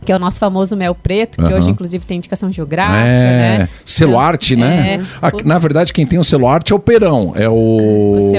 que 0.05 0.11
é 0.13 0.17
o 0.17 0.19
nosso 0.19 0.39
famoso 0.39 0.77
mel 0.77 0.95
preto, 0.95 1.39
que 1.39 1.45
Aham. 1.45 1.57
hoje, 1.59 1.71
inclusive, 1.71 2.05
tem 2.07 2.17
indicação 2.19 2.53
geográfica, 2.53 2.99
É, 3.07 3.59
né? 3.61 3.69
Celuarte, 3.85 4.57
né? 4.57 4.95
É. 5.23 5.45
Na 5.45 5.59
verdade, 5.59 5.93
quem 5.93 6.07
tem 6.07 6.19
o 6.19 6.25
Celuarte 6.25 6.73
é 6.73 6.77
o 6.77 6.79
Perão. 6.79 7.33
É 7.37 7.49
o. 7.49 7.53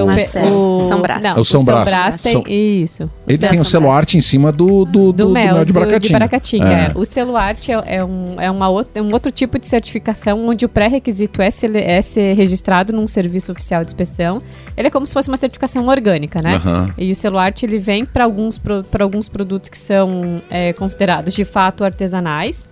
O 0.02 0.06
Marcelo. 0.06 0.84
o- 0.86 0.88
São 0.88 1.02
Brás. 1.02 1.22
Não, 1.22 1.38
É 1.38 1.40
o 1.40 1.44
São 1.44 1.64
Brás. 1.64 2.18
tem 2.18 2.34
São- 2.34 2.44
isso. 2.48 3.10
Ele 3.28 3.38
São 3.38 3.50
tem 3.50 3.60
o 3.60 3.62
Brás. 3.62 3.68
Celuarte 3.68 4.18
em 4.18 4.22
cima 4.22 4.52
do, 4.52 4.86
do, 4.86 5.12
do, 5.12 5.28
do, 5.28 5.30
mel, 5.30 5.60
de 5.60 5.66
do- 5.66 5.74
Bracatinga. 5.74 6.18
Bracatinga, 6.20 6.68
É. 6.68 6.86
é. 6.86 6.92
O 6.96 7.06
Celuarte 7.06 7.72
é, 7.72 7.84
é 7.98 8.04
um, 8.04 8.40
é, 8.40 8.50
uma 8.50 8.70
outra, 8.70 8.92
é 8.96 9.02
um 9.02 9.12
outro 9.14 9.32
tipo 9.32 9.60
de 9.60 9.68
certificação 9.68 10.48
onde 10.48 10.66
o 10.66 10.70
pré-requisito 10.70 11.42
é 11.42 11.52
ser, 11.52 11.76
é 11.76 12.02
ser 12.02 12.34
registrado 12.34 12.92
num 12.94 13.06
serviço 13.08 13.52
oficial 13.52 13.82
de 13.82 13.88
inspeção. 13.88 14.40
Ele 14.76 14.88
é 14.88 14.92
como 14.92 15.06
se 15.06 15.14
fosse 15.14 15.28
uma 15.30 15.38
certificação 15.38 15.86
orgânica, 15.88 16.42
né? 16.42 16.56
Aham. 16.56 16.90
E 16.98 17.12
o 17.12 17.16
Celuarte 17.16 17.66
ele 17.66 17.78
vem 17.78 18.06
para 18.06 18.24
alguns, 18.24 18.58
pro- 18.58 18.84
alguns 19.00 19.28
produtos 19.30 19.70
que 19.70 19.78
são 19.78 20.42
é, 20.50 20.74
considerados 20.74 21.34
de 21.34 21.44
fato 21.52 21.84
artesanais. 21.84 22.66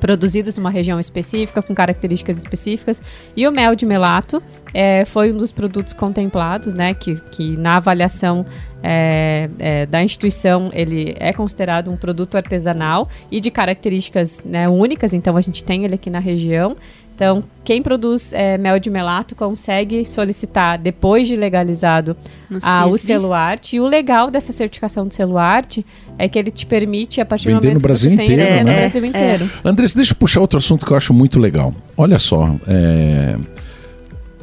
Produzidos 0.00 0.56
numa 0.56 0.70
região 0.70 1.00
específica, 1.00 1.60
com 1.60 1.74
características 1.74 2.38
específicas. 2.38 3.02
E 3.36 3.48
o 3.48 3.50
mel 3.50 3.74
de 3.74 3.84
melato 3.84 4.40
é, 4.72 5.04
foi 5.04 5.32
um 5.32 5.36
dos 5.36 5.50
produtos 5.50 5.92
contemplados, 5.92 6.72
né? 6.72 6.94
Que, 6.94 7.16
que 7.32 7.56
na 7.56 7.78
avaliação 7.78 8.46
é, 8.82 9.50
é, 9.58 9.86
da 9.86 10.02
instituição 10.02 10.70
ele 10.72 11.16
é 11.18 11.32
considerado 11.32 11.90
um 11.90 11.96
produto 11.96 12.36
artesanal 12.36 13.08
e 13.30 13.40
de 13.40 13.50
características 13.50 14.42
né, 14.44 14.68
únicas, 14.68 15.12
então 15.12 15.36
a 15.36 15.40
gente 15.40 15.64
tem 15.64 15.84
ele 15.84 15.94
aqui 15.94 16.10
na 16.10 16.20
região. 16.20 16.76
Então, 17.18 17.42
quem 17.64 17.82
produz 17.82 18.32
é, 18.32 18.56
mel 18.56 18.78
de 18.78 18.88
melato 18.88 19.34
consegue 19.34 20.04
solicitar, 20.04 20.78
depois 20.78 21.26
de 21.26 21.34
legalizado, 21.34 22.16
a, 22.62 22.86
o. 22.86 22.96
Celuarte. 22.96 23.74
E 23.74 23.80
o 23.80 23.88
legal 23.88 24.30
dessa 24.30 24.52
certificação 24.52 25.04
do 25.04 25.12
Celuarte 25.12 25.84
é 26.16 26.28
que 26.28 26.38
ele 26.38 26.52
te 26.52 26.64
permite, 26.64 27.20
a 27.20 27.26
partir 27.26 27.48
Vender 27.48 27.58
do 27.58 27.62
momento 27.64 27.74
no 27.74 27.80
Brasil 27.80 28.10
que 28.12 28.16
você 28.18 28.22
inteiro, 28.22 28.42
tem, 28.42 28.50
é, 28.52 28.62
né? 28.62 28.70
no 28.70 28.78
Brasil 28.78 29.04
inteiro. 29.04 29.50
Andrés, 29.64 29.94
deixa 29.94 30.12
eu 30.12 30.16
puxar 30.16 30.40
outro 30.40 30.58
assunto 30.58 30.86
que 30.86 30.92
eu 30.92 30.96
acho 30.96 31.12
muito 31.12 31.40
legal. 31.40 31.74
Olha 31.96 32.20
só, 32.20 32.54
é, 32.68 33.36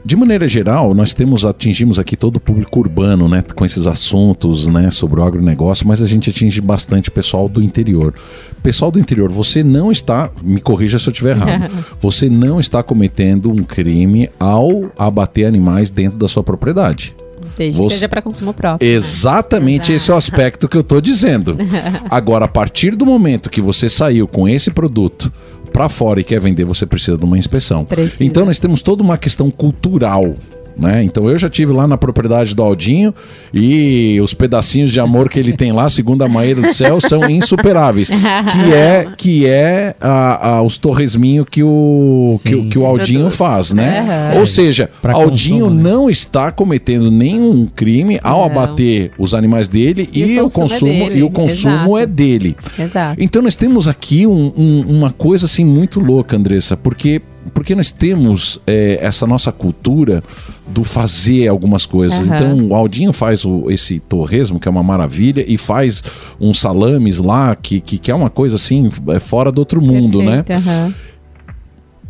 de 0.06 0.16
maneira 0.16 0.48
geral, 0.48 0.94
nós 0.94 1.16
temos 1.16 1.44
atingimos 1.48 1.98
aqui 1.98 2.16
todo 2.16 2.36
o 2.36 2.40
público 2.40 2.80
urbano, 2.80 3.28
né, 3.28 3.44
com 3.56 3.66
esses 3.66 3.88
assuntos, 3.88 4.68
né, 4.68 4.92
sobre 4.92 5.20
o 5.20 5.24
agronegócio, 5.24 5.88
mas 5.88 6.00
a 6.04 6.06
gente 6.06 6.30
atinge 6.30 6.62
bastante 6.62 7.10
pessoal 7.10 7.50
do 7.50 7.60
interior. 7.60 8.14
Pessoal 8.62 8.92
do 8.92 9.00
interior, 9.00 9.32
você 9.32 9.64
não 9.64 9.92
está, 9.92 10.30
me 10.44 10.62
corrija 10.62 11.00
se 11.00 11.10
eu 11.10 11.12
estiver 11.12 11.36
errado, 11.36 11.72
você 12.00 12.30
não 12.30 12.60
está 12.60 12.84
cometendo 12.84 13.50
um 13.52 13.64
crime 13.64 14.30
ao 14.40 14.92
abater 14.96 15.48
animais 15.48 15.90
dentro 15.90 16.20
da 16.20 16.28
sua 16.28 16.44
propriedade. 16.44 17.16
Desde 17.58 17.78
Você- 17.78 17.88
que 17.90 17.94
seja 17.96 18.10
para 18.10 18.22
consumo 18.22 18.54
próprio. 18.54 18.88
Exatamente 18.88 19.92
esse 19.92 20.12
é 20.12 20.14
o 20.14 20.18
aspecto 20.18 20.68
que 20.68 20.78
eu 20.78 20.84
tô 20.84 21.02
dizendo. 21.02 21.58
Agora, 22.12 22.46
a 22.46 22.48
partir 22.48 22.96
do 22.96 23.06
momento 23.06 23.50
que 23.50 23.62
você 23.62 23.90
saiu 23.90 24.28
com 24.28 24.48
esse 24.48 24.70
produto 24.70 25.32
para 25.76 25.90
fora 25.90 26.22
e 26.22 26.24
quer 26.24 26.40
vender, 26.40 26.64
você 26.64 26.86
precisa 26.86 27.18
de 27.18 27.26
uma 27.26 27.38
inspeção. 27.38 27.84
Precisa. 27.84 28.24
Então 28.24 28.46
nós 28.46 28.58
temos 28.58 28.82
toda 28.82 29.04
uma 29.04 29.18
questão 29.18 29.52
cultural. 29.52 30.34
Né? 30.78 31.04
Então 31.04 31.30
eu 31.30 31.38
já 31.38 31.50
tive 31.50 31.72
lá 31.72 31.88
na 31.88 31.98
propriedade 31.98 32.54
do 32.54 32.62
Aldinho 32.62 33.14
e 33.54 34.20
os 34.22 34.34
pedacinhos 34.34 34.92
de 34.92 35.00
amor 35.00 35.30
que 35.30 35.40
ele 35.40 35.54
tem 35.54 35.72
lá, 35.72 35.88
segundo 35.90 36.22
a 36.24 36.28
Maíra 36.30 36.62
do 36.62 36.74
Céu, 36.74 37.00
são 37.00 37.30
insuperáveis. 37.30 38.10
que 38.10 38.74
é 38.74 39.08
que 39.18 39.46
é 39.48 39.96
a- 40.02 40.50
a- 40.56 40.62
os 40.62 40.78
torresminhos 40.78 41.46
que 41.50 41.64
o, 41.64 42.38
que, 42.44 42.56
o- 42.56 42.64
Sim, 42.64 42.70
que 42.70 42.78
o 42.78 42.82
sim. 42.82 42.88
Aldinho 42.88 43.20
Produz. 43.22 43.36
faz, 43.38 43.72
né? 43.74 44.00
Aham. 44.34 44.40
Ou 44.40 44.46
seja, 44.46 44.90
Pra 45.02 45.14
Aldinho 45.14 45.66
consumo, 45.66 45.82
né? 45.82 45.90
não 45.92 46.10
está 46.10 46.52
cometendo 46.52 47.10
nenhum 47.10 47.68
crime 47.74 48.20
ao 48.24 48.40
Não. 48.40 48.46
abater 48.46 49.12
os 49.18 49.34
animais 49.34 49.68
dele 49.68 50.10
e, 50.12 50.24
E 50.24 50.40
o 50.42 50.48
o 50.48 50.52
consumo 50.52 50.92
é 50.92 51.10
dele, 51.10 51.20
e 51.20 51.24
o 51.24 51.30
consumo 51.30 51.76
exato. 51.76 51.98
é 52.00 52.06
dele. 52.06 52.58
Exato. 52.78 53.24
Então 53.24 53.42
nós 53.42 53.56
temos 53.56 53.88
aqui 53.88 54.28
um- 54.28 54.52
um- 54.58 54.86
uma 54.88 55.12
coisa 55.12 55.46
assim 55.46 55.64
muito 55.64 56.00
louca, 56.00 56.36
Andressa, 56.36 56.76
porque 56.76 57.22
porque 57.54 57.76
nós 57.76 57.92
temos 57.92 58.60
é, 58.66 58.98
essa 59.02 59.26
nossa 59.28 59.52
cultura 59.52 60.24
do 60.68 60.84
fazer 60.84 61.48
algumas 61.48 61.86
coisas. 61.86 62.30
Aham. 62.30 62.36
Então 62.38 62.68
o 62.70 62.76
Aldinho 62.76 63.14
faz 63.14 63.46
o- 63.46 63.70
esse 63.70 64.00
torresmo, 64.00 64.60
que 64.60 64.68
é 64.68 64.72
uma 64.72 64.84
maravilha, 64.84 65.44
e 65.48 65.58
faz 65.58 66.04
uns 66.42 66.60
salames 66.60 67.18
lá, 67.20 67.56
que, 67.56 67.80
que, 67.80 67.98
que 67.98 68.10
é 68.12 68.16
uma 68.16 68.30
coisa 68.30 68.56
assim, 68.56 68.90
é 69.10 69.20
fora 69.20 69.52
do 69.52 69.60
outro 69.60 69.82
mundo, 69.82 70.22
né? 70.22 70.44
Perfeito, 70.44 70.68
aham. 70.70 70.94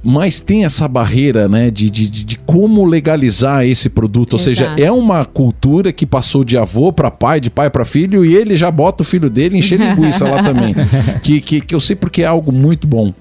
Mas 0.07 0.39
tem 0.39 0.65
essa 0.65 0.87
barreira, 0.87 1.49
né, 1.49 1.71
de, 1.71 1.89
de, 1.89 2.07
de- 2.07 2.37
como 2.45 2.85
legalizar 2.85 3.65
esse 3.65 3.89
produto. 3.89 4.33
Ou 4.33 4.39
seja, 4.39 4.65
Exato. 4.65 4.83
é 4.83 4.91
uma 4.91 5.25
cultura 5.25 5.91
que 5.91 6.05
passou 6.05 6.43
de 6.43 6.55
avô 6.59 6.93
para 6.93 7.09
pai, 7.09 7.41
de 7.41 7.49
pai 7.49 7.71
para 7.71 7.83
filho, 7.83 8.23
e 8.23 8.35
ele 8.35 8.55
já 8.55 8.69
bota 8.69 9.01
o 9.01 9.05
filho 9.05 9.31
dele 9.31 9.57
encher 9.57 9.79
linguiça 9.79 10.27
lá 10.29 10.43
também. 10.43 10.75
Que, 11.23 11.41
que, 11.41 11.59
que 11.59 11.73
eu 11.73 11.79
sei 11.79 11.95
porque 11.95 12.21
é 12.21 12.25
algo 12.27 12.51
muito 12.51 12.85
bom. 12.87 13.11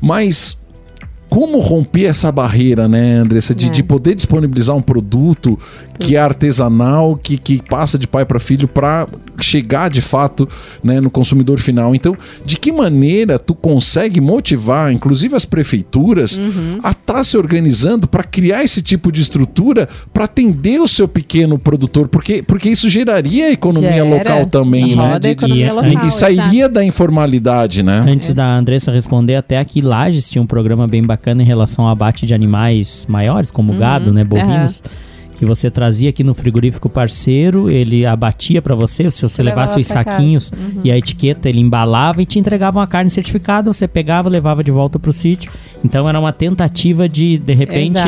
Mas 0.00 0.56
como 1.34 1.58
romper 1.58 2.04
essa 2.04 2.30
barreira, 2.30 2.86
né, 2.86 3.16
Andressa, 3.16 3.52
de, 3.52 3.66
É. 3.66 3.68
de 3.68 3.82
poder 3.82 4.14
disponibilizar 4.14 4.76
um 4.76 4.80
produto 4.80 5.58
que 5.98 6.14
é 6.14 6.18
artesanal, 6.20 7.16
que, 7.20 7.36
que 7.36 7.60
passa 7.68 7.98
de 7.98 8.06
pai 8.06 8.24
para 8.24 8.38
filho 8.38 8.68
para 8.68 9.04
chegar 9.40 9.90
de 9.90 10.00
fato 10.00 10.48
né, 10.82 11.00
no 11.00 11.10
consumidor 11.10 11.58
final. 11.58 11.92
Então, 11.92 12.16
de 12.46 12.56
que 12.56 12.70
maneira 12.70 13.36
tu 13.36 13.52
consegue 13.52 14.20
motivar, 14.20 14.92
inclusive 14.92 15.34
as 15.34 15.44
prefeituras, 15.44 16.38
Uhum. 16.38 16.78
a 16.84 16.92
estar 16.92 17.24
se 17.24 17.36
organizando 17.36 18.06
para 18.06 18.22
criar 18.22 18.62
esse 18.62 18.80
tipo 18.80 19.10
de 19.10 19.20
estrutura 19.20 19.88
para 20.12 20.26
atender 20.26 20.80
o 20.80 20.86
seu 20.86 21.08
pequeno 21.08 21.58
produtor? 21.58 22.06
Porque, 22.06 22.42
porque 22.44 22.68
isso 22.70 22.88
geraria 22.88 23.50
economia 23.50 23.90
Gera. 24.04 24.04
local 24.18 24.46
também, 24.46 24.94
né? 24.94 25.18
De- 25.18 25.30
economia 25.30 25.66
e- 25.66 25.70
local, 25.72 26.06
e, 26.06 26.10
sairia 26.12 26.68
da 26.68 26.84
informalidade, 26.84 27.82
né? 27.82 28.04
Antes 28.06 28.32
da 28.32 28.46
Andressa 28.56 28.92
responder, 28.92 29.34
até 29.34 29.58
aqui 29.58 29.80
Lages 29.80 30.30
tinha 30.30 30.40
um 30.40 30.46
programa 30.46 30.86
bem 30.86 31.02
bacana 31.02 31.23
em 31.32 31.44
relação 31.44 31.84
ao 31.86 31.90
abate 31.92 32.26
de 32.26 32.34
animais 32.34 33.06
maiores, 33.08 33.50
como 33.50 33.76
gado, 33.76 34.12
né, 34.12 34.24
bovinos. 34.24 34.82
Que 35.36 35.44
você 35.44 35.68
trazia 35.68 36.10
aqui 36.10 36.22
no 36.22 36.32
frigorífico 36.32 36.88
parceiro, 36.88 37.68
ele 37.68 38.06
abatia 38.06 38.62
pra 38.62 38.76
você, 38.76 39.10
se 39.10 39.20
você 39.20 39.42
levasse 39.42 39.80
os 39.80 39.86
saquinhos 39.88 40.52
e 40.84 40.92
a 40.92 40.96
etiqueta, 40.96 41.48
ele 41.48 41.58
embalava 41.58 42.22
e 42.22 42.26
te 42.26 42.38
entregava 42.38 42.78
uma 42.78 42.86
carne 42.86 43.10
certificada, 43.10 43.72
você 43.72 43.88
pegava, 43.88 44.28
levava 44.28 44.62
de 44.62 44.70
volta 44.70 44.96
pro 44.96 45.12
sítio. 45.12 45.50
Então 45.84 46.08
era 46.08 46.20
uma 46.20 46.32
tentativa 46.32 47.08
de, 47.08 47.36
de 47.36 47.52
repente, 47.52 47.98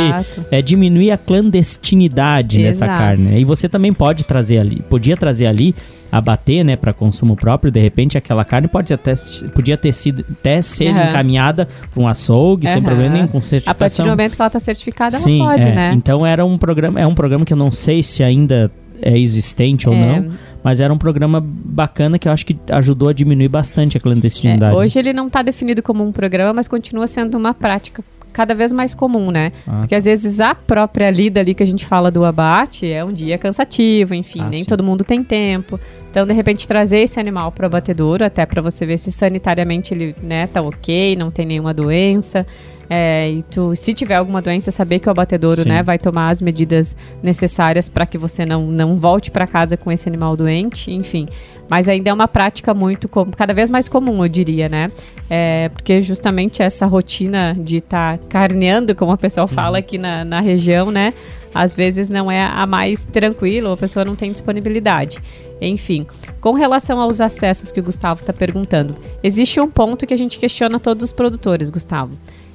é, 0.53 0.63
diminuir 0.63 1.11
a 1.11 1.19
clandestinidade 1.19 2.63
nessa 2.63 2.85
Exato. 2.85 2.99
carne. 3.01 3.25
né? 3.25 3.41
E 3.41 3.45
você 3.45 3.69
também 3.69 3.93
pode 3.93 4.25
trazer 4.25 4.59
ali, 4.59 4.83
podia 4.89 5.17
trazer 5.17 5.47
ali, 5.47 5.75
abater, 6.17 6.65
né, 6.65 6.77
para 6.77 6.93
consumo 6.93 7.37
próprio, 7.37 7.71
de 7.71 7.81
repente 7.81 8.17
aquela 8.19 8.45
carne 8.45 8.69
pode 8.69 8.93
até 8.93 9.13
podia 9.55 9.77
ter 9.77 9.93
sido 9.93 10.25
até 10.31 10.63
ser 10.63 10.89
Aham. 10.89 11.09
encaminhada 11.11 11.67
para 11.93 12.03
um 12.03 12.09
açougue 12.09 12.67
sem 12.67 12.77
Aham. 12.77 12.85
problema 12.85 13.15
nenhum 13.15 13.27
com 13.27 13.39
A 13.39 13.41
partir 13.41 13.49
certificação. 13.49 14.05
do 14.07 14.11
momento 14.11 14.35
que 14.37 14.43
ela 14.43 14.47
está 14.47 14.61
certificada, 14.61 15.17
Sim, 15.17 15.41
ela 15.41 15.51
pode, 15.51 15.69
é. 15.69 15.75
né? 15.75 15.93
Então 15.95 16.25
era 16.27 16.45
um 16.45 16.57
programa, 16.57 17.01
é 17.01 17.07
um 17.07 17.15
programa 17.15 17.45
que 17.45 17.53
eu 17.53 17.57
não 17.57 17.71
sei 17.71 18.03
se 18.03 18.23
ainda 18.23 18.71
é 19.03 19.19
existente 19.19 19.89
ou 19.89 19.95
É. 19.95 19.99
não, 20.21 20.31
mas 20.65 20.81
era 20.81 20.93
um 20.93 20.97
programa 20.99 21.43
bacana 21.45 22.19
que 22.19 22.27
eu 22.27 22.33
acho 22.33 22.47
que 22.47 22.57
ajudou 22.71 23.09
a 23.11 23.13
diminuir 23.13 23.49
bastante 23.49 23.97
a 23.97 23.99
É, 23.99 24.01
clandestinidade. 24.01 24.75
hoje 24.75 24.99
ele 24.99 25.13
não 25.13 25.27
está 25.27 25.43
definido 25.43 25.83
como 25.83 26.03
um 26.03 26.11
programa, 26.11 26.53
mas 26.55 26.67
continua 26.67 27.07
sendo 27.07 27.37
uma 27.37 27.53
prática 27.53 28.03
cada 28.37 28.55
vez 28.55 28.71
mais 28.71 28.95
comum, 28.95 29.31
né? 29.31 29.51
Ah, 29.67 29.79
Porque 29.81 29.95
às 29.95 30.05
vezes 30.05 30.41
a 30.41 30.55
própria 30.55 31.11
lida 31.11 31.41
ali 31.41 31.55
que 31.55 31.63
a 31.63 31.67
gente 31.67 31.87
fala 31.87 32.11
do 32.11 32.23
abate 32.23 32.87
é 32.93 33.03
um 33.03 33.11
dia 33.11 33.39
cansativo, 33.39 34.15
enfim, 34.15 34.43
Ah, 34.43 34.49
nem 34.51 34.61
sim. 34.61 34.67
todo 34.67 34.85
mundo 34.85 35.03
tem 35.03 35.25
tempo. 35.25 35.81
Então, 36.11 36.27
de 36.27 36.35
repente, 36.35 36.69
trazer 36.69 36.99
esse 36.99 37.19
animal 37.19 37.51
para 37.51 37.65
o 37.65 37.67
abatedouro, 37.67 38.23
até 38.25 38.45
para 38.45 38.61
você 38.61 38.85
ver 38.85 38.99
se 38.99 39.11
sanitariamente 39.11 39.95
ele 39.95 40.15
né, 40.23 40.47
tá 40.47 40.61
ok, 40.61 41.17
não 41.17 41.31
tem 41.31 41.47
nenhuma 41.47 41.73
doença. 41.73 42.47
É, 42.89 43.31
e 43.31 43.43
tu, 43.43 43.75
se 43.75 43.93
tiver 43.93 44.15
alguma 44.15 44.41
doença, 44.41 44.71
saber 44.71 44.99
que 44.99 45.09
o 45.09 45.11
abatedouro, 45.11 45.63
Sim. 45.63 45.69
né, 45.69 45.83
vai 45.83 45.99
tomar 45.99 46.31
as 46.31 46.41
medidas 46.41 46.97
necessárias 47.23 47.89
para 47.89 48.07
que 48.07 48.17
você 48.17 48.47
não, 48.47 48.67
não 48.67 48.99
volte 48.99 49.31
para 49.31 49.47
casa 49.47 49.77
com 49.77 49.91
esse 49.91 50.09
animal 50.09 50.37
doente, 50.37 50.93
enfim. 50.93 51.29
Mas 51.69 51.89
ainda 51.89 52.11
é 52.11 52.13
uma 52.13 52.29
prática 52.29 52.73
muito 52.73 53.09
cada 53.37 53.53
vez 53.53 53.69
mais 53.69 53.89
comum, 53.89 54.25
eu 54.25 54.29
diria, 54.29 54.69
né? 54.69 54.89
É, 55.29 55.69
porque 55.71 56.01
justamente 56.01 56.63
essa 56.63 56.87
rotina 56.87 57.57
de 57.59 57.79
estar 57.79 58.19
carneando, 58.19 58.95
como 58.95 59.13
o 59.13 59.19
pessoal 59.19 59.49
fala 59.49 59.79
aqui 59.79 59.99
na, 59.99 60.25
na 60.25 60.41
região, 60.41 60.91
né? 60.93 61.13
Às 61.53 61.75
vezes 61.75 62.09
não 62.09 62.31
é 62.31 62.45
a 62.45 62.67
mais 62.67 63.05
tranquila, 63.07 63.73
a 63.73 63.77
pessoa 63.77 64.05
não 64.05 64.15
tem 64.15 64.31
disponibilidade. 64.31 65.19
Enfim, 65.61 66.07
com 66.41 66.53
relação 66.53 67.01
aos 67.01 67.21
acessos 67.21 67.73
que 67.73 67.81
o 67.81 67.83
Gustavo 67.83 68.21
está 68.21 68.33
perguntando, 68.33 68.95
existe 69.23 69.59
um 69.59 69.69
ponto 69.69 70.07
que 70.07 70.15
a 70.15 70.19
gente 70.19 70.39
questiona 70.39 70.79
todos 70.79 71.05
os 71.05 71.13
produtores, 71.13 71.71
Gustavo. 71.71 72.13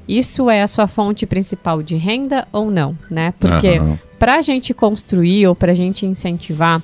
Isso 0.08 0.50
é 0.50 0.62
a 0.62 0.68
sua 0.68 0.88
fonte 0.88 1.26
principal 1.26 1.82
de 1.82 1.96
renda 1.96 2.48
ou 2.52 2.70
não, 2.70 2.98
né? 3.10 3.34
Porque 3.40 3.78
Aham. 3.78 4.00
para 4.20 4.36
a 4.36 4.42
gente 4.42 4.74
construir 4.74 5.48
ou 5.48 5.56
para 5.56 5.72
a 5.72 5.76
gente 5.76 6.06
incentivar 6.06 6.82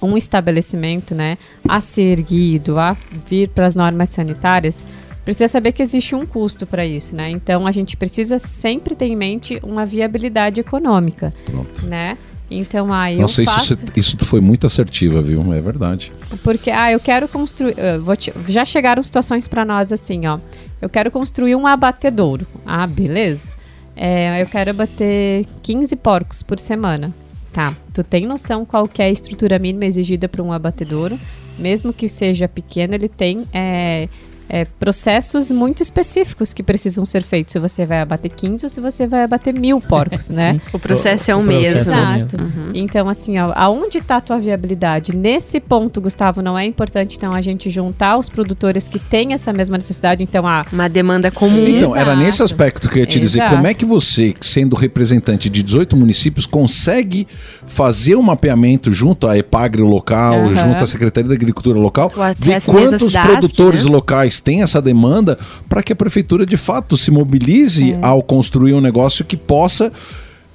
um 0.00 0.16
estabelecimento, 0.16 1.14
né, 1.14 1.36
a 1.68 1.80
ser 1.80 2.18
erguido, 2.18 2.78
a 2.78 2.96
vir 3.26 3.48
para 3.48 3.66
as 3.66 3.74
normas 3.74 4.10
sanitárias, 4.10 4.84
precisa 5.24 5.48
saber 5.48 5.72
que 5.72 5.82
existe 5.82 6.14
um 6.14 6.24
custo 6.24 6.66
para 6.66 6.86
isso, 6.86 7.14
né? 7.14 7.28
Então 7.30 7.66
a 7.66 7.72
gente 7.72 7.96
precisa 7.96 8.38
sempre 8.38 8.94
ter 8.94 9.06
em 9.06 9.16
mente 9.16 9.58
uma 9.62 9.84
viabilidade 9.84 10.60
econômica, 10.60 11.34
Pronto. 11.44 11.84
né? 11.84 12.16
Então 12.50 12.92
aí 12.92 13.18
Nossa, 13.18 13.40
eu 13.40 13.44
isso, 13.44 13.54
faço... 13.54 13.84
isso 13.94 14.16
tu 14.16 14.24
foi 14.24 14.40
muito 14.40 14.66
assertiva, 14.66 15.20
viu? 15.20 15.52
É 15.52 15.60
verdade. 15.60 16.10
Porque, 16.42 16.70
ah, 16.70 16.90
eu 16.90 16.98
quero 17.00 17.28
construir. 17.28 17.74
eu 17.78 18.02
vou 18.02 18.16
te- 18.16 18.32
já 18.48 18.64
chegaram 18.64 19.02
situações 19.02 19.46
para 19.46 19.64
nós 19.64 19.92
assim, 19.92 20.26
ó. 20.26 20.38
Eu 20.80 20.88
quero 20.88 21.10
construir 21.10 21.54
um 21.56 21.66
abatedouro. 21.66 22.46
Ah, 22.64 22.86
beleza. 22.86 23.48
É, 23.94 24.40
eu 24.40 24.46
quero 24.46 24.70
abater 24.70 25.44
15 25.62 25.94
porcos 25.96 26.42
por 26.42 26.58
semana. 26.58 27.12
Tá. 27.52 27.76
Tu 27.92 28.04
tem 28.04 28.26
noção 28.26 28.64
qual 28.64 28.86
que 28.86 29.02
é 29.02 29.06
a 29.06 29.10
estrutura 29.10 29.58
mínima 29.58 29.86
exigida 29.86 30.28
para 30.28 30.42
um 30.42 30.52
abatedouro? 30.52 31.18
Mesmo 31.58 31.92
que 31.92 32.08
seja 32.08 32.46
pequeno, 32.46 32.94
ele 32.94 33.08
tem 33.08 33.44
é, 33.52 34.08
é, 34.48 34.64
processos 34.64 35.52
muito 35.52 35.82
específicos 35.82 36.52
que 36.52 36.62
precisam 36.62 37.04
ser 37.04 37.22
feitos. 37.22 37.52
Se 37.52 37.58
você 37.58 37.84
vai 37.84 38.00
abater 38.00 38.30
15 38.30 38.64
ou 38.64 38.70
se 38.70 38.80
você 38.80 39.06
vai 39.06 39.24
abater 39.24 39.52
mil 39.52 39.80
porcos, 39.80 40.28
né? 40.30 40.60
O 40.72 40.78
processo 40.78 41.30
é 41.30 41.34
o 41.34 41.42
mesmo. 41.42 41.66
é 41.66 41.72
o 41.72 41.78
Exato. 41.78 42.38
mesmo. 42.38 42.72
Então, 42.74 43.08
assim, 43.08 43.38
ó, 43.38 43.52
aonde 43.54 43.98
está 43.98 44.16
a 44.16 44.20
tua 44.20 44.38
viabilidade? 44.38 45.14
Nesse 45.14 45.60
ponto, 45.60 46.00
Gustavo, 46.00 46.40
não 46.40 46.58
é 46.58 46.64
importante, 46.64 47.16
então, 47.16 47.34
a 47.34 47.40
gente 47.40 47.68
juntar 47.68 48.18
os 48.18 48.28
produtores 48.28 48.88
que 48.88 48.98
têm 48.98 49.32
essa 49.34 49.52
mesma 49.52 49.76
necessidade. 49.76 50.22
Então, 50.22 50.46
a 50.46 50.64
Uma 50.72 50.88
demanda 50.88 51.30
comum. 51.30 51.66
Então, 51.68 51.94
era 51.94 52.12
Exato. 52.12 52.24
nesse 52.26 52.42
aspecto 52.42 52.88
que 52.88 52.98
eu 52.98 53.00
ia 53.00 53.06
te 53.06 53.20
dizer. 53.20 53.40
Exato. 53.40 53.54
Como 53.54 53.66
é 53.66 53.74
que 53.74 53.84
você, 53.84 54.34
sendo 54.40 54.74
representante 54.76 55.50
de 55.50 55.62
18 55.62 55.96
municípios, 55.96 56.46
consegue 56.46 57.26
fazer 57.66 58.16
um 58.16 58.22
mapeamento 58.22 58.90
junto 58.90 59.26
à 59.26 59.36
Epagre 59.36 59.82
local, 59.82 60.46
Aham. 60.46 60.54
junto 60.54 60.84
à 60.84 60.86
Secretaria 60.86 61.28
da 61.28 61.34
Agricultura 61.34 61.78
local, 61.78 62.10
O 62.14 62.34
ver 62.38 62.54
mesmo 62.54 62.72
quantos 62.72 63.12
produtores 63.12 63.84
né? 63.84 63.90
locais 63.90 64.37
têm 64.40 64.62
essa 64.62 64.80
demanda 64.80 65.38
para 65.68 65.82
que 65.82 65.92
a 65.92 65.96
prefeitura 65.96 66.44
de 66.46 66.56
fato 66.56 66.96
se 66.96 67.10
mobilize 67.10 67.92
É. 67.92 67.98
ao 68.02 68.22
construir 68.22 68.74
um 68.74 68.80
negócio 68.80 69.24
que 69.24 69.36
possa 69.36 69.92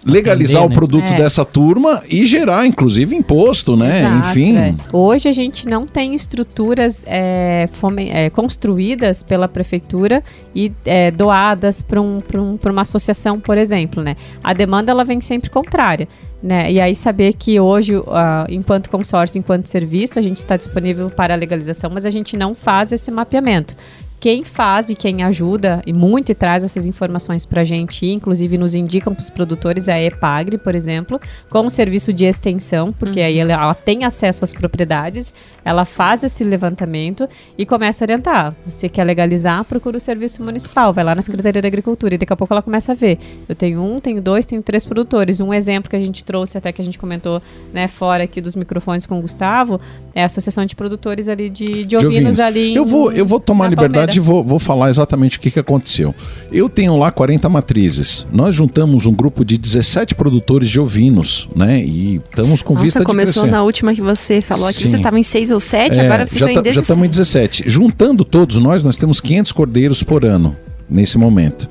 legalizar 0.05 0.61
Entender, 0.63 0.73
o 0.73 0.77
produto 0.77 1.05
É. 1.05 1.15
dessa 1.15 1.45
turma 1.45 2.03
e 2.09 2.25
gerar, 2.25 2.67
inclusive, 2.67 3.15
imposto, 3.15 3.77
né? 3.77 3.99
Exato, 4.01 4.27
Enfim. 4.31 4.57
é. 4.57 4.75
Hoje 4.91 5.29
a 5.29 5.31
gente 5.31 5.65
não 5.65 5.85
tem 5.87 6.13
estruturas 6.13 7.05
é, 7.07 7.69
fome- 7.71 8.09
é, 8.09 8.29
construídas 8.29 9.23
pela 9.23 9.47
prefeitura 9.47 10.21
e 10.53 10.73
é, 10.85 11.09
doadas 11.09 11.81
para 11.81 12.01
um, 12.01 12.19
pra 12.19 12.41
um, 12.41 12.57
pra 12.57 12.73
uma 12.73 12.81
associação, 12.81 13.39
por 13.39 13.57
exemplo, 13.57 14.03
né? 14.03 14.17
A 14.43 14.51
demanda 14.51 14.91
ela 14.91 15.05
vem 15.05 15.21
sempre 15.21 15.49
contrária. 15.49 16.05
Né? 16.43 16.73
E 16.73 16.81
aí 16.81 16.93
saber 16.93 17.35
que 17.35 17.57
hoje, 17.57 17.93
ah, 18.07 18.45
enquanto 18.49 18.89
consórcio, 18.89 19.39
enquanto 19.39 19.67
serviço, 19.67 20.19
a 20.19 20.21
gente 20.21 20.39
está 20.39 20.57
disponível 20.57 21.09
para 21.09 21.33
a 21.33 21.37
legalização, 21.37 21.89
mas 21.89 22.05
a 22.05 22.09
gente 22.09 22.35
não 22.35 22.53
faz 22.53 22.91
esse 22.91 23.09
mapeamento. 23.09 23.73
Quem 24.19 24.43
faz 24.43 24.89
e 24.89 24.95
quem 24.95 25.23
ajuda 25.23 25.81
e 25.85 25.93
muito 25.93 26.31
e 26.31 26.35
traz 26.35 26.63
essas 26.63 26.85
informações 26.85 27.45
para 27.45 27.61
a 27.61 27.63
gente, 27.63 28.05
inclusive 28.05 28.57
nos 28.57 28.73
indicam 28.73 29.13
para 29.13 29.21
os 29.21 29.29
produtores, 29.29 29.87
é 29.87 29.93
a 29.93 30.01
Epagre, 30.01 30.57
por 30.57 30.75
exemplo, 30.75 31.19
com 31.49 31.65
o 31.65 31.69
serviço 31.69 32.11
de 32.11 32.25
extensão, 32.25 32.91
porque 32.91 33.21
aí 33.21 33.37
ela, 33.37 33.53
ela 33.53 33.73
tem 33.73 34.03
acesso 34.03 34.43
às 34.43 34.53
propriedades, 34.53 35.33
ela 35.65 35.85
faz 35.85 36.23
esse 36.23 36.43
levantamento 36.43 37.27
e 37.57 37.65
começa 37.65 38.03
a 38.03 38.05
orientar. 38.05 38.55
Você 38.65 38.89
quer 38.89 39.03
legalizar, 39.03 39.63
procura 39.63 39.97
o 39.97 39.99
serviço 39.99 40.43
municipal, 40.43 40.91
vai 40.93 41.03
lá 41.03 41.15
na 41.15 41.21
Secretaria 41.21 41.61
da 41.61 41.67
Agricultura 41.67 42.15
e 42.15 42.17
daqui 42.17 42.33
a 42.33 42.35
pouco 42.35 42.53
ela 42.53 42.61
começa 42.61 42.91
a 42.91 42.95
ver. 42.95 43.17
Eu 43.47 43.55
tenho 43.55 43.81
um, 43.81 43.99
tenho 43.99 44.21
dois, 44.21 44.45
tenho 44.45 44.61
três 44.61 44.85
produtores. 44.85 45.39
Um 45.39 45.53
exemplo 45.53 45.89
que 45.89 45.95
a 45.95 45.99
gente 45.99 46.23
trouxe, 46.23 46.57
até 46.57 46.71
que 46.71 46.81
a 46.81 46.85
gente 46.85 46.97
comentou 46.97 47.41
né, 47.73 47.87
fora 47.87 48.23
aqui 48.23 48.41
dos 48.41 48.55
microfones 48.55 49.05
com 49.05 49.17
o 49.19 49.21
Gustavo, 49.21 49.79
é 50.13 50.23
a 50.23 50.25
Associação 50.25 50.65
de 50.65 50.75
Produtores 50.75 51.27
ali 51.29 51.49
de, 51.49 51.65
de 51.85 51.93
de 51.93 51.97
ovinos, 51.97 52.15
ovinos. 52.17 52.39
ali 52.39 52.71
em- 52.71 52.75
Eu 52.75 52.85
vou, 52.85 53.11
eu 53.11 53.25
vou 53.25 53.39
tomar 53.39 53.67
liberdade 53.67 54.17
e 54.19 54.21
Palmeira. 54.21 54.33
vou, 54.33 54.43
vou 54.43 54.59
falar 54.59 54.89
exatamente 54.89 55.37
o 55.37 55.39
que, 55.41 55.51
que 55.51 55.59
aconteceu. 55.59 56.13
Eu 56.51 56.67
tenho 56.69 56.97
lá 56.97 57.11
40 57.11 57.47
matrizes. 57.49 58.25
Nós 58.31 58.55
juntamos 58.55 59.05
um 59.05 59.13
grupo 59.13 59.45
de 59.45 59.57
17 59.57 60.15
produtores 60.15 60.69
de 60.69 60.79
ovinos, 60.79 61.47
né? 61.55 61.79
E 61.83 62.15
estamos 62.17 62.61
com 62.61 62.73
vista 62.73 62.99
Nossa, 62.99 62.99
de 62.99 63.05
começou 63.05 63.45
na 63.45 63.63
última 63.63 63.93
que 63.93 64.01
você 64.01 64.41
falou 64.41 64.65
aqui. 64.65 64.77
Sim. 64.79 64.83
Vocês 64.89 64.93
estavam 64.95 65.19
em 65.19 65.23
seis 65.23 65.51
ou 65.53 65.59
sete, 65.59 65.99
É, 65.99 66.05
agora 66.05 66.25
vocês 66.27 66.39
já 66.39 66.47
estão 66.47 66.61
em 66.61 66.63
tá- 66.65 66.71
já 66.71 66.81
estamos 66.81 67.05
em 67.05 67.09
17. 67.09 67.63
Juntando 67.67 68.23
todos 68.25 68.57
nós, 68.57 68.83
nós 68.83 68.97
temos 68.97 69.21
500 69.21 69.51
cordeiros 69.51 70.03
por 70.03 70.25
ano 70.25 70.55
nesse 70.89 71.17
momento. 71.17 71.67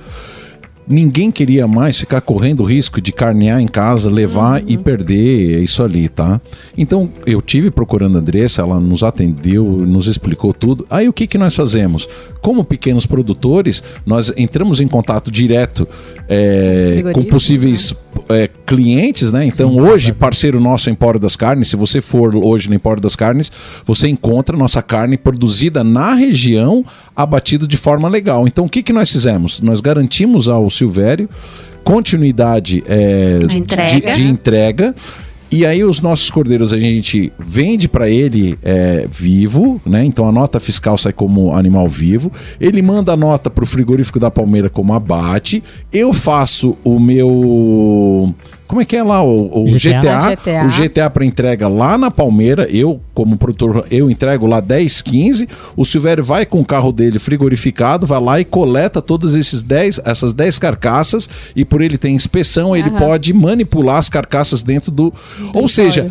Ninguém 0.87 1.31
queria 1.31 1.67
mais 1.67 1.97
ficar 1.97 2.21
correndo 2.21 2.61
o 2.61 2.65
risco 2.67 3.01
de 3.01 3.13
carnear 3.13 3.61
em 3.61 3.69
casa, 3.69 4.11
levar 4.11 4.61
Uhum. 4.61 4.67
e 4.69 4.77
perder 4.77 5.63
isso 5.63 5.83
ali, 5.83 6.09
tá? 6.09 6.41
Então 6.77 7.09
eu 7.27 7.41
tive 7.41 7.71
procurando 7.71 8.17
a 8.17 8.21
Andressa, 8.21 8.63
ela 8.63 8.81
nos 8.81 9.03
atendeu, 9.03 9.65
nos 9.65 10.07
explicou 10.07 10.53
tudo. 10.53 10.87
Aí 10.91 11.09
o 11.09 11.13
que, 11.13 11.27
que 11.27 11.39
nós 11.39 11.55
fazemos? 11.55 12.09
Como 12.41 12.65
pequenos 12.65 13.07
produtores, 13.07 13.83
nós 14.05 14.33
entramos 14.37 14.81
em 14.81 14.89
contato 14.89 15.31
direto 15.31 15.87
é, 16.29 17.03
com 17.13 17.25
possíveis 17.25 17.95
é, 18.29 18.49
clientes, 18.67 19.31
né? 19.33 19.47
Então 19.47 19.77
hoje, 19.77 20.13
parceiro 20.13 20.61
nosso 20.61 20.91
Empório 20.91 21.21
das 21.21 21.37
Carnes, 21.37 21.69
se 21.69 21.77
você 21.77 22.01
for 22.01 22.35
hoje 22.35 22.69
no 22.69 22.75
Empório 22.75 23.01
das 23.01 23.15
Carnes, 23.17 23.51
você 23.85 24.09
encontra 24.09 24.57
nossa 24.57 24.83
carne 24.83 25.17
produzida 25.17 25.85
na 25.85 26.15
região, 26.15 26.85
abatida 27.15 27.67
de 27.67 27.77
forma 27.77 28.09
legal. 28.09 28.47
Então 28.47 28.65
o 28.65 28.69
que, 28.69 28.83
que 28.83 28.93
nós 28.93 29.11
fizemos? 29.11 29.61
Nós 29.61 29.81
garantimos 29.81 30.49
ao 30.49 30.69
Silvério 30.73 31.29
continuidade 31.83 32.83
é, 32.87 33.39
De 33.47 33.59
entrega. 33.59 34.13
de 34.13 34.23
entrega. 34.23 34.95
E 35.51 35.67
aí 35.67 35.85
os 35.85 36.01
nossos 36.01 36.31
cordeiros 36.31 36.73
a 36.73 36.79
gente 36.79 37.31
vende 37.39 37.87
para 37.87 38.09
ele 38.09 38.59
é, 38.63 39.07
vivo, 39.11 39.79
né? 39.85 40.03
Então 40.03 40.27
a 40.27 40.33
nota 40.33 40.59
fiscal 40.59 40.97
sai 40.97 41.13
como 41.13 41.55
animal 41.55 41.87
vivo. 41.87 42.33
Ele 42.59 42.81
manda 42.81 43.13
a 43.13 43.17
nota 43.17 43.51
para 43.51 43.63
o 43.63 43.67
frigorífico 43.67 44.19
da 44.19 44.31
Palmeira 44.31 44.71
como 44.71 44.95
abate. 44.95 45.63
Eu 45.93 46.15
faço 46.15 46.75
o 46.83 46.99
meu 46.99 48.35
como 48.73 48.81
é 48.81 48.87
que 48.87 48.97
é 48.97 49.03
lá 49.03 49.23
o, 49.23 49.65
o 49.65 49.65
GTA? 49.67 50.01
GTA, 50.01 50.31
GTA. 50.31 50.65
o 50.65 50.69
GTA 50.71 51.11
para 51.11 51.27
entrega 51.27 51.69
lá 51.69 51.99
na 51.99 52.11
Palmeira. 52.11 52.67
Eu 52.71 53.03
como 53.13 53.37
produtor 53.37 53.85
eu 53.91 54.11
entrego 54.11 54.47
lá 54.47 54.61
10, 54.61 55.03
15. 55.03 55.47
O 55.77 55.85
Silvério 55.85 56.25
vai 56.25 56.47
com 56.47 56.59
o 56.59 56.65
carro 56.65 56.91
dele 56.91 57.19
frigorificado, 57.19 58.07
vai 58.07 58.19
lá 58.19 58.41
e 58.41 58.47
coleta 58.47 59.03
todas 59.03 59.35
esses 59.35 59.61
10, 59.61 60.01
essas 60.07 60.33
10 60.33 60.59
carcaças 60.59 61.29
e 61.55 61.67
por 61.67 61.83
ele 61.83 61.99
ter 61.99 62.09
inspeção 62.09 62.75
ele 62.75 62.89
Aham. 62.89 62.97
pode 62.97 63.35
manipular 63.35 63.99
as 63.99 64.09
carcaças 64.09 64.63
dentro 64.63 64.91
do 64.91 65.13
ou 65.53 65.69
seja, 65.69 66.11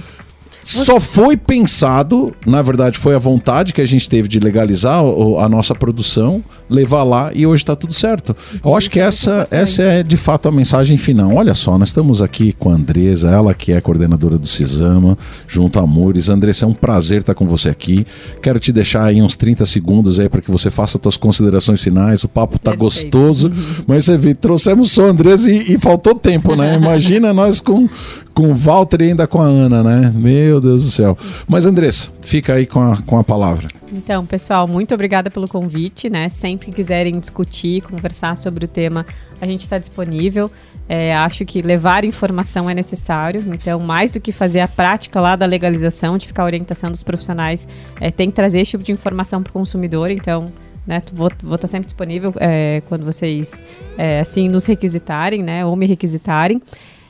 só 0.64 1.00
foi 1.00 1.36
pensado, 1.36 2.36
na 2.46 2.62
verdade 2.62 3.00
foi 3.00 3.16
a 3.16 3.18
vontade 3.18 3.74
que 3.74 3.82
a 3.82 3.88
gente 3.88 4.08
teve 4.08 4.28
de 4.28 4.40
legalizar 4.40 5.00
a 5.00 5.50
nossa 5.50 5.74
produção, 5.74 6.44
levar 6.72 7.04
lá 7.04 7.32
e 7.34 7.46
hoje 7.46 7.64
está 7.64 7.76
tudo 7.76 7.94
certo. 7.94 8.36
Eu 8.64 8.76
acho 8.76 8.90
que 8.90 9.00
essa, 9.00 9.48
essa 9.52 9.84
é 9.84 10.04
de 10.04 10.18
fato 10.18 10.48
a 10.48 10.52
mensagem 10.52 10.98
final. 10.98 11.36
Olha 11.36 11.54
só, 11.54 11.78
nós 11.78 11.90
estamos 11.90 12.22
aqui 12.22 12.54
com 12.54 12.70
a 12.70 12.74
Andresa, 12.74 13.30
ela 13.30 13.54
que 13.54 13.74
é 13.74 13.82
coordenadora 13.82 14.38
do 14.38 14.48
Cisama, 14.48 15.18
junto 15.48 15.78
a 15.78 15.84
Amores. 15.84 16.30
Andressa, 16.30 16.66
é 16.66 16.68
um 16.68 16.74
prazer 16.74 17.20
estar 17.20 17.36
com 17.36 17.46
você 17.46 17.70
aqui. 17.70 18.06
Quero 18.42 18.60
te 18.60 18.72
deixar 18.72 19.04
aí 19.04 19.22
uns 19.22 19.36
30 19.36 19.66
segundos 19.66 20.20
aí 20.20 20.30
para 20.30 20.42
que 20.42 20.50
você 20.50 20.72
faça 20.72 21.00
suas 21.02 21.18
considerações 21.18 21.82
finais. 21.82 22.24
O 22.24 22.30
papo 22.30 22.58
tá 22.58 22.72
Perfeito. 22.72 22.80
gostoso, 22.80 23.52
mas 23.86 24.06
você 24.06 24.18
vê, 24.18 24.34
trouxemos 24.34 24.92
só 24.92 25.08
a 25.08 25.10
Andressa 25.10 25.52
e, 25.52 25.74
e 25.74 25.78
faltou 25.78 26.16
tempo, 26.16 26.56
né? 26.56 26.76
Imagina 26.82 27.34
nós 27.34 27.60
com, 27.60 27.90
com 28.34 28.52
o 28.52 28.56
Walter 28.56 29.02
e 29.02 29.04
ainda 29.10 29.28
com 29.28 29.42
a 29.42 29.46
Ana, 29.46 29.84
né? 29.84 30.12
Meu 30.16 30.62
Deus 30.62 30.84
do 30.84 30.92
céu. 30.92 31.18
Mas 31.48 31.66
Andressa, 31.66 32.10
fica 32.22 32.54
aí 32.54 32.66
com 32.66 32.80
a, 32.80 32.98
com 33.02 33.18
a 33.18 33.24
palavra. 33.24 33.68
Então, 33.94 34.26
pessoal, 34.26 34.68
muito 34.68 34.94
obrigada 34.94 35.30
pelo 35.30 35.48
convite, 35.48 36.10
né? 36.10 36.30
Sempre 36.30 36.61
que 36.62 36.72
quiserem 36.72 37.20
discutir, 37.20 37.82
conversar 37.82 38.38
sobre 38.38 38.66
o 38.66 38.68
tema, 38.68 39.06
a 39.40 39.46
gente 39.46 39.62
está 39.62 39.78
disponível. 39.78 40.50
É, 40.88 41.16
acho 41.16 41.46
que 41.46 41.62
levar 41.62 42.04
informação 42.04 42.70
é 42.70 42.74
necessário. 42.74 43.44
Então, 43.48 43.80
mais 43.80 44.12
do 44.12 44.20
que 44.20 44.32
fazer 44.32 44.60
a 44.60 44.68
prática 44.68 45.20
lá 45.20 45.36
da 45.36 45.46
legalização, 45.46 46.18
de 46.18 46.28
ficar 46.28 46.44
a 46.44 46.46
orientação 46.46 46.92
dos 46.92 47.04
profissionais, 47.04 47.68
é, 48.00 48.12
tem 48.12 48.30
que 48.30 48.36
trazer 48.36 48.62
esse 48.62 48.72
tipo 48.72 48.84
de 48.84 48.92
informação 48.92 49.42
para 49.42 49.52
o 49.52 49.54
consumidor. 49.54 50.12
Então, 50.12 50.46
né? 50.86 51.02
Vou, 51.14 51.30
estar 51.56 51.68
sempre 51.68 51.86
disponível 51.86 52.34
é, 52.38 52.82
quando 52.90 53.06
vocês 53.06 53.62
é, 53.98 54.20
assim 54.20 54.50
nos 54.50 54.66
requisitarem, 54.66 55.44
né? 55.44 55.66
Ou 55.66 55.76
me 55.76 55.86
requisitarem. 55.86 56.62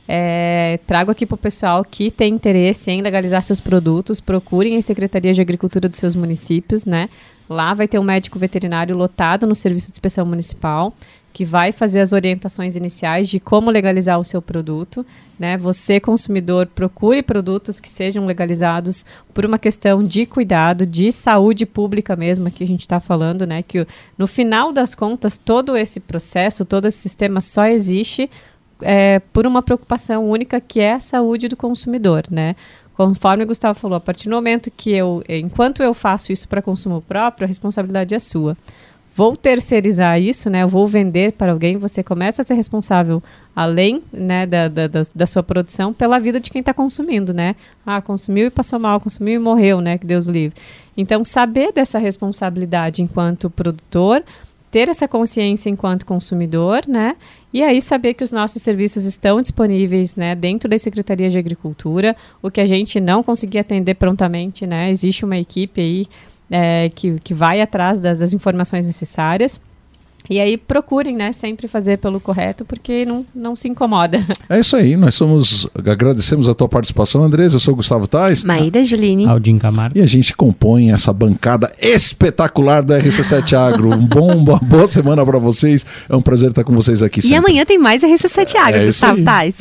É, 0.06 0.78
trago 0.86 1.10
aqui 1.10 1.24
para 1.24 1.36
o 1.36 1.38
pessoal 1.38 1.84
que 1.84 2.10
tem 2.10 2.34
interesse 2.34 2.90
em 2.90 3.00
legalizar 3.00 3.42
seus 3.42 3.60
produtos, 3.60 4.20
procurem 4.20 4.76
a 4.76 4.82
Secretaria 4.82 5.32
de 5.32 5.40
Agricultura 5.40 5.88
dos 5.88 5.98
seus 5.98 6.14
municípios, 6.14 6.84
né? 6.84 7.08
Lá 7.52 7.74
vai 7.74 7.86
ter 7.86 7.98
um 7.98 8.04
médico 8.04 8.38
veterinário 8.38 8.96
lotado 8.96 9.46
no 9.46 9.54
Serviço 9.54 9.88
de 9.88 9.92
Inspeção 9.92 10.26
Municipal 10.26 10.92
que 11.32 11.44
vai 11.44 11.72
fazer 11.72 12.00
as 12.00 12.12
orientações 12.12 12.76
iniciais 12.76 13.28
de 13.28 13.40
como 13.40 13.70
legalizar 13.70 14.20
o 14.20 14.24
seu 14.24 14.42
produto. 14.42 15.04
Né? 15.38 15.56
Você, 15.56 15.98
consumidor, 15.98 16.66
procure 16.66 17.22
produtos 17.22 17.80
que 17.80 17.88
sejam 17.88 18.26
legalizados 18.26 19.04
por 19.32 19.46
uma 19.46 19.58
questão 19.58 20.04
de 20.04 20.26
cuidado, 20.26 20.84
de 20.86 21.10
saúde 21.10 21.64
pública 21.64 22.14
mesmo, 22.14 22.50
que 22.50 22.62
a 22.62 22.66
gente 22.66 22.82
está 22.82 23.00
falando, 23.00 23.46
né? 23.46 23.62
Que 23.62 23.86
no 24.16 24.26
final 24.26 24.72
das 24.72 24.94
contas, 24.94 25.38
todo 25.38 25.76
esse 25.76 25.98
processo, 25.98 26.64
todo 26.64 26.86
esse 26.86 26.98
sistema 26.98 27.40
só 27.40 27.64
existe 27.64 28.30
é, 28.82 29.20
por 29.32 29.46
uma 29.46 29.62
preocupação 29.62 30.28
única 30.28 30.60
que 30.60 30.80
é 30.80 30.92
a 30.92 31.00
saúde 31.00 31.48
do 31.48 31.56
consumidor, 31.56 32.24
né? 32.30 32.54
Conforme 32.96 33.44
o 33.44 33.46
Gustavo 33.46 33.78
falou, 33.78 33.96
a 33.96 34.00
partir 34.00 34.28
do 34.28 34.34
momento 34.34 34.70
que 34.70 34.90
eu, 34.90 35.22
enquanto 35.28 35.82
eu 35.82 35.94
faço 35.94 36.32
isso 36.32 36.46
para 36.46 36.60
consumo 36.60 37.00
próprio, 37.00 37.44
a 37.44 37.48
responsabilidade 37.48 38.14
é 38.14 38.18
sua 38.18 38.56
vou 39.14 39.36
terceirizar 39.36 40.20
isso, 40.20 40.48
né? 40.48 40.62
Eu 40.62 40.68
vou 40.68 40.88
vender 40.88 41.32
para 41.32 41.52
alguém, 41.52 41.76
você 41.76 42.02
começa 42.02 42.42
a 42.42 42.44
ser 42.44 42.54
responsável, 42.54 43.22
além 43.54 44.02
né, 44.12 44.46
da, 44.46 44.68
da, 44.68 44.88
da 45.14 45.26
sua 45.26 45.42
produção, 45.42 45.92
pela 45.92 46.18
vida 46.18 46.40
de 46.40 46.50
quem 46.50 46.60
está 46.60 46.72
consumindo, 46.72 47.34
né? 47.34 47.54
Ah, 47.84 48.00
consumiu 48.00 48.46
e 48.46 48.50
passou 48.50 48.78
mal, 48.78 49.00
consumiu 49.00 49.34
e 49.34 49.38
morreu, 49.38 49.80
né? 49.80 49.98
Que 49.98 50.06
Deus 50.06 50.26
livre. 50.26 50.56
Então, 50.96 51.24
saber 51.24 51.72
dessa 51.72 51.98
responsabilidade 51.98 53.02
enquanto 53.02 53.50
produtor, 53.50 54.22
ter 54.72 54.88
essa 54.88 55.06
consciência 55.06 55.68
enquanto 55.68 56.06
consumidor, 56.06 56.80
né? 56.88 57.14
E 57.52 57.62
aí 57.62 57.80
saber 57.82 58.14
que 58.14 58.24
os 58.24 58.32
nossos 58.32 58.62
serviços 58.62 59.04
estão 59.04 59.40
disponíveis, 59.42 60.16
né, 60.16 60.34
dentro 60.34 60.66
da 60.66 60.78
Secretaria 60.78 61.28
de 61.28 61.36
Agricultura, 61.36 62.16
o 62.42 62.50
que 62.50 62.58
a 62.58 62.66
gente 62.66 62.98
não 62.98 63.22
conseguir 63.22 63.58
atender 63.58 63.94
prontamente, 63.94 64.66
né? 64.66 64.90
Existe 64.90 65.26
uma 65.26 65.36
equipe 65.36 65.78
aí 65.78 66.06
é, 66.50 66.90
que, 66.94 67.20
que 67.20 67.34
vai 67.34 67.60
atrás 67.60 68.00
das, 68.00 68.20
das 68.20 68.32
informações 68.32 68.86
necessárias. 68.86 69.60
E 70.30 70.40
aí 70.40 70.56
procurem, 70.56 71.16
né, 71.16 71.32
sempre 71.32 71.66
fazer 71.68 71.98
pelo 71.98 72.20
correto, 72.20 72.64
porque 72.64 73.04
não, 73.04 73.24
não 73.34 73.56
se 73.56 73.68
incomoda. 73.68 74.22
É 74.48 74.60
isso 74.60 74.76
aí, 74.76 74.96
nós 74.96 75.14
somos. 75.14 75.66
Agradecemos 75.74 76.48
a 76.48 76.54
tua 76.54 76.68
participação, 76.68 77.22
Andresa. 77.22 77.56
Eu 77.56 77.60
sou 77.60 77.72
o 77.72 77.76
Gustavo 77.76 78.06
Tais. 78.06 78.44
Maíra 78.44 78.84
Juline. 78.84 79.26
Aldin 79.26 79.58
Camargo. 79.58 79.96
E 79.96 80.02
a 80.02 80.06
gente 80.06 80.36
compõe 80.36 80.92
essa 80.92 81.10
bancada 81.12 81.72
espetacular 81.80 82.84
da 82.84 83.00
RC7 83.00 83.54
Agro. 83.54 83.90
Um 83.90 84.06
bom, 84.06 84.36
uma 84.36 84.58
boa 84.58 84.86
semana 84.86 85.24
para 85.24 85.38
vocês. 85.38 85.86
É 86.08 86.14
um 86.14 86.20
prazer 86.20 86.50
estar 86.50 86.64
com 86.64 86.74
vocês 86.74 87.02
aqui. 87.02 87.22
Sempre. 87.22 87.34
E 87.34 87.38
amanhã 87.38 87.64
tem 87.64 87.78
mais 87.78 88.02
RC7 88.02 88.56
Agro, 88.56 88.80
é 88.80 88.86
Gustavo 88.86 89.24
Tais. 89.24 89.58